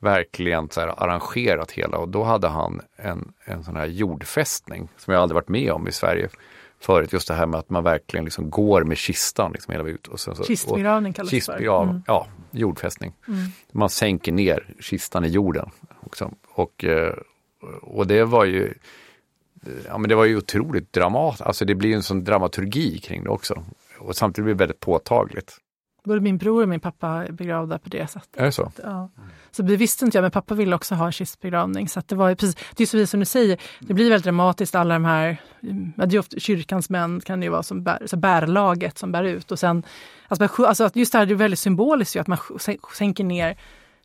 verkligen 0.00 0.70
så 0.70 0.80
här 0.80 1.02
arrangerat 1.02 1.70
hela 1.70 1.98
och 1.98 2.08
då 2.08 2.22
hade 2.22 2.48
han 2.48 2.80
en, 2.96 3.32
en 3.44 3.64
sån 3.64 3.76
här 3.76 3.86
jordfästning 3.86 4.88
som 4.96 5.12
jag 5.12 5.22
aldrig 5.22 5.34
varit 5.34 5.48
med 5.48 5.72
om 5.72 5.88
i 5.88 5.92
Sverige 5.92 6.28
förut. 6.86 7.12
Just 7.12 7.28
det 7.28 7.34
här 7.34 7.46
med 7.46 7.60
att 7.60 7.70
man 7.70 7.84
verkligen 7.84 8.24
liksom 8.24 8.50
går 8.50 8.84
med 8.84 8.98
kistan 8.98 9.52
liksom 9.52 9.72
hela 9.72 9.88
ut. 9.88 10.06
Och 10.06 10.20
sen 10.20 10.36
så, 10.36 10.44
Kistbegravning 10.44 11.12
kallas 11.12 11.30
det 11.30 11.40
för. 11.40 11.52
Kistbegrav, 11.52 11.82
Mm. 11.88 12.02
ja, 12.06 12.26
jordfästning. 12.50 13.12
Mm. 13.28 13.40
Man 13.72 13.90
sänker 13.90 14.32
ner 14.32 14.74
kistan 14.80 15.24
i 15.24 15.28
jorden. 15.28 15.70
Också. 16.00 16.30
Och, 16.48 16.84
eh, 16.84 17.14
och 17.82 18.06
det 18.06 18.24
var 18.24 18.44
ju 18.44 18.74
Ja 19.88 19.98
men 19.98 20.08
det 20.08 20.14
var 20.14 20.24
ju 20.24 20.36
otroligt 20.36 20.92
dramatiskt, 20.92 21.42
alltså 21.42 21.64
det 21.64 21.74
blir 21.74 21.94
en 21.94 22.02
sån 22.02 22.24
dramaturgi 22.24 22.98
kring 22.98 23.24
det 23.24 23.30
också. 23.30 23.62
Och 23.98 24.16
samtidigt 24.16 24.44
blir 24.44 24.54
det 24.54 24.58
väldigt 24.58 24.80
påtagligt. 24.80 25.56
Både 26.06 26.20
min 26.20 26.38
bror 26.38 26.62
och 26.62 26.68
min 26.68 26.80
pappa 26.80 27.08
är 27.08 27.32
begravda 27.32 27.78
på 27.78 27.88
det 27.88 28.10
sättet. 28.10 28.36
Är 28.36 28.44
det 28.44 28.52
så? 28.52 28.72
Ja. 28.82 29.10
Så 29.50 29.62
det 29.62 29.76
visste 29.76 30.04
inte 30.04 30.18
jag, 30.18 30.22
men 30.22 30.30
pappa 30.30 30.54
ville 30.54 30.76
också 30.76 30.94
ha 30.94 31.06
en 31.06 31.12
kistbegravning. 31.12 31.88
Så 31.88 32.02
det 32.06 32.14
var 32.14 32.34
precis, 32.34 32.56
det 32.76 32.82
är 32.82 32.86
så 32.86 33.06
som 33.06 33.20
du 33.20 33.26
säger, 33.26 33.60
det 33.80 33.94
blir 33.94 34.10
väldigt 34.10 34.24
dramatiskt 34.24 34.74
alla 34.74 34.94
de 34.94 35.04
här, 35.04 35.36
det 35.96 36.16
är 36.16 36.18
ofta 36.18 36.40
kyrkans 36.40 36.90
män 36.90 37.20
kan 37.20 37.40
det 37.40 37.44
ju 37.44 37.50
vara 37.50 37.62
som 37.62 37.82
bär, 37.82 38.02
så 38.06 38.16
bärlaget 38.16 38.98
som 38.98 39.12
bär 39.12 39.24
ut. 39.24 39.52
Och 39.52 39.58
sen, 39.58 39.82
alltså, 40.28 40.64
alltså 40.64 40.90
just 40.94 41.12
det 41.12 41.18
här 41.18 41.26
det 41.26 41.34
är 41.34 41.36
väldigt 41.36 41.58
symboliskt 41.58 42.16
ju, 42.16 42.20
att 42.20 42.26
man 42.26 42.38
sänker 42.94 43.24
ner 43.24 43.56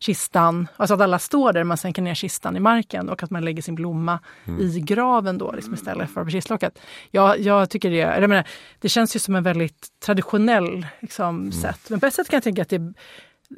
kistan, 0.02 0.68
alltså 0.78 0.94
att 0.94 1.02
alla 1.02 1.20
står 1.20 1.54
där, 1.54 1.64
man 1.64 1.78
sänker 1.78 2.02
ner 2.02 2.14
kistan 2.16 2.58
i 2.58 2.60
marken 2.60 3.10
och 3.10 3.24
att 3.24 3.30
man 3.30 3.46
lägger 3.46 3.62
sin 3.62 3.76
blomma 3.76 4.20
Mm. 4.46 4.62
i 4.62 4.80
graven 4.80 5.38
då 5.38 5.52
liksom 5.52 5.74
istället 5.74 6.10
för 6.10 6.24
på 6.24 6.30
kistlocket. 6.30 6.80
Jag, 7.12 7.40
jag 7.40 7.70
tycker 7.70 7.90
det, 7.90 7.98
jag 7.98 8.30
menar, 8.30 8.48
det 8.80 8.90
känns 8.90 9.16
ju 9.16 9.20
som 9.20 9.36
en 9.36 9.44
väldigt 9.44 9.88
traditionell 10.06 10.88
liksom, 11.00 11.52
sätt. 11.52 11.90
Men 11.90 12.00
på 12.00 12.06
ett 12.06 12.14
sätt 12.14 12.30
kan 12.30 12.38
jag 12.38 12.44
tänka 12.44 12.62
att 12.62 12.70
det 12.70 12.94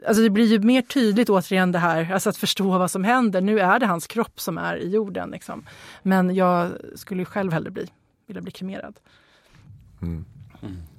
Alltså 0.08 0.24
det 0.24 0.30
blir 0.30 0.46
ju 0.46 0.60
mer 0.60 0.82
tydligt 0.82 1.30
återigen 1.30 1.72
det 1.72 1.80
här, 1.80 2.14
alltså 2.14 2.30
att 2.30 2.38
förstå 2.38 2.78
vad 2.78 2.92
som 2.92 3.04
händer. 3.04 3.42
Nu 3.42 3.60
är 3.60 3.80
det 3.80 3.86
hans 3.86 4.08
kropp 4.08 4.40
som 4.40 4.58
är 4.58 4.76
i 4.76 4.90
jorden. 4.90 5.30
Liksom. 5.30 5.66
Men 6.04 6.36
jag 6.36 6.72
skulle 6.96 7.22
ju 7.22 7.26
själv 7.26 7.54
hellre 7.54 7.72
bli, 7.72 7.88
vilja 8.28 8.42
bli 8.42 8.52
kremerad. 8.52 9.00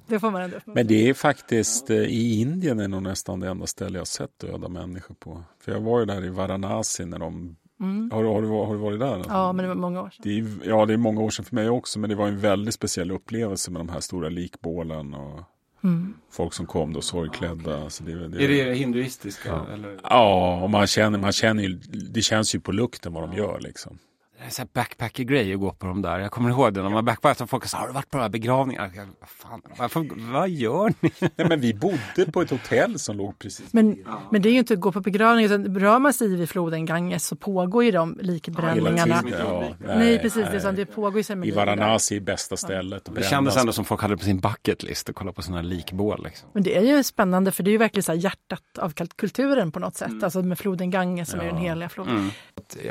Det 0.07 0.19
får 0.19 0.31
man 0.31 0.41
ändå 0.41 0.57
Men 0.65 0.87
det 0.87 1.09
är 1.09 1.13
faktiskt 1.13 1.89
eh, 1.89 1.97
i 1.97 2.41
Indien 2.41 2.79
är 2.79 2.87
nog 2.87 3.03
nästan 3.03 3.39
det 3.39 3.47
enda 3.49 3.67
ställe 3.67 3.97
jag 3.97 4.07
sett 4.07 4.39
döda 4.39 4.67
människor 4.69 5.15
på. 5.15 5.43
För 5.61 5.71
jag 5.71 5.81
var 5.81 5.99
ju 5.99 6.05
där 6.05 6.25
i 6.25 6.29
Varanasi 6.29 7.05
när 7.05 7.19
de... 7.19 7.55
Mm. 7.79 8.11
Har, 8.13 8.23
du- 8.23 8.29
har, 8.29 8.41
du, 8.41 8.47
har 8.47 8.73
du 8.73 8.79
varit 8.79 8.99
där? 8.99 9.23
Ja, 9.27 9.53
men 9.53 9.63
det 9.63 9.69
var 9.69 9.75
många 9.75 10.01
år 10.01 10.09
sedan. 10.09 10.21
Det 10.23 10.39
är, 10.39 10.69
ja, 10.69 10.85
det 10.85 10.93
är 10.93 10.97
många 10.97 11.21
år 11.21 11.29
sedan 11.29 11.45
för 11.45 11.55
mig 11.55 11.69
också, 11.69 11.99
men 11.99 12.09
det 12.09 12.15
var 12.15 12.27
en 12.27 12.39
väldigt 12.39 12.73
speciell 12.73 13.11
upplevelse 13.11 13.71
med 13.71 13.79
de 13.79 13.89
här 13.89 13.99
stora 13.99 14.29
likbålen 14.29 15.13
och 15.13 15.39
Mm. 15.83 16.13
folk 16.31 16.53
som 16.53 16.65
kom 16.65 16.93
då 16.93 17.01
sorgklädda. 17.01 17.89
Så 17.89 18.03
det, 18.03 18.27
det, 18.27 18.43
Är 18.43 18.47
det 18.65 18.73
hinduistiska? 18.73 19.49
Ja, 19.49 19.73
Eller? 19.73 19.99
ja 20.03 20.59
och 20.63 20.69
man 20.69 20.87
känner, 20.87 21.19
man 21.19 21.31
känner 21.31 21.63
ju, 21.63 21.73
det 22.09 22.21
känns 22.21 22.55
ju 22.55 22.59
på 22.59 22.71
lukten 22.71 23.13
vad 23.13 23.29
de 23.29 23.37
gör 23.37 23.59
liksom. 23.59 23.97
Det 24.45 24.49
är 24.49 24.51
så 24.51 24.61
här 24.61 24.69
backpacker-grej 24.73 25.53
att 25.53 25.59
gå 25.59 25.71
på 25.71 25.87
de 25.87 26.01
där. 26.01 26.19
Jag 26.19 26.31
kommer 26.31 26.49
ihåg 26.49 26.73
det 26.73 26.83
när 26.83 26.89
man 26.89 27.05
backpackade 27.05 27.43
och 27.43 27.49
folk 27.49 27.65
sa, 27.65 27.77
har 27.77 27.87
du 27.87 27.93
varit 27.93 28.09
på 28.09 28.17
de 28.17 28.21
här 28.21 28.29
begravningarna? 28.29 28.91
Jag, 28.95 29.05
vad, 29.19 29.29
fan, 29.29 29.61
varför, 29.77 30.31
vad 30.31 30.49
gör 30.49 30.93
ni? 30.99 31.11
Nej, 31.19 31.47
men 31.47 31.61
vi 31.61 31.73
bodde 31.73 32.31
på 32.33 32.41
ett 32.41 32.49
hotell 32.49 32.99
som 32.99 33.17
låg 33.17 33.39
precis 33.39 33.73
Men, 33.73 34.05
men 34.31 34.41
det 34.41 34.49
är 34.49 34.51
ju 34.53 34.59
inte 34.59 34.73
att 34.73 34.79
gå 34.79 34.91
på 34.91 35.01
begravning, 35.01 35.45
utan 35.45 35.79
rör 35.79 35.99
man 35.99 36.13
sig 36.13 36.35
vid 36.35 36.49
floden 36.49 36.85
Ganges 36.85 37.27
så 37.27 37.35
pågår 37.35 37.83
ju 37.83 37.91
de 37.91 38.17
likbränningarna. 38.21 39.21
Tiden, 39.21 39.39
ja. 39.39 39.59
nej, 39.59 39.97
Nej, 39.97 40.19
precis, 40.19 40.35
nej. 40.35 40.51
det, 40.51 40.57
är 40.57 40.59
så, 40.59 40.71
det 40.71 40.85
pågår 40.85 41.13
ju 41.13 41.19
I 41.19 41.23
ceremonier. 41.23 41.55
Varanasi 41.55 42.15
är 42.15 42.21
bästa 42.21 42.57
stället. 42.57 43.09
Det 43.15 43.23
kändes 43.23 43.57
ändå 43.57 43.73
som 43.73 43.85
folk 43.85 44.01
hade 44.01 44.17
på 44.17 44.23
sin 44.23 44.39
bucket 44.39 44.83
list 44.83 45.09
att 45.09 45.15
kolla 45.15 45.31
på 45.31 45.41
sådana 45.41 45.61
här 45.61 45.67
likbål. 45.67 46.23
Liksom. 46.23 46.49
Men 46.53 46.63
det 46.63 46.77
är 46.77 46.81
ju 46.81 47.03
spännande 47.03 47.51
för 47.51 47.63
det 47.63 47.69
är 47.69 47.71
ju 47.71 47.77
verkligen 47.77 48.03
så 48.03 48.11
här 48.11 48.19
hjärtat 48.19 48.77
av 48.77 48.93
kulturen 49.15 49.71
på 49.71 49.79
något 49.79 49.95
sätt. 49.95 50.23
Alltså 50.23 50.41
med 50.41 50.57
floden 50.59 50.89
Ganges 50.89 51.29
som 51.29 51.39
är 51.39 51.45
den 51.45 51.57
heliga 51.57 51.89
floden. 51.89 52.17
Mm. 52.17 52.29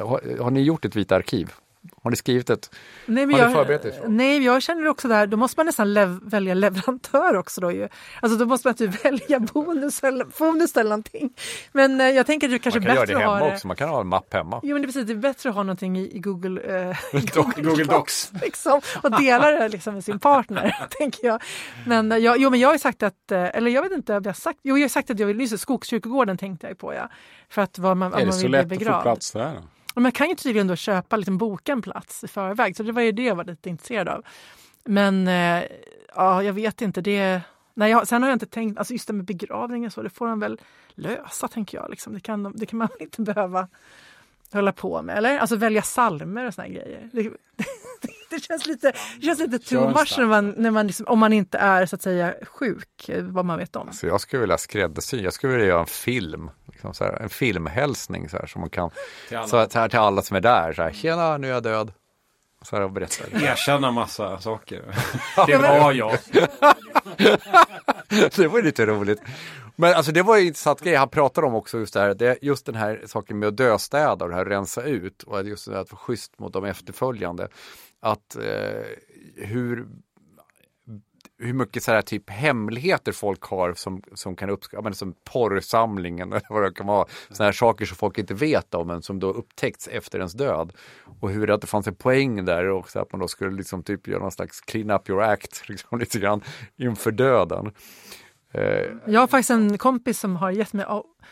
Har, 0.09 0.43
har 0.43 0.51
ni 0.51 0.63
gjort 0.63 0.85
ett 0.85 0.97
vitt 0.97 1.13
arkiv? 1.13 1.44
Har 2.05 2.11
ni 2.11 2.17
skrivit 2.17 2.51
ett? 2.51 2.71
Nej, 3.07 3.27
men 3.27 3.41
har 3.41 3.49
ni 3.49 3.55
förberett 3.55 3.85
er 3.85 4.03
nej, 4.09 4.45
jag 4.45 4.63
känner 4.63 4.89
också 4.89 5.09
där, 5.09 5.27
då 5.27 5.37
måste 5.37 5.59
man 5.59 5.67
nästan 5.67 5.95
lev, 5.95 6.21
välja 6.23 6.55
leverantör 6.55 7.37
också 7.37 7.61
då 7.61 7.73
ju. 7.73 7.89
Alltså 8.23 8.39
då 8.39 8.47
måste 8.47 8.69
man 8.69 8.75
typ 8.75 9.05
välja 9.05 9.41
bonus 9.41 10.05
eller, 10.05 10.25
bonus 10.39 10.77
eller 10.77 10.91
någonting. 10.91 11.35
Men 11.73 12.01
eh, 12.01 12.07
jag 12.07 12.27
tänker 12.27 12.47
att 12.47 12.53
det 12.53 12.59
kanske 12.59 12.81
Man 12.81 12.87
kan 12.87 12.95
göra 12.97 13.07
bättre 13.07 13.19
det 13.19 13.25
att 13.25 13.27
ha 13.27 13.35
hemma 13.35 13.47
det. 13.49 13.55
också, 13.55 13.67
man 13.67 13.77
kan 13.77 13.89
ha 13.89 14.01
en 14.01 14.07
mapp 14.07 14.35
hemma. 14.35 14.61
Jo 14.63 14.75
men 14.75 14.83
det 14.83 14.87
är 14.87 14.87
precis, 14.87 15.07
det 15.07 15.13
är 15.13 15.17
bättre 15.17 15.49
att 15.49 15.55
ha 15.55 15.63
någonting 15.63 15.99
i, 15.99 16.17
i 16.17 16.19
Google, 16.19 16.61
eh, 16.61 16.97
Google 17.57 17.85
Docs. 17.85 18.33
liksom, 18.43 18.81
och 19.03 19.21
dela 19.21 19.51
det 19.51 19.69
liksom 19.69 19.95
med 19.95 20.05
sin 20.05 20.19
partner, 20.19 20.77
tänker 20.91 21.27
jag. 21.27 21.43
Men, 21.87 22.13
eh, 22.13 22.19
jag, 22.19 22.39
jo, 22.39 22.51
men 22.51 22.61
jag 22.61 22.69
har 22.69 22.79
sagt 22.79 23.03
att, 23.03 23.33
eh, 23.33 23.57
eller 23.57 23.71
jag 23.71 23.83
vet 23.83 23.93
inte 23.93 24.17
om 24.17 24.23
jag 24.25 24.37
sagt, 24.37 24.59
jo 24.63 24.77
jag 24.77 24.85
har 24.85 24.89
sagt 24.89 25.11
att 25.11 25.19
jag 25.19 25.27
vill, 25.27 25.39
det, 25.39 25.59
Skogskyrkogården 25.59 26.37
tänkte 26.39 26.67
jag 26.67 26.79
på 26.79 26.95
ja. 26.95 27.09
För 27.49 27.63
att 27.63 27.79
vad 27.79 27.97
man, 27.97 28.15
Är 28.15 28.19
det 28.19 28.25
man 28.25 28.33
så 28.33 28.41
bli 28.41 28.49
lätt 28.49 28.73
att 28.73 28.97
få 28.97 29.03
plats 29.03 29.33
där? 29.33 29.63
Men 29.95 30.03
man 30.03 30.13
kan 30.13 30.29
ju 30.29 30.35
tydligen 30.35 30.67
då 30.67 30.77
köpa, 30.77 31.17
liksom 31.17 31.39
boka 31.39 31.73
en 31.73 31.83
plats 31.83 32.25
i 32.25 32.29
förväg. 32.29 32.77
Så 32.77 32.83
det 32.83 32.93
var 32.93 33.03
ju 33.03 33.13
det 33.13 33.23
jag 33.23 33.35
var 33.35 33.45
lite 33.45 33.71
intresserad 33.71 34.09
av. 34.09 34.25
Men 34.85 35.29
eh, 35.29 35.63
ja, 36.15 36.43
jag 36.43 36.53
vet 36.53 36.83
inte. 36.83 37.01
Det, 37.01 37.41
nej, 37.75 37.91
jag, 37.91 38.09
sen 38.09 38.23
har 38.23 38.31
jag 38.31 38.37
inte 38.37 38.47
tänkt, 38.47 38.79
alltså 38.79 38.93
just 38.93 39.07
det 39.07 39.13
med 39.13 39.25
begravningen 39.25 39.91
så, 39.91 40.03
det 40.03 40.11
får 40.11 40.27
de 40.27 40.41
väl 40.41 40.61
lösa 40.95 41.49
tänker 41.49 41.79
jag. 41.79 41.91
Liksom. 41.91 42.15
Det, 42.15 42.21
kan, 42.21 42.53
det 42.57 42.67
kan 42.67 42.79
man 42.79 42.89
väl 42.89 43.03
inte 43.03 43.23
behöva 43.23 43.69
hålla 44.53 44.73
på 44.73 45.03
med. 45.03 45.19
Eller? 45.19 45.39
Alltså 45.39 45.57
välja 45.57 45.83
salmer 45.83 46.47
och 46.47 46.55
såna 46.55 46.67
här 46.67 46.75
grejer. 46.75 47.11
Det, 47.13 47.31
det, 48.31 48.41
känns 48.41 48.67
lite, 48.67 48.93
det 49.21 49.27
känns 49.27 49.39
lite 49.39 49.59
too 49.59 49.89
much 49.89 50.15
när 50.19 50.27
man, 50.27 50.55
när 50.57 50.71
man 50.71 50.87
liksom, 50.87 51.07
om 51.07 51.19
man 51.19 51.33
inte 51.33 51.59
är 51.59 51.87
så 51.87 51.97
att 51.97 52.03
säga 52.03 52.35
sjuk, 52.43 53.11
vad 53.21 53.45
man 53.45 53.59
vet 53.59 53.77
om. 53.77 53.93
Så 53.93 54.07
jag 54.07 54.21
skulle 54.21 54.41
vilja 54.41 54.59
skräddarsy, 54.59 55.21
jag 55.21 55.33
skulle 55.33 55.53
vilja 55.53 55.67
göra 55.67 55.81
en 55.81 55.87
film, 55.87 56.51
liksom 56.67 56.95
så 56.95 57.05
här, 57.05 57.23
en 57.23 57.29
filmhälsning 57.29 58.29
så 58.29 58.37
här 58.37 58.47
som 58.47 58.61
man 58.61 58.71
kan, 58.71 58.91
Till 59.29 59.37
alla. 59.37 59.49
så 59.49 59.57
här, 59.57 59.89
till 59.89 59.99
alla 59.99 60.23
som 60.23 60.37
är 60.37 60.41
där, 60.41 60.73
så 60.73 60.83
här, 60.83 60.93
tjena 60.93 61.39
nu 61.39 61.49
är 61.49 61.53
jag 61.53 61.63
död. 61.63 61.93
Så 62.63 62.77
här 62.77 62.83
och 62.83 62.91
berättar. 62.91 63.43
Erkänna 63.45 63.91
massa 63.91 64.41
saker. 64.41 64.83
Det 65.47 65.57
var 65.57 65.93
jag. 65.93 66.19
det 68.37 68.47
var 68.49 68.63
lite 68.63 68.87
roligt. 68.87 69.23
Men 69.77 69.95
alltså 69.95 70.13
det 70.13 70.23
var 70.23 70.37
ju 70.37 70.47
intressant 70.47 70.81
grej, 70.81 70.95
han 70.95 71.09
pratade 71.09 71.47
om 71.47 71.55
också 71.55 71.79
just 71.79 71.95
det 71.95 72.01
här, 72.01 72.15
det, 72.15 72.39
just 72.43 72.67
den 72.67 72.75
här 72.75 73.03
saken 73.07 73.39
med 73.39 73.49
att 73.49 73.57
döstäda 73.57 74.25
och 74.25 74.29
det 74.29 74.37
här 74.37 74.45
rensa 74.45 74.83
ut 74.83 75.23
och 75.23 75.47
just 75.47 75.67
det 75.67 75.73
här 75.73 75.81
att 75.81 75.93
vara 75.93 76.01
schysst 76.01 76.39
mot 76.39 76.53
de 76.53 76.65
efterföljande. 76.65 77.49
Att 78.01 78.37
eh, 78.37 78.83
hur 79.37 79.87
hur 81.39 81.53
mycket 81.53 81.83
så 81.83 81.93
här 81.93 82.03
typ 82.03 82.31
hemligheter 82.31 83.13
folk 83.13 83.43
har 83.43 83.75
som, 83.75 84.03
som 84.15 84.37
kan 84.37 84.51
uppskatta, 84.51 84.93
som 84.93 85.15
porrsamlingen 85.25 86.33
eller 86.33 86.47
vad 86.49 86.63
det 86.63 86.73
kan 86.73 86.87
vara. 86.87 87.07
Sådana 87.31 87.47
här 87.47 87.53
saker 87.53 87.87
som 87.87 87.97
folk 87.97 88.19
inte 88.19 88.35
vet 88.35 88.75
om 88.75 88.87
men 88.87 89.03
som 89.03 89.21
då 89.21 89.31
upptäckts 89.33 89.89
efter 89.89 90.19
ens 90.19 90.33
död. 90.33 90.73
Och 91.21 91.31
hur 91.31 91.47
det, 91.47 91.55
att 91.55 91.61
det 91.61 91.67
fanns 91.67 91.87
en 91.87 91.95
poäng 91.95 92.45
där 92.45 92.71
också 92.71 92.99
att 92.99 93.13
man 93.13 93.21
då 93.21 93.29
skulle 93.29 93.51
liksom 93.51 93.83
typ 93.83 94.09
göra 94.09 94.21
någon 94.21 94.33
slags 94.33 94.61
clean 94.61 94.91
up 94.91 95.11
your 95.11 95.23
act 95.23 95.63
liksom 95.69 95.99
lite 95.99 96.19
grann 96.19 96.41
inför 96.77 97.11
döden. 97.11 97.73
Eh, 98.55 98.87
jag 99.07 99.21
har 99.21 99.27
faktiskt 99.27 99.51
en 99.51 99.79
kompis 99.79 100.21
som 100.21 100.37
har 100.37 100.51
gett 100.51 100.73
mig 100.73 100.87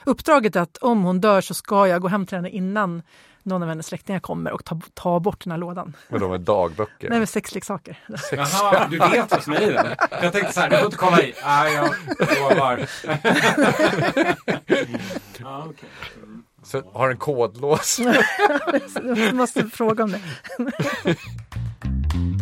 uppdraget 0.05 0.57
att 0.57 0.77
om 0.77 1.03
hon 1.03 1.21
dör 1.21 1.41
så 1.41 1.55
ska 1.55 1.87
jag 1.87 2.03
gå 2.03 2.09
hem 2.09 2.27
till 2.27 2.37
henne 2.37 2.51
innan 2.51 3.03
någon 3.43 3.63
av 3.63 3.69
hennes 3.69 3.87
släktingar 3.87 4.21
kommer 4.21 4.53
och 4.53 4.65
tar 4.65 4.81
ta 4.95 5.21
bort 5.21 5.45
den 5.45 5.51
här 5.51 5.59
lådan. 5.59 5.97
Men 6.09 6.21
de 6.21 6.33
är 6.33 6.39
dagböcker? 6.39 7.11
Nej, 7.11 7.19
med 7.19 7.29
sexleksaker. 7.29 7.99
Jaha, 8.33 8.89
du 8.91 8.99
vet 8.99 9.31
vad 9.31 9.43
som 9.43 9.53
är 9.53 9.61
i 9.61 9.73
den? 9.73 9.87
Jag 10.23 10.33
tänkte 10.33 10.53
så 10.53 10.61
här, 10.61 10.71
du 10.71 10.77
får 10.77 10.85
inte 10.85 10.97
kolla 10.97 11.23
i. 11.23 11.35
Nej, 11.45 11.75
jag 11.75 11.95
lovar. 12.39 12.89
ah, 15.45 15.67
okay. 15.67 15.89
Så 16.65 16.83
har 16.93 17.11
en 17.11 17.17
kodlås? 17.17 18.01
du 19.15 19.33
måste 19.33 19.65
fråga 19.65 20.05
om 20.05 20.11
det. 20.11 20.21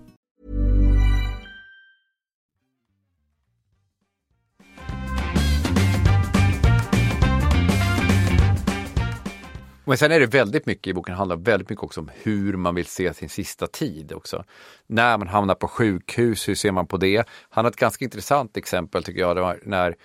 Men 9.85 9.97
sen 9.97 10.11
är 10.11 10.19
det 10.19 10.25
väldigt 10.25 10.65
mycket 10.65 10.87
i 10.87 10.93
boken, 10.93 11.15
handlar 11.15 11.35
väldigt 11.35 11.69
mycket 11.69 11.83
också 11.83 12.01
om 12.01 12.11
hur 12.23 12.53
man 12.53 12.75
vill 12.75 12.85
se 12.85 13.13
sin 13.13 13.29
sista 13.29 13.67
tid 13.67 14.13
också. 14.13 14.43
När 14.87 15.17
man 15.17 15.27
hamnar 15.27 15.55
på 15.55 15.67
sjukhus, 15.67 16.49
hur 16.49 16.55
ser 16.55 16.71
man 16.71 16.87
på 16.87 16.97
det? 16.97 17.27
Han 17.49 17.65
har 17.65 17.71
ett 17.71 17.77
ganska 17.77 18.05
intressant 18.05 18.57
exempel 18.57 19.03
tycker 19.03 19.19
jag, 19.19 19.35
det 19.35 19.41
var 19.41 19.59
när 19.63 19.95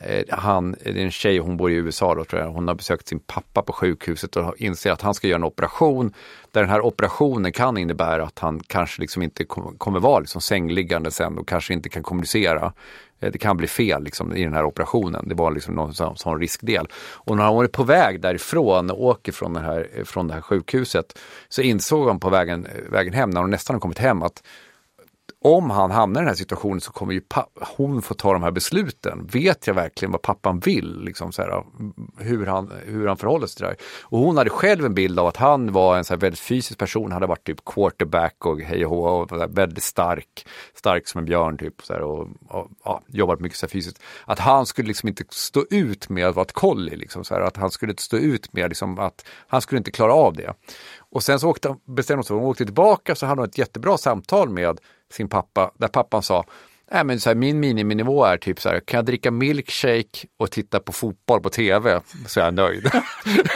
eh, 0.00 0.24
han, 0.28 0.72
det 0.72 0.90
är 0.90 0.96
en 0.96 1.10
tjej, 1.10 1.38
hon 1.38 1.56
bor 1.56 1.70
i 1.70 1.74
USA 1.74 2.14
då 2.14 2.24
tror 2.24 2.42
jag, 2.42 2.48
hon 2.48 2.68
har 2.68 2.74
besökt 2.74 3.08
sin 3.08 3.20
pappa 3.20 3.62
på 3.62 3.72
sjukhuset 3.72 4.36
och 4.36 4.56
inser 4.56 4.92
att 4.92 5.02
han 5.02 5.14
ska 5.14 5.28
göra 5.28 5.36
en 5.36 5.44
operation. 5.44 6.14
Där 6.50 6.60
den 6.60 6.70
här 6.70 6.80
operationen 6.80 7.52
kan 7.52 7.78
innebära 7.78 8.24
att 8.24 8.38
han 8.38 8.60
kanske 8.60 9.00
liksom 9.00 9.22
inte 9.22 9.44
kommer 9.78 10.00
vara 10.00 10.20
liksom 10.20 10.40
sängliggande 10.40 11.10
sen 11.10 11.38
och 11.38 11.48
kanske 11.48 11.74
inte 11.74 11.88
kan 11.88 12.02
kommunicera. 12.02 12.72
Eh, 13.22 13.32
det 13.32 13.38
kan 13.38 13.56
bli 13.56 13.66
fel 13.66 14.04
liksom, 14.04 14.36
i 14.36 14.44
den 14.44 14.54
här 14.54 14.64
operationen. 14.64 15.28
Det 15.28 15.34
var 15.34 15.50
liksom 15.52 15.74
någon 15.74 15.94
sån, 15.94 16.16
sån 16.16 16.40
riskdel. 16.40 16.88
Och 17.14 17.36
när 17.36 17.44
han 17.44 17.54
var 17.54 17.66
på 17.66 17.84
väg 17.84 18.20
därifrån 18.20 18.90
och 18.90 19.04
åker 19.04 19.32
från, 19.32 19.52
den 19.52 19.64
här, 19.64 19.88
eh, 19.94 20.04
från 20.04 20.28
det 20.28 20.34
här 20.34 20.40
sjukhuset 20.40 21.18
så 21.48 21.62
insåg 21.62 22.08
han 22.08 22.20
på 22.20 22.30
vägen, 22.30 22.66
eh, 22.66 22.92
vägen 22.92 23.12
hem, 23.12 23.30
när 23.30 23.40
hon 23.40 23.50
nästan 23.50 23.74
har 23.74 23.80
kommit 23.80 23.98
hem, 23.98 24.22
att 24.22 24.42
om 25.44 25.70
han 25.70 25.90
hamnar 25.90 26.20
i 26.20 26.22
den 26.22 26.28
här 26.28 26.34
situationen 26.34 26.80
så 26.80 26.92
kommer 26.92 27.12
ju 27.12 27.20
hon 27.76 28.02
få 28.02 28.14
ta 28.14 28.32
de 28.32 28.42
här 28.42 28.50
besluten. 28.50 29.26
Vet 29.32 29.66
jag 29.66 29.74
verkligen 29.74 30.12
vad 30.12 30.22
pappan 30.22 30.60
vill? 30.60 31.00
Liksom 31.00 31.32
så 31.32 31.42
här, 31.42 31.64
hur, 32.18 32.46
han, 32.46 32.72
hur 32.84 33.06
han 33.06 33.16
förhåller 33.16 33.46
sig 33.46 33.56
till 33.56 33.62
det 33.62 33.68
här. 33.68 33.76
Och 34.02 34.18
hon 34.18 34.36
hade 34.36 34.50
själv 34.50 34.84
en 34.84 34.94
bild 34.94 35.18
av 35.18 35.26
att 35.26 35.36
han 35.36 35.72
var 35.72 35.96
en 35.96 36.04
så 36.04 36.16
väldigt 36.16 36.40
fysisk 36.40 36.78
person, 36.78 37.12
hade 37.12 37.26
varit 37.26 37.44
typ 37.44 37.64
quarterback 37.64 38.46
och 38.46 38.60
hej 38.60 38.86
och 38.86 38.90
hå, 38.90 39.06
och 39.06 39.58
väldigt 39.58 39.84
stark, 39.84 40.46
stark 40.74 41.08
som 41.08 41.18
en 41.18 41.24
björn 41.24 41.58
typ. 41.58 41.82
Så 41.82 41.92
här, 41.92 42.00
och, 42.00 42.28
och 42.48 42.70
ja, 42.84 43.02
jobbat 43.08 43.40
mycket 43.40 43.58
så 43.58 43.68
fysiskt. 43.68 44.02
Att 44.24 44.38
han 44.38 44.66
skulle 44.66 44.88
liksom 44.88 45.08
inte 45.08 45.24
stå 45.30 45.64
ut 45.70 46.08
med 46.08 46.26
att 46.26 46.36
vara 46.36 46.44
ett 46.44 46.52
collie, 46.52 46.96
liksom, 46.96 47.24
så 47.24 47.34
här, 47.34 47.40
att 47.40 47.56
han 47.56 47.70
skulle 47.70 47.92
inte 47.92 48.02
stå 48.02 48.16
ut 48.16 48.52
med 48.52 48.68
liksom, 48.68 48.98
att 48.98 49.24
han 49.46 49.60
skulle 49.60 49.78
inte 49.78 49.90
klara 49.90 50.14
av 50.14 50.34
det. 50.34 50.54
Och 50.98 51.22
sen 51.22 51.40
så 51.40 51.48
åkte, 51.48 51.76
bestämde 51.84 52.18
hon 52.18 52.24
sig, 52.24 52.36
hon 52.36 52.44
åkte 52.44 52.64
tillbaka 52.64 53.14
så 53.14 53.26
hade 53.26 53.40
hon 53.40 53.48
ett 53.48 53.58
jättebra 53.58 53.98
samtal 53.98 54.48
med 54.48 54.80
sin 55.12 55.28
pappa, 55.28 55.70
där 55.78 55.88
pappan 55.88 56.22
sa 56.22 56.44
Nej, 56.94 57.04
men 57.04 57.20
så 57.20 57.30
här, 57.30 57.34
min 57.34 57.60
miniminivå 57.60 58.24
är 58.24 58.36
typ 58.36 58.60
så 58.60 58.68
här, 58.68 58.80
kan 58.80 58.98
jag 58.98 59.04
dricka 59.04 59.30
milkshake 59.30 60.26
och 60.36 60.50
titta 60.50 60.80
på 60.80 60.92
fotboll 60.92 61.40
på 61.40 61.50
tv 61.50 62.00
så 62.26 62.40
är 62.40 62.44
jag 62.44 62.54
nöjd. 62.54 62.90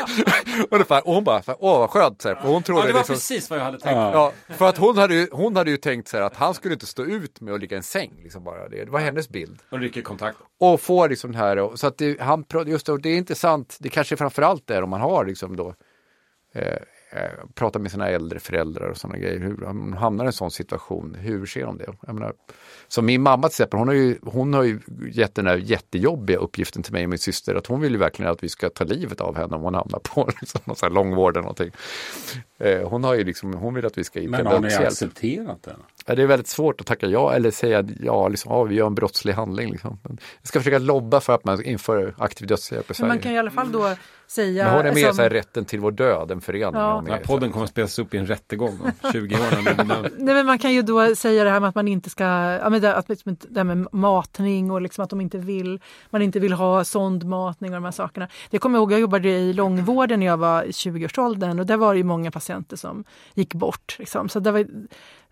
Ungefär. 0.70 1.06
Och 1.08 1.14
hon 1.14 1.24
bara, 1.24 1.42
åh 1.46 1.78
vad 1.78 1.90
skönt. 1.90 2.22
Så 2.22 2.28
här, 2.28 2.38
hon 2.42 2.62
trodde 2.62 2.80
ja, 2.80 2.86
det 2.86 2.92
var 2.92 3.00
liksom, 3.00 3.14
precis 3.14 3.50
vad 3.50 3.58
jag 3.58 3.64
hade 3.64 3.78
tänkt. 3.78 3.96
Ja, 3.96 4.32
för 4.48 4.68
att 4.68 4.78
hon 4.78 4.98
hade, 4.98 5.14
ju, 5.14 5.28
hon 5.32 5.56
hade 5.56 5.70
ju 5.70 5.76
tänkt 5.76 6.08
så 6.08 6.16
här, 6.16 6.24
att 6.24 6.36
han 6.36 6.54
skulle 6.54 6.74
inte 6.74 6.86
stå 6.86 7.04
ut 7.04 7.40
med 7.40 7.54
att 7.54 7.60
ligga 7.60 7.76
i 7.76 7.78
en 7.78 7.82
säng. 7.82 8.12
Liksom 8.22 8.44
bara. 8.44 8.68
Det, 8.68 8.84
det 8.84 8.90
var 8.90 9.00
hennes 9.00 9.28
bild. 9.28 9.58
Och 9.70 9.78
rycker 9.78 10.02
kontakt. 10.02 10.38
Och 10.60 10.80
får 10.80 11.08
liksom 11.08 11.32
det 11.32 11.38
här, 11.38 11.76
så 11.76 11.86
att 11.86 11.98
det, 11.98 12.20
han, 12.20 12.44
just 12.66 12.86
det, 12.86 12.98
det 12.98 13.08
är 13.08 13.16
intressant, 13.16 13.76
det 13.80 13.88
kanske 13.88 14.16
framförallt 14.16 14.70
är 14.70 14.82
om 14.82 14.90
man 14.90 15.00
har 15.00 15.24
liksom 15.24 15.56
då 15.56 15.74
eh, 16.54 16.78
Eh, 17.10 17.30
prata 17.54 17.78
med 17.78 17.90
sina 17.90 18.08
äldre 18.08 18.40
föräldrar 18.40 18.88
och 18.88 18.96
sådana 18.96 19.18
grejer. 19.18 19.38
Hur 19.38 19.56
de 19.56 19.92
hamnar 19.92 20.24
i 20.24 20.26
en 20.26 20.32
sån 20.32 20.50
situation, 20.50 21.16
hur 21.20 21.46
ser 21.46 21.66
de 21.66 21.78
det? 21.78 21.86
Jag 22.06 22.14
menar, 22.14 22.32
så 22.88 23.02
min 23.02 23.22
mamma 23.22 23.48
till 23.48 23.52
exempel, 23.52 23.78
hon 23.78 23.88
har, 23.88 23.94
ju, 23.94 24.18
hon 24.22 24.54
har 24.54 24.62
ju 24.62 24.80
gett 25.12 25.34
den 25.34 25.46
här 25.46 25.56
jättejobbiga 25.56 26.38
uppgiften 26.38 26.82
till 26.82 26.92
mig 26.92 27.04
och 27.04 27.10
min 27.10 27.18
syster 27.18 27.54
att 27.54 27.66
hon 27.66 27.80
vill 27.80 27.92
ju 27.92 27.98
verkligen 27.98 28.32
att 28.32 28.44
vi 28.44 28.48
ska 28.48 28.70
ta 28.70 28.84
livet 28.84 29.20
av 29.20 29.36
henne 29.36 29.56
om 29.56 29.62
hon 29.62 29.74
hamnar 29.74 29.98
på 29.98 30.30
liksom, 30.40 30.60
någon 30.64 30.76
sån 30.76 30.86
här 30.86 30.94
långvård 30.94 31.32
eller 31.36 31.42
någonting. 31.42 31.70
Eh, 32.58 32.88
hon 32.88 33.04
har 33.04 33.14
ju 33.14 33.24
liksom, 33.24 33.54
hon 33.54 33.74
vill 33.74 33.86
att 33.86 33.98
vi 33.98 34.04
ska 34.04 34.20
idka 34.20 34.30
Men 34.30 34.46
har 34.46 34.60
ni 34.60 34.74
accepterat 34.74 35.62
det? 35.62 35.76
Ja, 36.06 36.14
det 36.14 36.22
är 36.22 36.26
väldigt 36.26 36.46
svårt 36.48 36.80
att 36.80 36.86
tacka 36.86 37.06
ja 37.06 37.32
eller 37.34 37.50
säga 37.50 37.84
ja, 38.02 38.28
liksom, 38.28 38.52
ja 38.52 38.62
vi 38.64 38.74
gör 38.74 38.86
en 38.86 38.94
brottslig 38.94 39.32
handling. 39.32 39.70
Liksom. 39.72 39.98
Men 40.02 40.18
jag 40.40 40.48
ska 40.48 40.60
försöka 40.60 40.78
lobba 40.78 41.20
för 41.20 41.32
att 41.34 41.44
man 41.44 41.64
inför 41.64 42.14
aktiv 42.18 42.46
dödshjälp 42.46 42.80
i 42.84 42.84
Men 42.88 42.94
Sverige. 42.94 43.08
man 43.08 43.18
kan 43.18 43.32
i 43.32 43.38
alla 43.38 43.50
fall 43.50 43.72
då 43.72 43.94
säga... 44.26 44.64
Men 44.64 44.74
hon 44.76 44.86
är 44.86 44.92
mer 44.94 45.04
som- 45.06 45.14
så 45.16 45.22
här, 45.22 45.30
rätten 45.30 45.64
till 45.64 45.80
vår 45.80 45.92
död, 45.92 46.30
en 46.30 46.40
förening. 46.40 46.80
Ja. 46.80 47.04
Här 47.08 47.18
podden 47.24 47.52
kommer 47.52 47.64
att 47.64 47.70
spelas 47.70 47.98
upp 47.98 48.14
i 48.14 48.18
en 48.18 48.26
rättegång 48.26 48.78
om 49.02 49.12
20 49.12 49.34
år. 49.34 49.74
den- 49.76 49.86
Nej, 50.18 50.34
men 50.34 50.46
man 50.46 50.58
kan 50.58 50.72
ju 50.74 50.82
då 50.82 51.14
säga 51.14 51.44
det 51.44 51.50
här 51.50 51.60
med 51.60 51.68
att 51.68 51.74
man 51.74 51.88
inte 51.88 52.10
ska, 52.10 52.24
ja, 52.24 52.70
men 52.70 52.80
det, 52.80 52.94
att, 52.94 53.08
liksom 53.08 53.36
det 53.48 53.60
här 53.60 53.64
med 53.64 53.86
matning 53.92 54.70
och 54.70 54.80
liksom 54.80 55.04
att 55.04 55.10
de 55.10 55.20
inte 55.20 55.38
vill, 55.38 55.80
man 56.10 56.22
inte 56.22 56.40
vill 56.40 56.52
ha 56.52 56.84
sondmatning 56.84 57.70
och 57.70 57.74
de 57.76 57.84
här 57.84 57.92
sakerna. 57.92 58.28
Det 58.50 58.58
kommer 58.58 58.76
jag 58.78 58.80
ihåg, 58.80 58.92
jag 58.92 59.00
jobbade 59.00 59.28
i 59.28 59.52
långvården 59.52 60.20
när 60.20 60.26
jag 60.26 60.36
var 60.36 60.62
i 60.62 60.70
20-årsåldern 60.70 61.58
och 61.60 61.66
där 61.66 61.76
var 61.76 61.94
det 61.94 61.98
ju 61.98 62.04
många 62.04 62.30
patienter 62.30 62.45
patienter 62.46 62.76
som 62.76 63.04
gick 63.34 63.54
bort. 63.54 63.96
Liksom. 63.98 64.28
Så 64.28 64.40
där 64.40 64.52
var, 64.52 64.66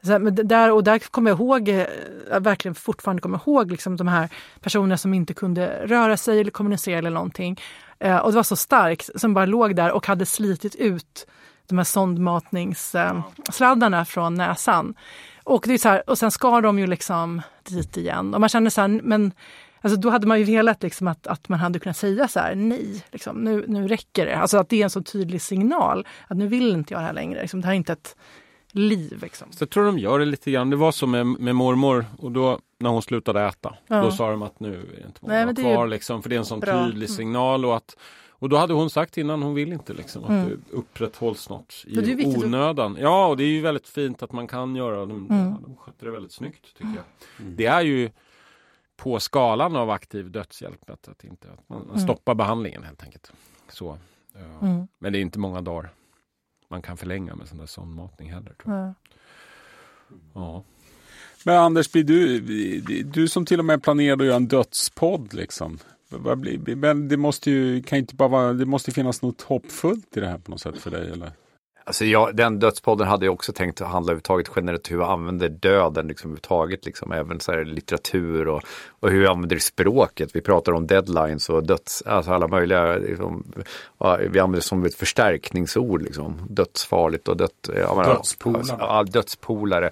så 0.02 0.12
här, 0.12 0.18
men 0.18 0.34
där, 0.34 0.72
och 0.72 0.84
där 0.84 0.98
kommer 0.98 1.30
jag 1.30 1.40
ihåg, 1.40 1.68
eh, 1.68 1.86
jag 2.30 2.40
verkligen 2.40 2.74
fortfarande 2.74 3.22
kommer 3.22 3.40
ihåg 3.46 3.70
liksom 3.70 3.96
de 3.96 4.08
här 4.08 4.28
personerna 4.60 4.96
som 4.96 5.14
inte 5.14 5.34
kunde 5.34 5.86
röra 5.86 6.16
sig 6.16 6.40
eller 6.40 6.50
kommunicera 6.50 6.98
eller 6.98 7.10
någonting. 7.10 7.60
Eh, 7.98 8.16
och 8.16 8.30
det 8.30 8.36
var 8.36 8.42
så 8.42 8.56
starkt, 8.56 9.20
som 9.20 9.34
bara 9.34 9.46
låg 9.46 9.76
där 9.76 9.92
och 9.92 10.06
hade 10.06 10.26
slitit 10.26 10.74
ut 10.74 11.26
de 11.68 11.78
här 11.78 11.84
sondmatningssladdarna 11.84 13.98
eh, 13.98 14.04
från 14.04 14.34
näsan. 14.34 14.94
Och, 15.44 15.64
det 15.66 15.74
är 15.74 15.78
så 15.78 15.88
här, 15.88 16.10
och 16.10 16.18
sen 16.18 16.30
skar 16.30 16.62
de 16.62 16.78
ju 16.78 16.86
liksom 16.86 17.42
dit 17.68 17.96
igen. 17.96 18.34
Och 18.34 18.40
man 18.40 18.48
känner 18.48 18.70
så 18.70 18.80
här, 18.80 18.88
men 18.88 19.32
alltså 19.84 20.00
då 20.00 20.10
hade 20.10 20.26
man 20.26 20.38
ju 20.38 20.44
velat 20.44 20.82
liksom 20.82 21.08
att, 21.08 21.26
att 21.26 21.48
man 21.48 21.58
hade 21.58 21.78
kunnat 21.78 21.96
säga 21.96 22.28
så 22.28 22.40
här, 22.40 22.54
nej, 22.54 23.04
liksom, 23.12 23.36
nu, 23.44 23.64
nu 23.68 23.88
räcker 23.88 24.26
det. 24.26 24.36
Alltså 24.36 24.58
att 24.58 24.68
det 24.68 24.80
är 24.80 24.84
en 24.84 24.90
så 24.90 25.02
tydlig 25.02 25.42
signal 25.42 26.06
att 26.28 26.36
nu 26.36 26.46
vill 26.46 26.70
inte 26.72 26.94
jag 26.94 27.00
det 27.02 27.06
här 27.06 27.12
längre. 27.12 27.40
Liksom, 27.40 27.60
det 27.60 27.66
här 27.66 27.74
är 27.74 27.76
inte 27.76 27.92
ett 27.92 28.16
liv. 28.72 29.18
Liksom. 29.22 29.48
Så 29.52 29.62
jag 29.62 29.70
tror 29.70 29.84
de 29.86 29.98
gör 29.98 30.18
det 30.18 30.24
lite 30.24 30.50
grann. 30.50 30.70
Det 30.70 30.76
var 30.76 30.92
så 30.92 31.06
med, 31.06 31.26
med 31.26 31.56
mormor 31.56 32.06
och 32.18 32.32
då 32.32 32.58
när 32.78 32.90
hon 32.90 33.02
slutade 33.02 33.42
äta. 33.42 33.74
Ja. 33.86 34.02
Då 34.02 34.10
sa 34.10 34.30
de 34.30 34.42
att 34.42 34.60
nu 34.60 34.74
är 34.74 35.00
det 35.00 35.06
inte 35.06 35.18
många 35.22 35.44
Nej, 35.44 35.54
det 35.54 35.62
kvar 35.62 35.86
liksom. 35.86 36.22
För 36.22 36.28
det 36.30 36.36
är 36.36 36.38
en 36.38 36.44
sån 36.44 36.60
bra. 36.60 36.84
tydlig 36.86 37.06
Mm. 37.06 37.16
signal 37.16 37.64
och 37.64 37.76
att 37.76 37.96
och 38.28 38.48
då 38.48 38.56
hade 38.56 38.72
hon 38.74 38.90
sagt 38.90 39.18
innan 39.18 39.42
hon 39.42 39.54
vill 39.54 39.72
inte 39.72 39.92
liksom 39.92 40.24
att 40.24 40.30
Mm. 40.30 40.48
det 40.48 40.76
upprätthålls 40.76 41.48
något 41.48 41.84
det 41.86 42.00
i 42.22 42.26
att- 42.36 42.44
onödan. 42.44 42.96
Ja, 43.00 43.26
och 43.26 43.36
det 43.36 43.44
är 43.44 43.48
ju 43.48 43.60
väldigt 43.60 43.88
fint 43.88 44.22
att 44.22 44.32
man 44.32 44.46
kan 44.46 44.76
göra. 44.76 44.96
De, 45.06 45.10
Mm. 45.10 45.26
ja, 45.30 45.58
de 45.66 45.76
sköter 45.76 46.06
det 46.06 46.12
väldigt 46.12 46.32
snyggt 46.32 46.64
tycker 46.78 46.92
jag. 46.96 47.04
Det 47.56 47.66
är 47.66 47.80
ju 47.80 48.10
på 48.96 49.20
skalan 49.20 49.76
av 49.76 49.90
aktiv 49.90 50.30
dödshjälp 50.30 50.90
att, 50.90 51.08
att, 51.08 51.24
inte, 51.24 51.48
att 51.52 51.68
man, 51.68 51.78
man 51.78 51.88
Mm. 51.90 52.02
stoppar 52.02 52.34
behandlingen 52.34 52.82
helt 52.82 53.02
enkelt. 53.02 53.32
Så, 53.68 53.98
ja. 54.32 54.66
Mm. 54.68 54.86
Men 54.98 55.12
det 55.12 55.18
är 55.18 55.20
inte 55.20 55.38
många 55.38 55.60
dagar 55.60 55.90
man 56.68 56.82
kan 56.82 56.96
förlänga 56.96 57.34
med 57.34 57.48
sån 57.48 57.58
där 57.58 57.66
sondmatning 57.66 58.32
heller. 58.32 58.54
Tror 58.62 58.74
jag. 58.76 58.86
Ja. 58.88 58.94
Ja. 60.34 60.64
Men 61.44 61.56
Anders, 61.56 61.92
blir 61.92 62.04
du, 62.04 62.40
du 63.02 63.28
som 63.28 63.46
till 63.46 63.58
och 63.58 63.64
med 63.64 63.82
planerade 63.82 64.24
att 64.24 64.26
göra 64.26 64.36
en 64.36 64.48
dödspodd 64.48 65.34
liksom. 65.34 65.78
Men 66.76 67.08
det 67.08 67.16
måste 67.16 67.50
ju, 67.50 67.82
kan 67.82 67.98
inte 67.98 68.14
bara 68.14 68.28
vara, 68.28 68.52
det 68.52 68.66
måste 68.66 68.92
finnas 68.92 69.22
något 69.22 69.42
hoppfullt 69.42 70.16
i 70.16 70.20
det 70.20 70.26
här 70.28 70.38
på 70.38 70.50
något 70.50 70.60
sätt 70.60 70.78
för 70.78 70.90
dig 70.90 71.10
eller? 71.10 71.32
Alltså 71.86 72.04
jag, 72.04 72.36
den 72.36 72.58
dödspodden 72.58 73.08
hade 73.08 73.24
jag 73.24 73.34
också 73.34 73.52
tänkt 73.52 73.80
att 73.80 73.88
handla 73.88 74.10
överhuvudtaget 74.10 74.50
generellt 74.56 74.90
hur 74.90 74.96
vi 74.96 75.04
använder 75.04 75.48
döden 75.48 76.08
liksom 76.08 76.28
överhuvudtaget, 76.30 76.86
liksom, 76.86 77.12
även 77.12 77.40
så 77.40 77.52
här 77.52 77.64
litteratur 77.64 78.48
och, 78.48 78.62
och 79.00 79.10
hur 79.10 79.20
vi 79.20 79.26
använder 79.26 79.58
språket. 79.58 80.30
Vi 80.36 80.40
pratar 80.40 80.72
om 80.72 80.86
deadlines 80.86 81.50
och 81.50 81.64
döds, 81.64 82.02
alltså 82.02 82.32
alla 82.32 82.48
möjliga, 82.48 82.96
liksom, 82.96 83.52
vi 84.30 84.38
använder 84.40 84.56
det 84.56 84.62
som 84.62 84.84
ett 84.84 84.94
förstärkningsord, 84.94 86.02
liksom, 86.02 86.46
dödsfarligt 86.48 87.28
och 87.28 87.40
jag 87.64 87.96
menar, 87.96 88.14
Dödspolare. 88.14 88.76
Ja, 88.78 89.02
dödspolare. 89.02 89.90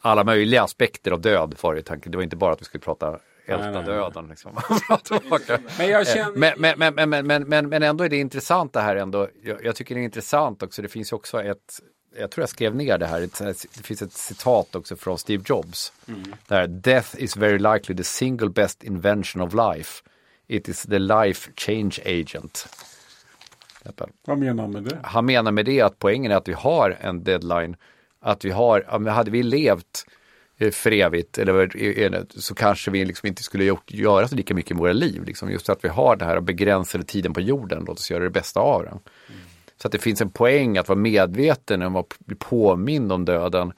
Alla 0.00 0.24
möjliga 0.24 0.62
aspekter 0.62 1.10
av 1.10 1.20
död 1.20 1.54
var 1.60 1.74
det 1.74 1.82
tanken. 1.82 2.12
Det 2.12 2.18
var 2.18 2.22
inte 2.22 2.36
bara 2.36 2.52
att 2.52 2.60
vi 2.60 2.64
skulle 2.64 2.82
prata 2.82 3.18
älta 3.46 3.82
döden. 3.82 4.28
Liksom. 4.28 4.52
Men 5.78 5.88
jag 5.88 6.00
Eh, 6.00 6.14
känner- 6.14 6.36
men, 6.36 6.52
men, 6.58 6.94
men, 6.94 7.10
men, 7.10 7.26
men, 7.26 7.48
men, 7.48 7.68
men, 7.68 7.82
ändå 7.82 8.04
är 8.04 8.08
det 8.08 8.16
intressant 8.16 8.72
det 8.72 8.80
här 8.80 8.96
ändå. 8.96 9.28
Jag, 9.42 9.64
jag 9.64 9.76
tycker 9.76 9.94
det 9.94 10.00
är 10.00 10.04
intressant 10.04 10.62
också. 10.62 10.82
Det 10.82 10.88
finns 10.88 11.12
ju 11.12 11.16
också 11.16 11.42
ett, 11.42 11.80
jag 12.18 12.30
tror 12.30 12.42
jag 12.42 12.48
skrev 12.48 12.74
ner 12.76 12.98
det 12.98 13.06
här, 13.06 13.20
det 13.76 13.82
finns 13.82 14.02
ett 14.02 14.12
citat 14.12 14.74
också 14.74 14.96
från 14.96 15.18
Steve 15.18 15.42
Jobs. 15.46 15.92
Där 16.46 16.66
Death 16.66 17.08
is 17.22 17.36
very 17.36 17.58
likely 17.58 17.96
the 17.96 18.04
single 18.04 18.48
best 18.48 18.84
invention 18.84 19.42
of 19.42 19.54
life. 19.54 20.02
It 20.48 20.68
is 20.68 20.82
the 20.82 20.98
life 20.98 21.50
change 21.56 21.98
agent. 22.04 22.68
Vad 24.26 24.38
menar 24.38 24.62
han 24.62 24.72
med 24.72 24.82
det? 24.82 24.98
Han 25.02 25.26
menar 25.26 25.52
med 25.52 25.64
det 25.64 25.80
att 25.80 25.98
poängen 25.98 26.32
är 26.32 26.36
att 26.36 26.48
vi 26.48 26.52
har 26.52 26.96
en 27.00 27.24
deadline. 27.24 27.76
Att 28.20 28.44
vi 28.44 28.50
har, 28.50 29.08
hade 29.10 29.30
vi 29.30 29.42
levt 29.42 30.04
för 30.72 30.92
evigt 30.92 31.38
eller 31.38 31.82
eh, 31.82 32.22
så 32.28 32.54
kanske 32.54 32.90
vi 32.90 33.04
liksom 33.04 33.26
inte 33.26 33.42
skulle 33.42 33.64
gjort, 33.64 33.90
göra 33.92 34.28
så 34.28 34.34
lika 34.34 34.54
mycket 34.54 34.70
i 34.70 34.74
våra 34.74 34.92
liv. 34.92 35.24
Liksom. 35.24 35.50
Just 35.50 35.68
att 35.68 35.84
vi 35.84 35.88
har 35.88 36.16
det 36.16 36.24
här 36.24 36.40
begränsade 36.40 37.04
tiden 37.04 37.34
på 37.34 37.40
jorden, 37.40 37.84
låt 37.86 37.98
oss 37.98 38.10
göra 38.10 38.24
det 38.24 38.30
bästa 38.30 38.60
av 38.60 38.84
den. 38.84 38.98
Så 39.82 39.88
att 39.88 39.92
det 39.92 39.98
finns 39.98 40.20
en 40.20 40.30
poäng 40.30 40.78
att 40.78 40.88
vara 40.88 40.98
medveten 40.98 41.82
om 41.82 41.96
att 41.96 42.18
bli 42.18 42.36
påmind 42.36 43.12
om 43.12 43.24
döden 43.24 43.72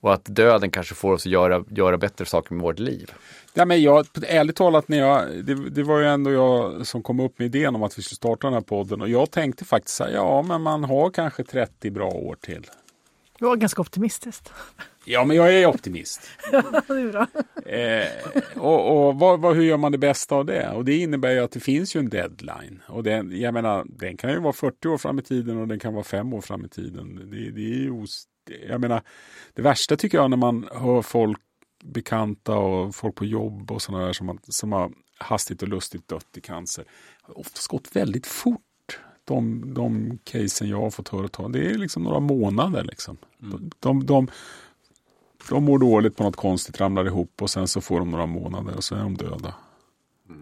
och 0.00 0.14
att 0.14 0.24
döden 0.24 0.70
kanske 0.70 0.94
får 0.94 1.12
oss 1.12 1.26
att 1.26 1.32
göra, 1.32 1.64
göra 1.68 1.98
bättre 1.98 2.24
saker 2.24 2.54
med 2.54 2.62
vårt 2.62 2.78
liv. 2.78 3.12
Ja, 3.54 3.64
men 3.64 3.82
jag, 3.82 4.06
ärligt 4.26 4.56
talat, 4.56 4.88
när 4.88 4.98
jag, 4.98 5.44
det, 5.44 5.70
det 5.70 5.82
var 5.82 5.98
ju 5.98 6.06
ändå 6.06 6.30
jag 6.30 6.86
som 6.86 7.02
kom 7.02 7.20
upp 7.20 7.38
med 7.38 7.46
idén 7.46 7.74
om 7.74 7.82
att 7.82 7.98
vi 7.98 8.02
skulle 8.02 8.16
starta 8.16 8.46
den 8.46 8.54
här 8.54 8.60
podden. 8.60 9.00
Och 9.00 9.08
jag 9.08 9.30
tänkte 9.30 9.64
faktiskt 9.64 9.96
så 9.96 10.04
här, 10.04 10.10
ja 10.10 10.42
men 10.42 10.62
man 10.62 10.84
har 10.84 11.10
kanske 11.10 11.44
30 11.44 11.90
bra 11.90 12.08
år 12.08 12.36
till. 12.40 12.66
Det 13.38 13.44
var 13.44 13.56
ganska 13.56 13.80
optimistiskt. 13.82 14.52
Ja, 15.10 15.24
men 15.24 15.36
jag 15.36 15.54
är 15.54 15.66
optimist. 15.66 16.20
det 16.50 16.56
är 16.88 17.12
bra. 17.12 17.26
Eh, 17.72 18.32
och 18.62 19.06
och 19.08 19.18
vad, 19.18 19.40
vad, 19.40 19.56
hur 19.56 19.62
gör 19.62 19.76
man 19.76 19.92
det 19.92 19.98
bästa 19.98 20.34
av 20.34 20.44
det? 20.46 20.70
Och 20.70 20.84
det 20.84 20.96
innebär 20.96 21.30
ju 21.30 21.38
att 21.38 21.50
det 21.50 21.60
finns 21.60 21.96
ju 21.96 22.00
en 22.00 22.08
deadline. 22.08 22.82
Och 22.88 23.02
den, 23.02 23.40
jag 23.40 23.54
menar, 23.54 23.84
den 23.88 24.16
kan 24.16 24.30
ju 24.30 24.40
vara 24.40 24.52
40 24.52 24.88
år 24.88 24.98
fram 24.98 25.18
i 25.18 25.22
tiden 25.22 25.56
och 25.58 25.68
den 25.68 25.78
kan 25.78 25.94
vara 25.94 26.04
5 26.04 26.32
år 26.34 26.40
fram 26.40 26.64
i 26.64 26.68
tiden. 26.68 27.30
Det, 27.30 27.50
det 27.50 27.60
är 27.60 27.74
ju 27.74 28.06
jag 28.68 28.80
menar, 28.80 29.02
det 29.54 29.62
värsta 29.62 29.96
tycker 29.96 30.18
jag 30.18 30.30
när 30.30 30.36
man 30.36 30.68
hör 30.72 31.02
folk 31.02 31.38
bekanta 31.84 32.54
och 32.54 32.94
folk 32.94 33.14
på 33.14 33.24
jobb 33.24 33.70
och 33.70 33.82
sådana 33.82 34.06
där 34.06 34.12
som, 34.12 34.28
har- 34.28 34.38
som 34.48 34.72
har 34.72 34.92
hastigt 35.18 35.62
och 35.62 35.68
lustigt 35.68 36.08
dött 36.08 36.26
i 36.36 36.40
cancer. 36.40 36.84
har 37.22 37.38
oftast 37.38 37.68
gått 37.68 37.96
väldigt 37.96 38.26
fort. 38.26 38.60
De, 39.24 39.74
de 39.74 40.18
casen 40.24 40.68
jag 40.68 40.80
har 40.80 40.90
fått 40.90 41.08
höra 41.08 41.28
ta. 41.28 41.48
Det 41.48 41.70
är 41.70 41.74
liksom 41.74 42.02
några 42.02 42.20
månader 42.20 42.84
liksom. 42.84 43.16
De, 43.38 43.70
de, 43.80 44.06
de, 44.06 44.28
de 45.48 45.64
mår 45.64 45.78
dåligt 45.78 46.16
på 46.16 46.22
något 46.22 46.36
konstigt, 46.36 46.80
ramlar 46.80 47.06
ihop 47.06 47.42
och 47.42 47.50
sen 47.50 47.68
så 47.68 47.80
får 47.80 47.98
de 47.98 48.10
några 48.10 48.26
månader 48.26 48.76
och 48.76 48.84
så 48.84 48.94
är 48.94 48.98
de 48.98 49.16
döda. 49.16 49.54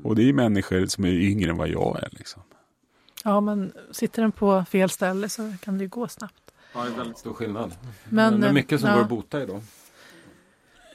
Och 0.02 0.16
det 0.16 0.28
är 0.28 0.32
människor 0.32 0.86
som 0.86 1.04
är 1.04 1.12
yngre 1.12 1.50
än 1.50 1.56
vad 1.56 1.68
jag 1.68 2.02
är. 2.02 2.08
Liksom. 2.12 2.42
Ja, 3.24 3.40
men 3.40 3.72
sitter 3.90 4.22
den 4.22 4.32
på 4.32 4.64
fel 4.70 4.90
ställe 4.90 5.28
så 5.28 5.54
kan 5.60 5.78
det 5.78 5.84
ju 5.84 5.88
gå 5.88 6.08
snabbt. 6.08 6.52
Ja, 6.74 6.84
det 6.84 6.90
är 6.90 6.96
väldigt 6.96 7.18
stor 7.18 7.34
skillnad. 7.34 7.72
Men, 8.04 8.32
Men, 8.32 8.40
det 8.40 8.46
är 8.46 8.48
eh, 8.48 8.54
mycket 8.54 8.80
som 8.80 8.88
ja. 8.88 8.94
går 8.94 9.02
att 9.02 9.08
bota 9.08 9.42
idag. 9.42 9.62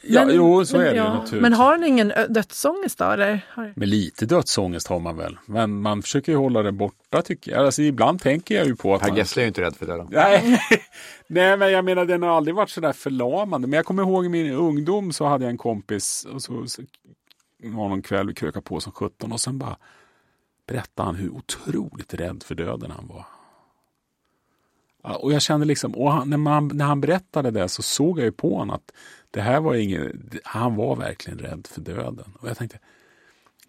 Ja, 0.05 0.31
jo, 0.31 0.65
så 0.65 0.77
men, 0.77 0.85
är 0.85 0.89
det 0.89 0.95
ju 0.95 0.97
ja. 0.97 1.13
naturligtvis. 1.13 1.41
Men 1.41 1.53
har 1.53 1.77
den 1.77 1.83
ingen 1.83 2.13
dödsångest 2.29 2.97
då? 2.97 3.05
Eller? 3.05 3.41
Men 3.75 3.89
lite 3.89 4.25
dödsångest 4.25 4.87
har 4.87 4.99
man 4.99 5.17
väl. 5.17 5.37
Men 5.45 5.81
man 5.81 6.01
försöker 6.01 6.31
ju 6.31 6.37
hålla 6.37 6.63
det 6.63 6.71
borta 6.71 7.21
tycker 7.21 7.51
jag. 7.51 7.65
Alltså, 7.65 7.81
ibland 7.81 8.21
tänker 8.21 8.55
jag 8.55 8.65
ju 8.65 8.75
på 8.75 8.95
att 8.95 9.01
Per 9.01 9.07
man... 9.07 9.17
Gessle 9.17 9.41
är 9.41 9.43
ju 9.43 9.47
inte 9.47 9.61
rädd 9.61 9.75
för 9.75 9.85
döden. 9.85 10.07
Nej. 10.11 10.61
Nej, 11.27 11.57
men 11.57 11.71
jag 11.71 11.85
menar 11.85 12.05
den 12.05 12.23
har 12.23 12.29
aldrig 12.29 12.55
varit 12.55 12.69
sådär 12.69 12.93
förlamande. 12.93 13.67
Men 13.67 13.77
jag 13.77 13.85
kommer 13.85 14.03
ihåg 14.03 14.25
i 14.25 14.29
min 14.29 14.51
ungdom 14.51 15.13
så 15.13 15.25
hade 15.25 15.43
jag 15.43 15.49
en 15.49 15.57
kompis 15.57 16.27
och 16.33 16.41
så, 16.41 16.67
så 16.67 16.81
var 17.63 17.89
någon 17.89 18.01
kväll 18.01 18.27
vi 18.27 18.33
krökade 18.33 18.63
på 18.63 18.79
som 18.79 18.91
17 18.91 19.31
och 19.31 19.39
sen 19.39 19.57
bara 19.57 19.77
berättade 20.67 21.05
han 21.05 21.15
hur 21.15 21.29
otroligt 21.29 22.13
rädd 22.13 22.43
för 22.43 22.55
döden 22.55 22.91
han 22.91 23.07
var. 23.07 23.25
Och 25.03 25.33
jag 25.33 25.41
kände 25.41 25.65
liksom, 25.65 25.95
och 25.95 26.11
han, 26.11 26.29
när, 26.29 26.37
man, 26.37 26.71
när 26.73 26.85
han 26.85 27.01
berättade 27.01 27.51
det 27.51 27.69
så 27.69 27.81
såg 27.81 28.19
jag 28.19 28.25
ju 28.25 28.31
på 28.31 28.57
honom 28.57 28.75
att 28.75 28.91
det 29.31 29.41
här 29.41 29.59
var 29.59 29.75
inget, 29.75 30.11
han 30.43 30.75
var 30.75 30.95
verkligen 30.95 31.39
rädd 31.39 31.67
för 31.71 31.81
döden. 31.81 32.33
Och 32.39 32.49
jag 32.49 32.57
tänkte, 32.57 32.79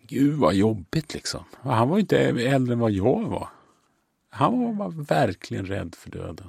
gud 0.07 0.35
vad 0.35 0.55
jobbigt 0.55 1.14
liksom. 1.14 1.45
Han 1.62 1.89
var 1.89 1.97
ju 1.97 2.01
inte 2.01 2.18
äldre 2.18 2.72
än 2.72 2.78
vad 2.78 2.91
jag 2.91 3.24
var. 3.24 3.49
Han 4.30 4.76
var 4.76 4.89
verkligen 4.89 5.66
rädd 5.66 5.95
för 5.95 6.11
döden. 6.11 6.49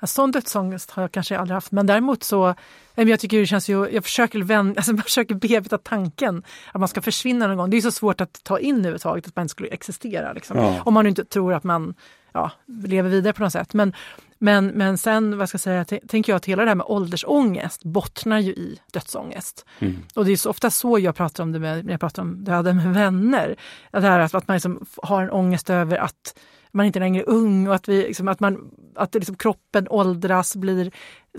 Ja, 0.00 0.06
sån 0.06 0.30
dödsångest 0.30 0.90
har 0.90 1.02
jag 1.02 1.12
kanske 1.12 1.38
aldrig 1.38 1.54
haft. 1.54 1.72
Men 1.72 1.86
däremot 1.86 2.22
så, 2.22 2.54
men 2.94 3.08
jag 3.08 3.20
tycker 3.20 3.38
det 3.38 3.46
känns 3.46 3.68
ju, 3.68 3.88
jag 3.90 4.04
försöker, 4.04 4.42
vän, 4.42 4.68
alltså 4.76 4.92
man 4.92 5.02
försöker 5.02 5.34
bearbeta 5.34 5.78
tanken 5.78 6.42
att 6.72 6.80
man 6.80 6.88
ska 6.88 7.02
försvinna 7.02 7.46
någon 7.46 7.56
gång. 7.56 7.70
Det 7.70 7.76
är 7.76 7.80
så 7.80 7.90
svårt 7.90 8.20
att 8.20 8.44
ta 8.44 8.58
in 8.58 8.76
överhuvudtaget 8.76 9.26
att 9.26 9.36
man 9.36 9.42
inte 9.42 9.52
skulle 9.52 9.68
existera. 9.68 10.32
Liksom. 10.32 10.58
Ja. 10.58 10.82
Om 10.82 10.94
man 10.94 11.06
inte 11.06 11.24
tror 11.24 11.54
att 11.54 11.64
man 11.64 11.94
ja, 12.32 12.50
lever 12.66 13.10
vidare 13.10 13.32
på 13.32 13.42
något 13.42 13.52
sätt. 13.52 13.74
Men, 13.74 13.92
men, 14.38 14.66
men 14.66 14.98
sen, 14.98 15.38
vad 15.38 15.48
ska 15.48 15.56
jag 15.56 15.60
säga, 15.60 15.84
t- 15.84 16.00
tänker 16.08 16.32
jag 16.32 16.36
att 16.36 16.46
hela 16.46 16.62
det 16.62 16.70
här 16.70 16.74
med 16.74 16.86
åldersångest 16.86 17.84
bottnar 17.84 18.38
ju 18.38 18.52
i 18.52 18.78
dödsångest. 18.92 19.66
Mm. 19.78 19.96
Och 20.14 20.24
det 20.24 20.32
är 20.32 20.36
så 20.36 20.50
ofta 20.50 20.70
så 20.70 20.98
jag 20.98 21.16
pratar 21.16 21.42
om 21.44 21.52
det 21.52 21.58
med, 21.58 21.84
när 21.84 21.92
jag 21.92 22.00
pratar 22.00 22.22
om 22.22 22.44
döden 22.44 22.76
med 22.76 22.94
vänner. 22.94 23.56
Att, 23.90 24.02
det 24.02 24.08
här, 24.08 24.20
att, 24.20 24.34
att 24.34 24.48
man 24.48 24.54
liksom 24.54 24.86
har 25.02 25.22
en 25.22 25.30
ångest 25.30 25.70
över 25.70 25.96
att 25.96 26.34
man 26.72 26.86
inte 26.86 26.98
längre 26.98 27.22
är 27.22 27.28
ung 27.28 27.68
och 27.68 27.74
att, 27.74 27.88
vi, 27.88 28.02
liksom, 28.02 28.28
att, 28.28 28.40
man, 28.40 28.70
att 28.94 29.14
liksom, 29.14 29.36
kroppen 29.36 29.86
åldras, 29.90 30.56
blir 30.56 30.90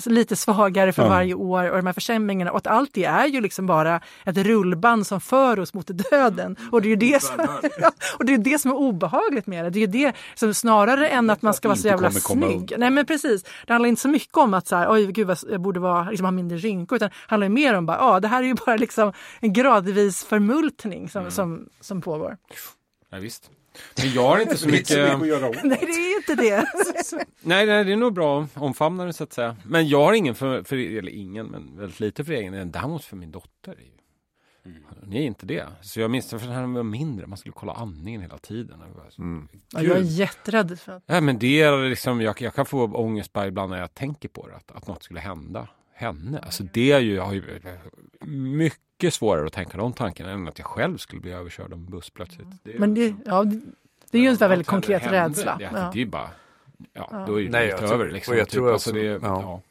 lite 0.05 0.35
svagare 0.35 0.93
för 0.93 1.03
Ja. 1.03 1.09
varje 1.09 1.33
år 1.33 1.69
och 1.69 1.77
de 1.77 1.85
här 1.85 1.93
försämringarna 1.93 2.51
och 2.51 2.57
att 2.57 2.67
allt 2.67 2.89
det 2.93 3.05
är 3.05 3.25
ju 3.25 3.41
liksom 3.41 3.65
bara 3.65 4.01
ett 4.25 4.37
rullband 4.37 5.07
som 5.07 5.21
för 5.21 5.59
oss 5.59 5.73
mot 5.73 5.87
döden. 6.11 6.55
Och 6.71 6.81
det 6.81 6.87
är 6.87 6.89
ju 6.89 6.95
det 6.95 7.23
som, 7.23 7.39
och 8.17 8.25
det, 8.25 8.33
är 8.33 8.37
det 8.37 8.59
som 8.59 8.71
är 8.71 8.75
obehagligt 8.75 9.47
med 9.47 9.65
det. 9.65 9.69
Det 9.69 9.79
är 9.79 9.81
ju 9.81 10.05
det 10.05 10.13
som 10.35 10.53
snarare 10.53 11.07
än 11.07 11.29
att 11.29 11.41
man 11.41 11.53
ska 11.53 11.67
vara 11.67 11.77
så 11.77 11.87
jävla 11.87 12.11
snygg. 12.11 12.73
Nej 12.77 12.89
men 12.91 13.05
precis, 13.05 13.43
det 13.67 13.73
handlar 13.73 13.89
inte 13.89 14.01
så 14.01 14.07
mycket 14.09 14.37
om 14.37 14.53
att 14.53 14.67
så 14.67 14.75
här, 14.75 14.91
oj 14.91 15.11
gud 15.11 15.27
vad 15.27 15.37
jag 15.49 15.61
borde 15.61 15.79
vara, 15.79 16.09
liksom, 16.09 16.25
ha 16.25 16.31
mindre 16.31 16.57
rynkor 16.57 16.95
utan 16.95 17.09
det 17.09 17.15
handlar 17.27 17.45
ju 17.45 17.53
mer 17.53 17.73
om 17.73 17.85
bara, 17.85 17.97
ja 17.97 18.19
det 18.19 18.27
här 18.27 18.43
är 18.43 18.47
ju 18.47 18.53
bara 18.53 18.75
liksom 18.75 19.13
en 19.39 19.53
gradvis 19.53 20.23
förmultning 20.23 21.09
som, 21.09 21.31
som, 21.31 21.69
som 21.81 22.01
pågår. 22.01 22.37
Ja, 23.09 23.17
visst. 23.17 23.49
Men 23.97 24.11
jag 24.13 24.27
har 24.27 24.39
inte 24.39 24.57
så 24.57 24.67
mycket... 24.71 25.19
Nej 25.63 25.79
det 25.81 25.91
är 25.93 26.17
inte 26.17 26.35
det. 26.35 26.65
Nej, 27.41 27.65
nej, 27.65 27.83
det 27.85 27.91
är 27.91 27.95
nog 27.97 28.13
bra 28.13 28.47
omfamnare 28.53 29.13
så 29.13 29.23
att 29.23 29.33
säga. 29.33 29.55
Men 29.65 29.87
jag 29.87 30.03
har 30.05 30.13
ingen, 30.13 30.35
för, 30.35 30.63
för, 30.63 30.75
eller 30.77 31.11
ingen, 31.11 31.45
men 31.47 31.77
väldigt 31.77 31.99
lite 31.99 32.25
för 32.25 32.33
egen 32.33 32.53
del. 32.53 32.71
Däremot 32.71 33.03
för 33.03 33.15
min 33.15 33.31
dotter. 33.31 33.71
Är 33.71 33.75
ju. 33.75 33.91
Hon 35.01 35.13
är 35.13 35.21
inte 35.21 35.45
det. 35.45 35.65
Så 35.81 35.99
jag 35.99 36.11
minns 36.11 36.29
för 36.29 36.37
när 36.47 36.61
hon 36.61 36.73
var 36.73 36.83
mindre. 36.83 37.27
Man 37.27 37.37
skulle 37.37 37.53
kolla 37.53 37.73
andningen 37.73 38.21
hela 38.21 38.37
tiden. 38.37 38.79
Så- 39.09 39.21
Ja, 39.73 39.81
jag 39.83 39.97
är 39.97 40.01
jätterädd 40.01 40.79
för 40.79 40.91
att 40.91 41.03
Ja, 41.05 41.21
men 41.21 41.39
det 41.39 41.61
är 41.61 41.89
liksom, 41.89 42.21
jag, 42.21 42.41
jag 42.41 42.53
kan 42.55 42.65
få 42.65 42.85
ångest 42.85 43.33
bara 43.33 43.47
ibland 43.47 43.71
när 43.71 43.79
jag 43.79 43.93
tänker 43.93 44.29
på 44.29 44.47
det. 44.47 44.55
Att, 44.55 44.71
att 44.71 44.87
något 44.87 45.03
skulle 45.03 45.19
hända 45.19 45.67
henne. 46.01 46.39
Alltså 46.39 46.63
det 46.63 46.91
är 46.91 46.99
ju, 46.99 47.15
jag 47.15 47.23
har 47.25 47.33
ju 47.33 47.43
mycket 48.25 49.13
svårare 49.13 49.45
att 49.45 49.53
tänka 49.53 49.77
de 49.77 49.93
tankarna 49.93 50.31
än 50.31 50.47
att 50.47 50.59
jag 50.59 50.65
själv 50.67 50.97
skulle 50.97 51.21
bli 51.21 51.31
överkörd 51.31 51.65
av 51.73 51.79
en 51.79 51.85
buss 51.85 52.09
plötsligt. 52.09 52.47
Det 52.63 52.73
är 52.75 52.79
Men 52.79 52.93
det, 52.93 53.15
ja, 53.25 53.43
det, 53.43 53.61
det 54.11 54.17
är 54.17 54.21
ju 54.21 54.27
en 54.27 54.37
sån 54.37 54.39
där 54.45 54.49
väldigt 54.49 54.67
något 54.67 54.71
konkret 54.71 55.01
hände. 55.01 55.23
rädsla. 55.25 55.55
Det, 55.59 55.63
Ja. 55.63 55.71
det 55.71 55.79
är 55.79 56.03
ju 56.03 56.05
bara, 56.05 56.29
ja, 56.93 57.23
då 57.27 57.39
är 57.39 57.43
det 57.43 57.49
Nej, 57.49 57.65
lite 57.65 57.77
jag 57.81 57.89
tror- 57.89 57.93
över 58.01 58.11
liksom. 58.11 58.31
och 58.33 58.39
jag 58.39 58.47
typ. 58.47 58.53
tror 58.53 58.71
alltså, 58.73 58.89
också- 58.89 58.99
det, 59.01 59.05
ja. 59.05 59.19
ja. 59.21 59.61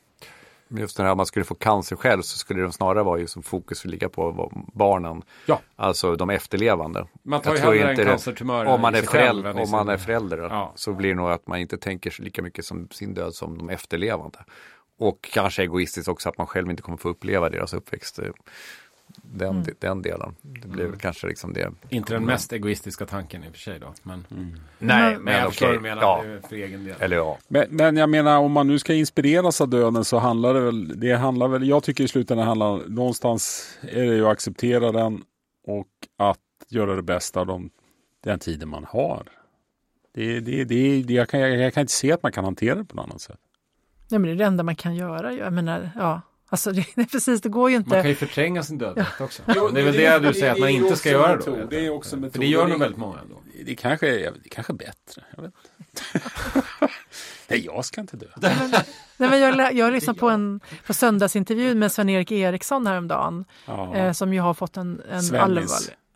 Just 0.72 0.96
det 0.96 1.02
här 1.02 1.10
om 1.10 1.16
man 1.16 1.26
skulle 1.26 1.44
få 1.44 1.54
cancer 1.54 1.96
själv 1.96 2.22
så 2.22 2.38
skulle 2.38 2.62
det 2.62 2.72
snarare 2.72 3.02
vara 3.02 3.18
ju 3.18 3.26
som 3.26 3.42
fokus 3.42 3.84
ligga 3.84 4.08
på 4.08 4.52
barnen. 4.74 5.22
Ja. 5.46 5.60
Alltså 5.76 6.16
de 6.16 6.30
efterlevande. 6.30 7.06
Man 7.22 7.40
tar 7.40 7.50
Jag 7.50 7.56
ju 7.56 7.62
tror 7.62 7.74
hellre 7.74 8.02
en 8.02 8.08
cancertumör 8.08 8.64
Om 8.66 8.80
man 8.80 8.94
är, 8.94 9.02
förälder, 9.02 9.60
om 9.60 9.70
man 9.70 9.88
är 9.88 9.96
förälder 9.96 10.38
Ja. 10.38 10.72
så 10.76 10.92
blir 10.92 11.08
det 11.08 11.14
nog 11.14 11.30
att 11.30 11.46
man 11.46 11.58
inte 11.58 11.78
tänker 11.78 12.22
lika 12.22 12.42
mycket 12.42 12.64
som 12.64 12.88
sin 12.90 13.14
död 13.14 13.34
som 13.34 13.58
de 13.58 13.70
efterlevande. 13.70 14.38
Och 15.00 15.28
kanske 15.32 15.62
egoistiskt 15.62 16.08
också 16.08 16.28
att 16.28 16.38
man 16.38 16.46
själv 16.46 16.70
inte 16.70 16.82
kommer 16.82 16.98
få 16.98 17.08
uppleva 17.08 17.48
deras 17.50 17.74
uppväxt. 17.74 18.18
eh, 18.18 18.24
Den, 19.22 19.48
Mm. 19.56 19.66
den 19.78 20.02
delen. 20.02 20.36
Det 20.42 20.68
blir 20.68 20.84
väl 20.86 20.98
kanske 20.98 21.26
liksom 21.26 21.52
det. 21.52 21.72
Inte 21.88 22.12
den 22.12 22.24
mest 22.24 22.52
egoistiska 22.52 23.06
tanken 23.06 23.44
i 23.44 23.48
och 23.48 23.52
för 23.52 23.58
sig 23.58 23.78
då. 23.80 23.94
Men, 24.02 24.24
Nej, 24.28 25.12
men 25.14 25.22
men 25.22 25.34
jag 25.34 25.48
förstår 25.48 25.72
du 25.72 25.80
menar. 25.80 26.02
Ja. 26.02 26.24
För 26.48 26.56
egen 26.56 26.84
del. 26.84 26.94
Eller 26.98 27.16
ja. 27.16 27.38
Men, 27.48 27.66
men 27.70 27.96
jag 27.96 28.10
menar 28.10 28.38
om 28.38 28.52
man 28.52 28.66
nu 28.66 28.78
ska 28.78 28.94
inspireras 28.94 29.60
av 29.60 29.68
döden 29.68 30.04
så 30.04 30.18
handlar 30.18 30.54
det 30.54 30.60
väl, 30.60 31.00
det 31.00 31.12
handlar 31.12 31.48
väl, 31.48 31.68
jag 31.68 31.82
tycker 31.82 32.04
i 32.04 32.08
slutändan 32.08 32.46
handlar 32.46 32.88
någonstans 32.88 33.68
är 33.82 34.06
det 34.06 34.14
ju 34.14 34.26
att 34.26 34.32
acceptera 34.32 34.92
den 34.92 35.24
och 35.66 35.88
att 36.16 36.38
göra 36.68 36.96
det 36.96 37.02
bästa 37.02 37.40
av 37.40 37.46
de, 37.46 37.70
den 38.24 38.38
tiden 38.38 38.68
man 38.68 38.84
har. 38.84 39.22
Det, 40.14 40.40
det, 40.40 40.64
det, 40.64 41.02
det, 41.02 41.14
jag, 41.14 41.28
kan, 41.28 41.40
jag, 41.40 41.50
jag 41.58 41.74
kan 41.74 41.80
inte 41.80 41.92
se 41.92 42.12
att 42.12 42.22
man 42.22 42.32
kan 42.32 42.44
hantera 42.44 42.74
det 42.74 42.84
på 42.84 42.96
något 42.96 43.04
annat 43.04 43.20
sätt. 43.20 43.40
Nej, 44.10 44.18
men 44.18 44.22
det 44.22 44.30
är 44.30 44.36
det 44.36 44.44
enda 44.44 44.62
man 44.64 44.76
kan 44.76 44.94
göra. 44.94 45.32
Jag 45.32 45.52
menar, 45.52 45.90
ja. 45.96 46.20
Alltså 46.48 46.72
det, 46.72 46.86
det, 46.94 47.06
precis, 47.06 47.40
det 47.40 47.48
går 47.48 47.70
ju 47.70 47.76
inte. 47.76 47.90
Man 47.90 48.00
kan 48.02 48.08
ju 48.10 48.14
förtränga 48.16 48.62
sin 48.62 48.78
dödlighet 48.78 49.20
också. 49.20 49.42
Jo, 49.46 49.68
det 49.68 49.80
är 49.80 49.84
väl 49.84 49.94
det- 49.94 50.10
det, 50.10 50.28
du 50.28 50.34
säger 50.34 50.52
att 50.52 50.58
man 50.58 50.68
inte 50.68 50.96
ska 50.96 51.10
göra 51.10 51.36
metod. 51.36 51.58
då. 51.58 51.66
Det 51.66 51.86
är 51.86 51.90
också 51.90 52.16
en 52.16 52.20
metod. 52.20 52.32
För 52.32 52.40
det 52.40 52.46
gör 52.46 52.66
nog 52.68 52.78
väldigt 52.78 52.98
många 52.98 53.18
ändå. 53.18 53.34
Det 53.66 53.74
kanske, 53.74 54.08
är- 54.26 54.32
det 54.42 54.48
kanske 54.48 54.72
är 54.72 54.74
bättre. 54.76 55.22
Jag 55.36 55.42
vet 55.42 55.52
inte. 55.78 56.28
Nej, 57.48 57.64
jag 57.66 57.84
ska 57.84 58.00
inte 58.00 58.16
dö. 58.16 58.26
Nej, 59.16 59.30
men 59.30 59.40
jag, 59.40 59.72
jag 59.74 59.92
lyssnade 59.92 60.18
på 60.18 60.30
en 60.30 60.60
på 60.86 60.94
söndagsintervju 60.94 61.74
med 61.74 61.92
Sven-Erik 61.92 62.32
Eriksson 62.32 62.86
häromdagen. 62.86 63.44
Ja. 63.66 63.94
Eh, 63.96 64.12
som 64.12 64.34
ju 64.34 64.40
har 64.40 64.54
fått 64.54 64.76
en, 64.76 65.02
en 65.10 65.18
allvarlig 65.40 65.64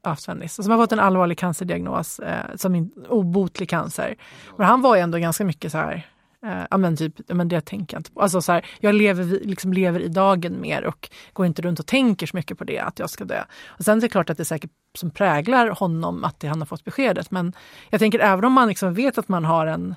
ja, 0.02 0.16
Svennis, 0.16 0.54
som 0.54 0.70
har 0.70 0.78
fått 0.78 0.92
en 0.92 1.00
allvarlig 1.00 1.38
cancerdiagnos 1.38 2.18
eh, 2.18 2.56
som 2.56 2.74
en 2.74 2.90
obotlig 3.08 3.68
cancer. 3.68 4.14
Men 4.58 4.66
han 4.66 4.82
var 4.82 4.96
ju 4.96 5.02
ändå 5.02 5.18
ganska 5.18 5.44
mycket 5.44 5.72
så 5.72 5.78
här, 5.78 6.06
Eh, 6.44 6.66
ja 6.70 6.76
men 6.76 6.96
typ, 6.96 7.14
men 7.28 7.48
det 7.48 7.60
tänker 7.60 7.94
jag 7.96 8.00
inte 8.00 8.10
på. 8.10 8.20
Alltså 8.20 8.42
så 8.42 8.52
här, 8.52 8.66
jag 8.80 8.94
lever, 8.94 9.24
liksom 9.24 9.72
lever 9.72 10.00
i 10.00 10.08
dagen 10.08 10.60
mer 10.60 10.84
och 10.84 11.10
går 11.32 11.46
inte 11.46 11.62
runt 11.62 11.80
och 11.80 11.86
tänker 11.86 12.26
så 12.26 12.36
mycket 12.36 12.58
på 12.58 12.64
det, 12.64 12.78
att 12.78 12.98
jag 12.98 13.10
ska 13.10 13.24
dö. 13.24 13.44
Och 13.66 13.84
sen 13.84 13.98
är 13.98 14.00
det 14.00 14.08
klart 14.08 14.30
att 14.30 14.38
det 14.38 14.44
säkert 14.44 14.70
som 14.98 15.10
präglar 15.10 15.68
honom 15.68 16.24
att 16.24 16.40
det, 16.40 16.48
han 16.48 16.60
har 16.60 16.66
fått 16.66 16.84
beskedet. 16.84 17.30
Men 17.30 17.52
jag 17.90 18.00
tänker 18.00 18.18
även 18.18 18.44
om 18.44 18.52
man 18.52 18.68
liksom 18.68 18.94
vet 18.94 19.18
att 19.18 19.28
man 19.28 19.44
har 19.44 19.66
en 19.66 19.94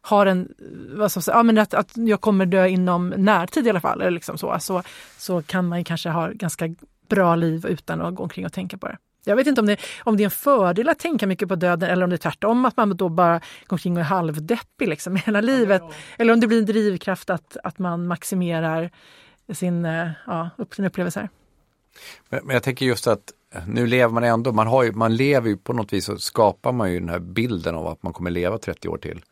har 0.00 0.26
en, 0.26 0.54
vad 0.96 1.10
ska 1.10 1.18
jag 1.18 1.24
säga, 1.24 1.36
ja, 1.36 1.42
men 1.42 1.58
att, 1.58 1.74
att 1.74 1.92
jag 1.94 2.20
kommer 2.20 2.46
dö 2.46 2.66
inom 2.66 3.08
närtid 3.08 3.66
i 3.66 3.70
alla 3.70 3.80
fall, 3.80 4.00
eller 4.00 4.10
liksom 4.10 4.38
så, 4.38 4.56
så, 4.60 4.82
så 5.18 5.42
kan 5.42 5.68
man 5.68 5.78
ju 5.78 5.84
kanske 5.84 6.08
ha 6.08 6.28
ganska 6.28 6.74
bra 7.08 7.36
liv 7.36 7.66
utan 7.66 8.00
att 8.00 8.14
gå 8.14 8.22
omkring 8.22 8.46
och 8.46 8.52
tänka 8.52 8.78
på 8.78 8.88
det. 8.88 8.96
Jag 9.28 9.36
vet 9.36 9.46
inte 9.46 9.60
om 9.60 9.66
det, 9.66 9.76
om 10.04 10.16
det 10.16 10.22
är 10.22 10.24
en 10.24 10.30
fördel 10.30 10.88
att 10.88 10.98
tänka 10.98 11.26
mycket 11.26 11.48
på 11.48 11.54
döden 11.54 11.90
eller 11.90 12.04
om 12.04 12.10
det 12.10 12.16
är 12.16 12.18
tvärtom, 12.18 12.64
att 12.64 12.76
man 12.76 12.96
då 12.96 13.08
bara 13.08 13.32
går 13.38 13.74
omkring 13.74 13.96
och 13.96 14.00
är 14.00 14.04
halvdeppig 14.04 14.88
liksom 14.88 15.16
hela 15.26 15.40
livet. 15.40 15.82
Eller 16.18 16.32
om 16.32 16.40
det 16.40 16.46
blir 16.46 16.58
en 16.58 16.66
drivkraft 16.66 17.30
att, 17.30 17.56
att 17.64 17.78
man 17.78 18.06
maximerar 18.06 18.90
sin, 19.52 19.84
eh, 19.84 20.08
ja, 20.26 20.50
upp, 20.58 20.74
sina 20.74 20.88
upplevelser. 20.88 21.28
Men, 22.28 22.46
men 22.46 22.54
jag 22.54 22.62
tänker 22.62 22.86
just 22.86 23.06
att 23.06 23.32
nu 23.66 23.86
lever 23.86 24.14
man 24.14 24.24
ändå, 24.24 24.52
man, 24.52 24.66
har 24.66 24.82
ju, 24.82 24.92
man 24.92 25.16
lever 25.16 25.48
ju 25.48 25.56
på 25.56 25.72
något 25.72 25.92
vis 25.92 26.04
så 26.04 26.18
skapar 26.18 26.72
man 26.72 26.92
ju 26.92 27.00
den 27.00 27.08
här 27.08 27.18
bilden 27.18 27.74
av 27.74 27.86
att 27.86 28.02
man 28.02 28.12
kommer 28.12 28.30
leva 28.30 28.58
30 28.58 28.88
år 28.88 28.98
till. 28.98 29.22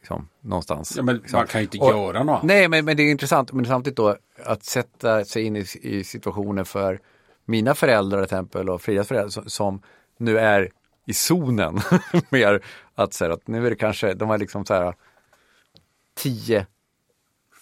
Liksom, 0.00 0.28
någonstans. 0.40 0.94
Ja, 0.96 1.02
men 1.02 1.16
liksom. 1.16 1.38
man 1.38 1.46
kan 1.46 1.60
ju 1.60 1.64
inte 1.64 1.78
Och- 1.78 1.90
göra 1.90 2.22
något. 2.22 2.42
Nej, 2.42 2.68
men, 2.68 2.84
men 2.84 2.96
det 2.96 3.02
är 3.02 3.10
intressant, 3.10 3.52
men 3.52 3.64
samtidigt 3.64 3.96
då 3.96 4.16
att 4.44 4.64
sätta 4.64 5.24
sig 5.24 5.42
in 5.42 5.56
i, 5.56 5.66
i 5.82 6.04
situationer 6.04 6.64
för 6.64 7.00
mina 7.46 7.74
föräldrar 7.74 8.18
till 8.18 8.24
exempel 8.24 8.70
och 8.70 8.82
Fridas 8.82 9.08
föräldrar 9.08 9.30
som, 9.30 9.50
som 9.50 9.82
nu 10.18 10.38
är 10.38 10.70
i 11.06 11.14
zonen. 11.14 11.80
Mer 12.30 12.62
att 12.94 13.14
säga 13.14 13.32
att 13.32 13.46
nu 13.48 13.66
är 13.66 13.70
det 13.70 13.76
kanske, 13.76 14.14
de 14.14 14.30
är 14.30 14.38
liksom 14.38 14.66
så 14.66 14.74
här 14.74 14.94
10, 16.14 16.66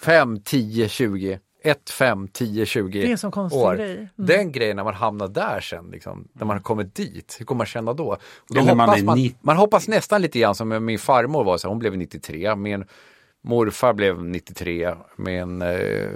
5, 0.05 0.41
10, 0.41 0.89
20, 0.89 1.39
1, 1.63 1.91
5, 1.91 2.29
10, 2.29 2.67
20 2.67 3.01
Det 3.01 3.07
är 3.07 3.11
en 3.11 3.19
sån 3.19 3.31
konstig 3.31 3.61
år. 3.61 3.75
grej. 3.75 3.93
Mm. 3.95 4.09
Den 4.17 4.53
grejen 4.53 4.77
när 4.77 4.85
man 4.85 4.95
hamnar 4.95 5.29
där 5.29 5.61
sen, 5.61 5.91
liksom, 5.91 6.29
när 6.33 6.47
man 6.47 6.57
har 6.57 6.63
kommit 6.63 6.95
dit, 6.95 7.37
hur 7.39 7.47
kommer 7.47 7.59
man 7.59 7.67
känna 7.67 7.93
då? 7.93 8.17
Då 8.49 8.61
Eller 8.61 8.75
man 8.75 8.89
hoppas 8.89 9.03
man, 9.03 9.19
90. 9.19 9.39
man 9.41 9.57
hoppas 9.57 9.89
nästan 9.89 10.23
lite 10.23 10.39
grann 10.39 10.55
som 10.55 10.85
min 10.85 10.99
farmor 10.99 11.45
var, 11.45 11.59
så 11.59 11.69
här, 11.69 11.71
hon 11.71 11.79
blev 11.79 11.97
93, 11.97 12.57
min 12.57 12.85
morfar 13.45 13.93
blev 13.93 14.25
93, 14.25 14.95
min 15.17 15.63
eh, 15.63 16.11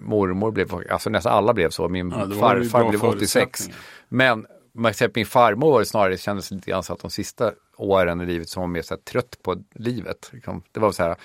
mormor 0.00 0.50
blev, 0.50 0.74
alltså 0.90 1.10
nästan 1.10 1.32
alla 1.32 1.54
blev 1.54 1.70
så, 1.70 1.88
min 1.88 2.10
Ja, 2.10 2.16
var 2.16 2.34
farfar 2.34 2.88
blev 2.88 3.04
86. 3.04 3.30
förutsättningar. 3.60 3.80
Men 4.08 4.46
att 4.86 5.14
min 5.14 5.26
farmor 5.26 5.72
var 5.72 5.84
snarare 5.84 6.18
kändes 6.18 6.50
lite 6.50 6.70
grann 6.70 6.82
så 6.82 6.92
att 6.92 7.00
de 7.00 7.10
sista 7.10 7.52
åren 7.76 8.20
i 8.20 8.26
livet 8.26 8.48
som 8.48 8.60
var 8.60 8.68
mer 8.68 8.82
så 8.82 8.94
här, 8.94 9.00
trött 9.00 9.36
på 9.42 9.56
livet. 9.74 10.30
Liksom. 10.32 10.62
Det 10.72 10.80
var 10.80 10.92
så 10.92 11.02
här, 11.02 11.16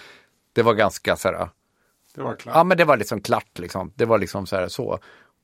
det 0.54 0.62
var 0.62 0.74
ganska 0.74 1.16
så 1.16 1.28
här, 1.28 1.50
Det 2.16 2.22
var 2.22 2.36
klart. 2.36 2.56
Ja 2.56 2.64
men 2.64 2.78
det 2.78 2.86
var 2.86 2.98
liksom 2.98 3.22
klart 3.22 3.60
liksom. 3.60 3.92
Det 3.96 4.06
var 4.06 4.20
liksom 4.20 4.46
så 4.46 4.56
här 4.56 4.68
så. 4.68 5.00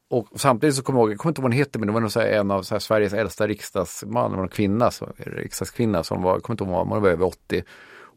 Och 0.10 0.28
samtidigt 0.36 0.76
så 0.76 0.84
kommer 0.84 0.99
jag 0.99 1.04
ihåg, 1.04 1.12
jag 1.12 1.20
kommer 1.20 1.32
inte 1.32 1.41
ihåg 1.41 1.43
vad 1.43 1.54
hon 1.54 1.60
hette, 1.60 1.80
men 1.80 1.88
det 1.88 1.93
var 1.93 2.02
nog 2.02 2.12
så 2.12 2.20
en 2.20 2.52
av 2.52 2.64
så 2.64 2.80
Sveriges 2.80 3.14
äldsta 3.14 3.47
riksdagsman, 3.47 4.32
det 4.32 4.38
var 4.38 4.43
en 4.43 4.49
kvinna, 4.49 4.91
så, 4.91 5.14
riksdagskvinna 5.18 6.04
som 6.04 6.22
var, 6.22 6.34
jag 6.34 6.43
kommer 6.43 6.54
inte 6.54 6.64
ihåg, 6.64 6.88
hon 6.88 7.02
var 7.02 7.10
över 7.10 7.26
80. 7.26 7.64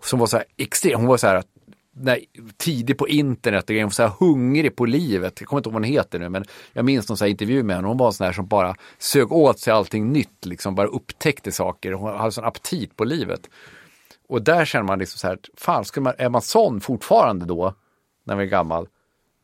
Som 0.03 0.19
var 0.19 0.27
så 0.27 0.37
här 0.37 0.47
extrem, 0.57 1.01
hon 1.01 1.09
var 1.09 1.17
så 1.17 1.27
här 1.27 1.43
när, 1.95 2.19
tidig 2.57 2.99
på 2.99 3.09
internet 3.09 3.71
och 3.71 3.77
var 3.77 3.91
så 3.91 4.03
här 4.03 4.13
hungrig 4.21 4.77
på 4.77 4.87
livet. 4.87 5.41
Jag 5.41 5.49
kommer 5.49 5.59
inte 5.61 5.69
ihåg 5.69 5.75
vad 5.75 5.83
hon 5.83 5.93
heter 5.93 6.19
nu, 6.19 6.29
men 6.29 6.45
jag 6.73 6.85
minns 6.85 7.09
någon 7.09 7.17
så 7.17 7.25
här 7.25 7.31
intervju 7.31 7.63
med 7.63 7.77
henne. 7.77 7.89
Hon 7.89 7.97
var 7.97 8.07
en 8.07 8.13
sån 8.13 8.25
här 8.25 8.33
som 8.33 8.47
bara 8.47 8.77
sög 8.99 9.33
åt 9.33 9.59
sig 9.59 9.73
allting 9.73 10.13
nytt, 10.13 10.47
liksom 10.47 10.75
bara 10.75 10.87
upptäckte 10.87 11.53
saker. 11.53 11.93
Hon 11.93 12.17
hade 12.17 12.33
sån 12.33 12.45
aptit 12.45 12.97
på 12.97 13.05
livet. 13.05 13.51
Och 14.29 14.43
där 14.43 14.65
känner 14.65 14.85
man 14.85 14.99
liksom 14.99 15.19
så 15.19 15.27
här, 15.27 15.39
fan, 15.57 15.85
ska 15.85 16.01
man, 16.01 16.15
är 16.19 16.29
man 16.29 16.43
sån 16.43 16.81
fortfarande 16.81 17.47
då, 17.47 17.75
när 18.25 18.35
man 18.35 18.45
är 18.45 18.49
gammal, 18.49 18.89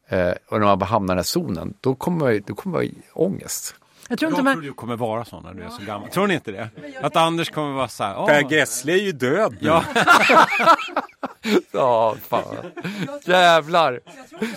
eh, 0.08 0.32
och 0.48 0.60
när 0.60 0.76
man 0.76 0.82
hamnar 0.82 1.14
i 1.14 1.14
den 1.14 1.18
här 1.18 1.22
zonen, 1.22 1.74
då 1.80 1.94
kommer 1.94 2.18
man 2.18 2.42
då 2.46 2.54
kommer 2.54 2.78
man 2.78 3.02
ångest. 3.12 3.74
Jag 4.10 4.18
tror 4.18 4.30
Jag 4.30 4.38
inte 4.38 4.42
tror 4.42 4.54
man, 4.54 4.64
du 4.64 4.72
kommer 4.72 4.96
vara 4.96 5.24
sån 5.24 5.42
när 5.42 5.54
du 5.54 5.62
är 5.62 5.68
så 5.68 5.82
gammal. 5.84 6.08
Tror 6.10 6.26
ni 6.26 6.34
inte 6.34 6.52
det? 6.52 6.68
Att 7.02 7.16
Anders 7.16 7.50
kommer 7.50 7.72
vara 7.72 7.88
så 7.88 8.04
här. 8.04 8.14
"Åh." 8.18 8.26
Per 8.26 8.52
Gessle 8.52 8.92
är 8.92 8.96
ju 8.96 9.12
död 9.12 9.52
nu. 9.60 9.66
Ja, 9.68 9.84
Ja, 11.72 12.16
fan. 12.28 12.42
Jävlar. 13.24 14.00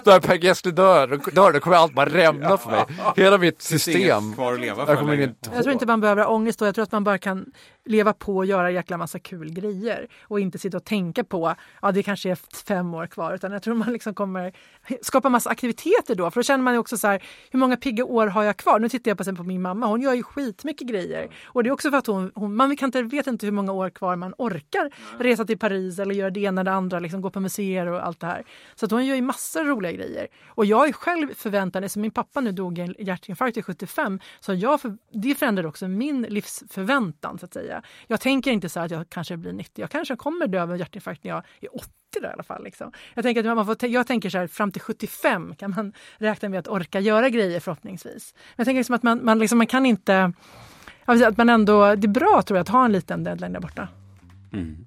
När 0.05 0.19
Per 0.19 0.35
Gessle 0.35 0.71
dör, 0.71 1.19
dör, 1.33 1.51
då 1.51 1.59
kommer 1.59 1.77
allt 1.77 1.93
bara 1.93 2.09
rämna 2.09 2.57
för 2.57 2.71
mig. 2.71 2.85
Hela 3.15 3.37
mitt 3.37 3.61
system. 3.61 3.95
inget 4.01 4.35
kvar 4.35 4.53
att 4.53 4.59
leva 4.59 4.85
för 4.85 4.91
Jag 4.91 4.99
kommer 4.99 5.11
längre. 5.13 5.23
inte 5.29 5.49
jag 5.53 5.63
tror 5.63 5.73
inte 5.73 5.85
man 5.85 6.01
behöver 6.01 6.23
ha 6.23 6.29
ångest 6.29 6.59
då. 6.59 6.65
Jag 6.65 6.75
tror 6.75 6.83
att 6.83 6.91
man 6.91 7.03
bara 7.03 7.17
kan 7.17 7.45
leva 7.85 8.13
på 8.13 8.37
och 8.37 8.45
göra 8.45 8.71
jäkla 8.71 8.97
massa 8.97 9.19
kul 9.19 9.53
grejer 9.53 10.07
och 10.23 10.39
inte 10.39 10.57
sitta 10.57 10.77
och 10.77 10.83
tänka 10.83 11.23
på 11.23 11.55
ja 11.81 11.91
det 11.91 12.03
kanske 12.03 12.31
är 12.31 12.37
fem 12.65 12.93
år 12.93 13.07
kvar 13.07 13.33
utan 13.33 13.51
jag 13.51 13.63
tror 13.63 13.75
man 13.75 13.93
liksom 13.93 14.13
kommer 14.13 14.53
skapa 15.01 15.29
massa 15.29 15.49
aktiviteter 15.49 16.15
då 16.15 16.31
för 16.31 16.39
då 16.39 16.43
känner 16.43 16.63
man 16.63 16.73
ju 16.73 16.79
också 16.79 16.97
så 16.97 17.07
här 17.07 17.23
hur 17.51 17.59
många 17.59 17.77
pigga 17.77 18.05
år 18.05 18.27
har 18.27 18.43
jag 18.43 18.57
kvar? 18.57 18.79
Nu 18.79 18.89
tittar 18.89 19.11
jag 19.11 19.17
på, 19.17 19.35
på 19.35 19.43
min 19.43 19.61
mamma, 19.61 19.87
hon 19.87 20.01
gör 20.01 20.13
ju 20.13 20.23
skitmycket 20.23 20.87
grejer 20.87 21.27
och 21.45 21.63
det 21.63 21.69
är 21.69 21.71
också 21.71 21.89
för 21.89 21.97
att 21.97 22.07
hon, 22.07 22.31
hon 22.35 22.55
man 22.55 22.77
kan 22.77 22.87
inte, 22.87 23.01
vet 23.01 23.27
inte 23.27 23.45
hur 23.45 23.53
många 23.53 23.71
år 23.71 23.89
kvar 23.89 24.15
man 24.15 24.33
orkar 24.37 24.91
resa 25.19 25.45
till 25.45 25.57
Paris 25.57 25.99
eller 25.99 26.15
göra 26.15 26.29
det 26.29 26.39
ena 26.39 26.61
eller 26.61 26.71
det 26.71 26.77
andra, 26.77 26.99
liksom 26.99 27.21
gå 27.21 27.29
på 27.29 27.39
museer 27.39 27.87
och 27.87 28.05
allt 28.05 28.19
det 28.19 28.27
här. 28.27 28.43
Så 28.75 28.85
att 28.85 28.91
hon 28.91 29.05
gör 29.05 29.15
ju 29.15 29.21
massor 29.21 29.63
roliga 29.63 29.91
grejer. 29.91 30.27
Och 30.47 30.65
jag 30.65 30.87
är 30.87 30.93
själv 30.93 31.33
förväntad, 31.33 31.91
som 31.91 32.01
min 32.01 32.11
pappa 32.11 32.41
nu 32.41 32.51
dog 32.51 32.79
i 32.79 32.81
en 32.81 32.95
hjärtinfarkt 32.99 33.57
i 33.57 33.61
75, 33.61 34.19
så 34.39 34.53
jag 34.53 34.81
för, 34.81 34.97
det 35.11 35.35
förändrar 35.35 35.65
också 35.65 35.87
min 35.87 36.21
livsförväntan 36.21 37.39
så 37.39 37.45
att 37.45 37.53
säga. 37.53 37.72
Jag 38.07 38.21
tänker 38.21 38.51
inte 38.51 38.69
så 38.69 38.79
att 38.79 38.91
jag 38.91 39.09
kanske 39.09 39.37
blir 39.37 39.53
90, 39.53 39.81
jag 39.81 39.89
kanske 39.89 40.15
kommer 40.15 40.47
dö 40.47 40.61
av 40.61 40.71
en 40.71 40.77
hjärtinfarkt 40.77 41.23
när 41.23 41.31
jag 41.31 41.43
är 41.61 41.75
80 41.75 41.89
då, 42.21 42.27
i 42.27 42.31
alla 42.31 42.43
fall. 42.43 42.63
Liksom. 42.63 42.91
Jag, 43.13 43.23
tänker 43.23 43.49
att 43.49 43.55
man 43.55 43.65
får, 43.65 43.85
jag 43.85 44.07
tänker 44.07 44.29
så 44.29 44.37
här, 44.37 44.47
fram 44.47 44.71
till 44.71 44.81
75 44.81 45.55
kan 45.55 45.73
man 45.75 45.93
räkna 46.17 46.49
med 46.49 46.59
att 46.59 46.67
orka 46.67 46.99
göra 46.99 47.29
grejer 47.29 47.59
förhoppningsvis. 47.59 48.33
Men 48.35 48.53
jag 48.55 48.65
tänker 48.65 48.79
liksom 48.79 48.95
att 48.95 49.03
man, 49.03 49.25
man, 49.25 49.39
liksom, 49.39 49.57
man 49.57 49.67
kan 49.67 49.85
inte... 49.85 50.33
Att 51.05 51.37
man 51.37 51.49
ändå, 51.49 51.95
det 51.95 52.05
är 52.05 52.09
bra 52.09 52.41
tror 52.41 52.57
jag 52.57 52.61
att 52.61 52.69
ha 52.69 52.85
en 52.85 52.91
liten 52.91 53.23
deadline 53.23 53.53
där 53.53 53.59
borta. 53.59 53.87
Mm. 54.53 54.85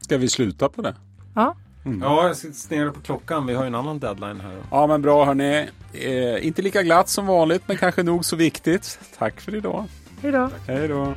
Ska 0.00 0.18
vi 0.18 0.28
sluta 0.28 0.68
på 0.68 0.82
det? 0.82 0.94
Ja. 1.34 1.56
Mm. 1.84 2.02
Ja, 2.02 2.26
jag 2.26 2.36
sitter 2.36 2.90
på 2.90 3.00
klockan. 3.00 3.46
Vi 3.46 3.54
har 3.54 3.62
ju 3.62 3.66
en 3.66 3.74
annan 3.74 3.98
deadline 3.98 4.40
här. 4.40 4.62
Ja, 4.70 4.86
men 4.86 5.02
bra 5.02 5.24
hörni. 5.24 5.68
Eh, 5.92 6.46
inte 6.46 6.62
lika 6.62 6.82
glatt 6.82 7.08
som 7.08 7.26
vanligt, 7.26 7.62
men 7.66 7.76
kanske 7.76 8.02
nog 8.02 8.24
så 8.24 8.36
viktigt. 8.36 8.98
Tack 9.18 9.40
för 9.40 9.54
idag. 9.54 9.84
Hej 10.22 10.32
då. 10.32 10.50
Hej 10.66 10.88
då. 10.88 11.14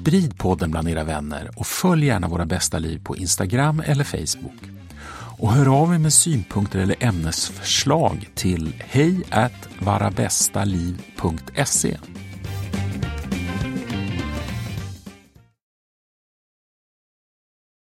Sprid 0.00 0.38
podden 0.38 0.70
bland 0.70 0.88
era 0.88 1.04
vänner 1.04 1.50
och 1.56 1.66
följ 1.66 2.06
gärna 2.06 2.28
Våra 2.28 2.46
bästa 2.46 2.78
liv 2.78 3.00
på 3.04 3.16
Instagram 3.16 3.82
eller 3.86 4.04
Facebook. 4.04 4.62
Och 5.38 5.52
hör 5.52 5.82
av 5.82 5.94
er 5.94 5.98
med 5.98 6.12
synpunkter 6.12 6.78
eller 6.78 6.96
ämnesförslag 7.00 8.30
till 8.34 8.74
hej 8.78 9.22
varabästaliv.se 9.78 11.96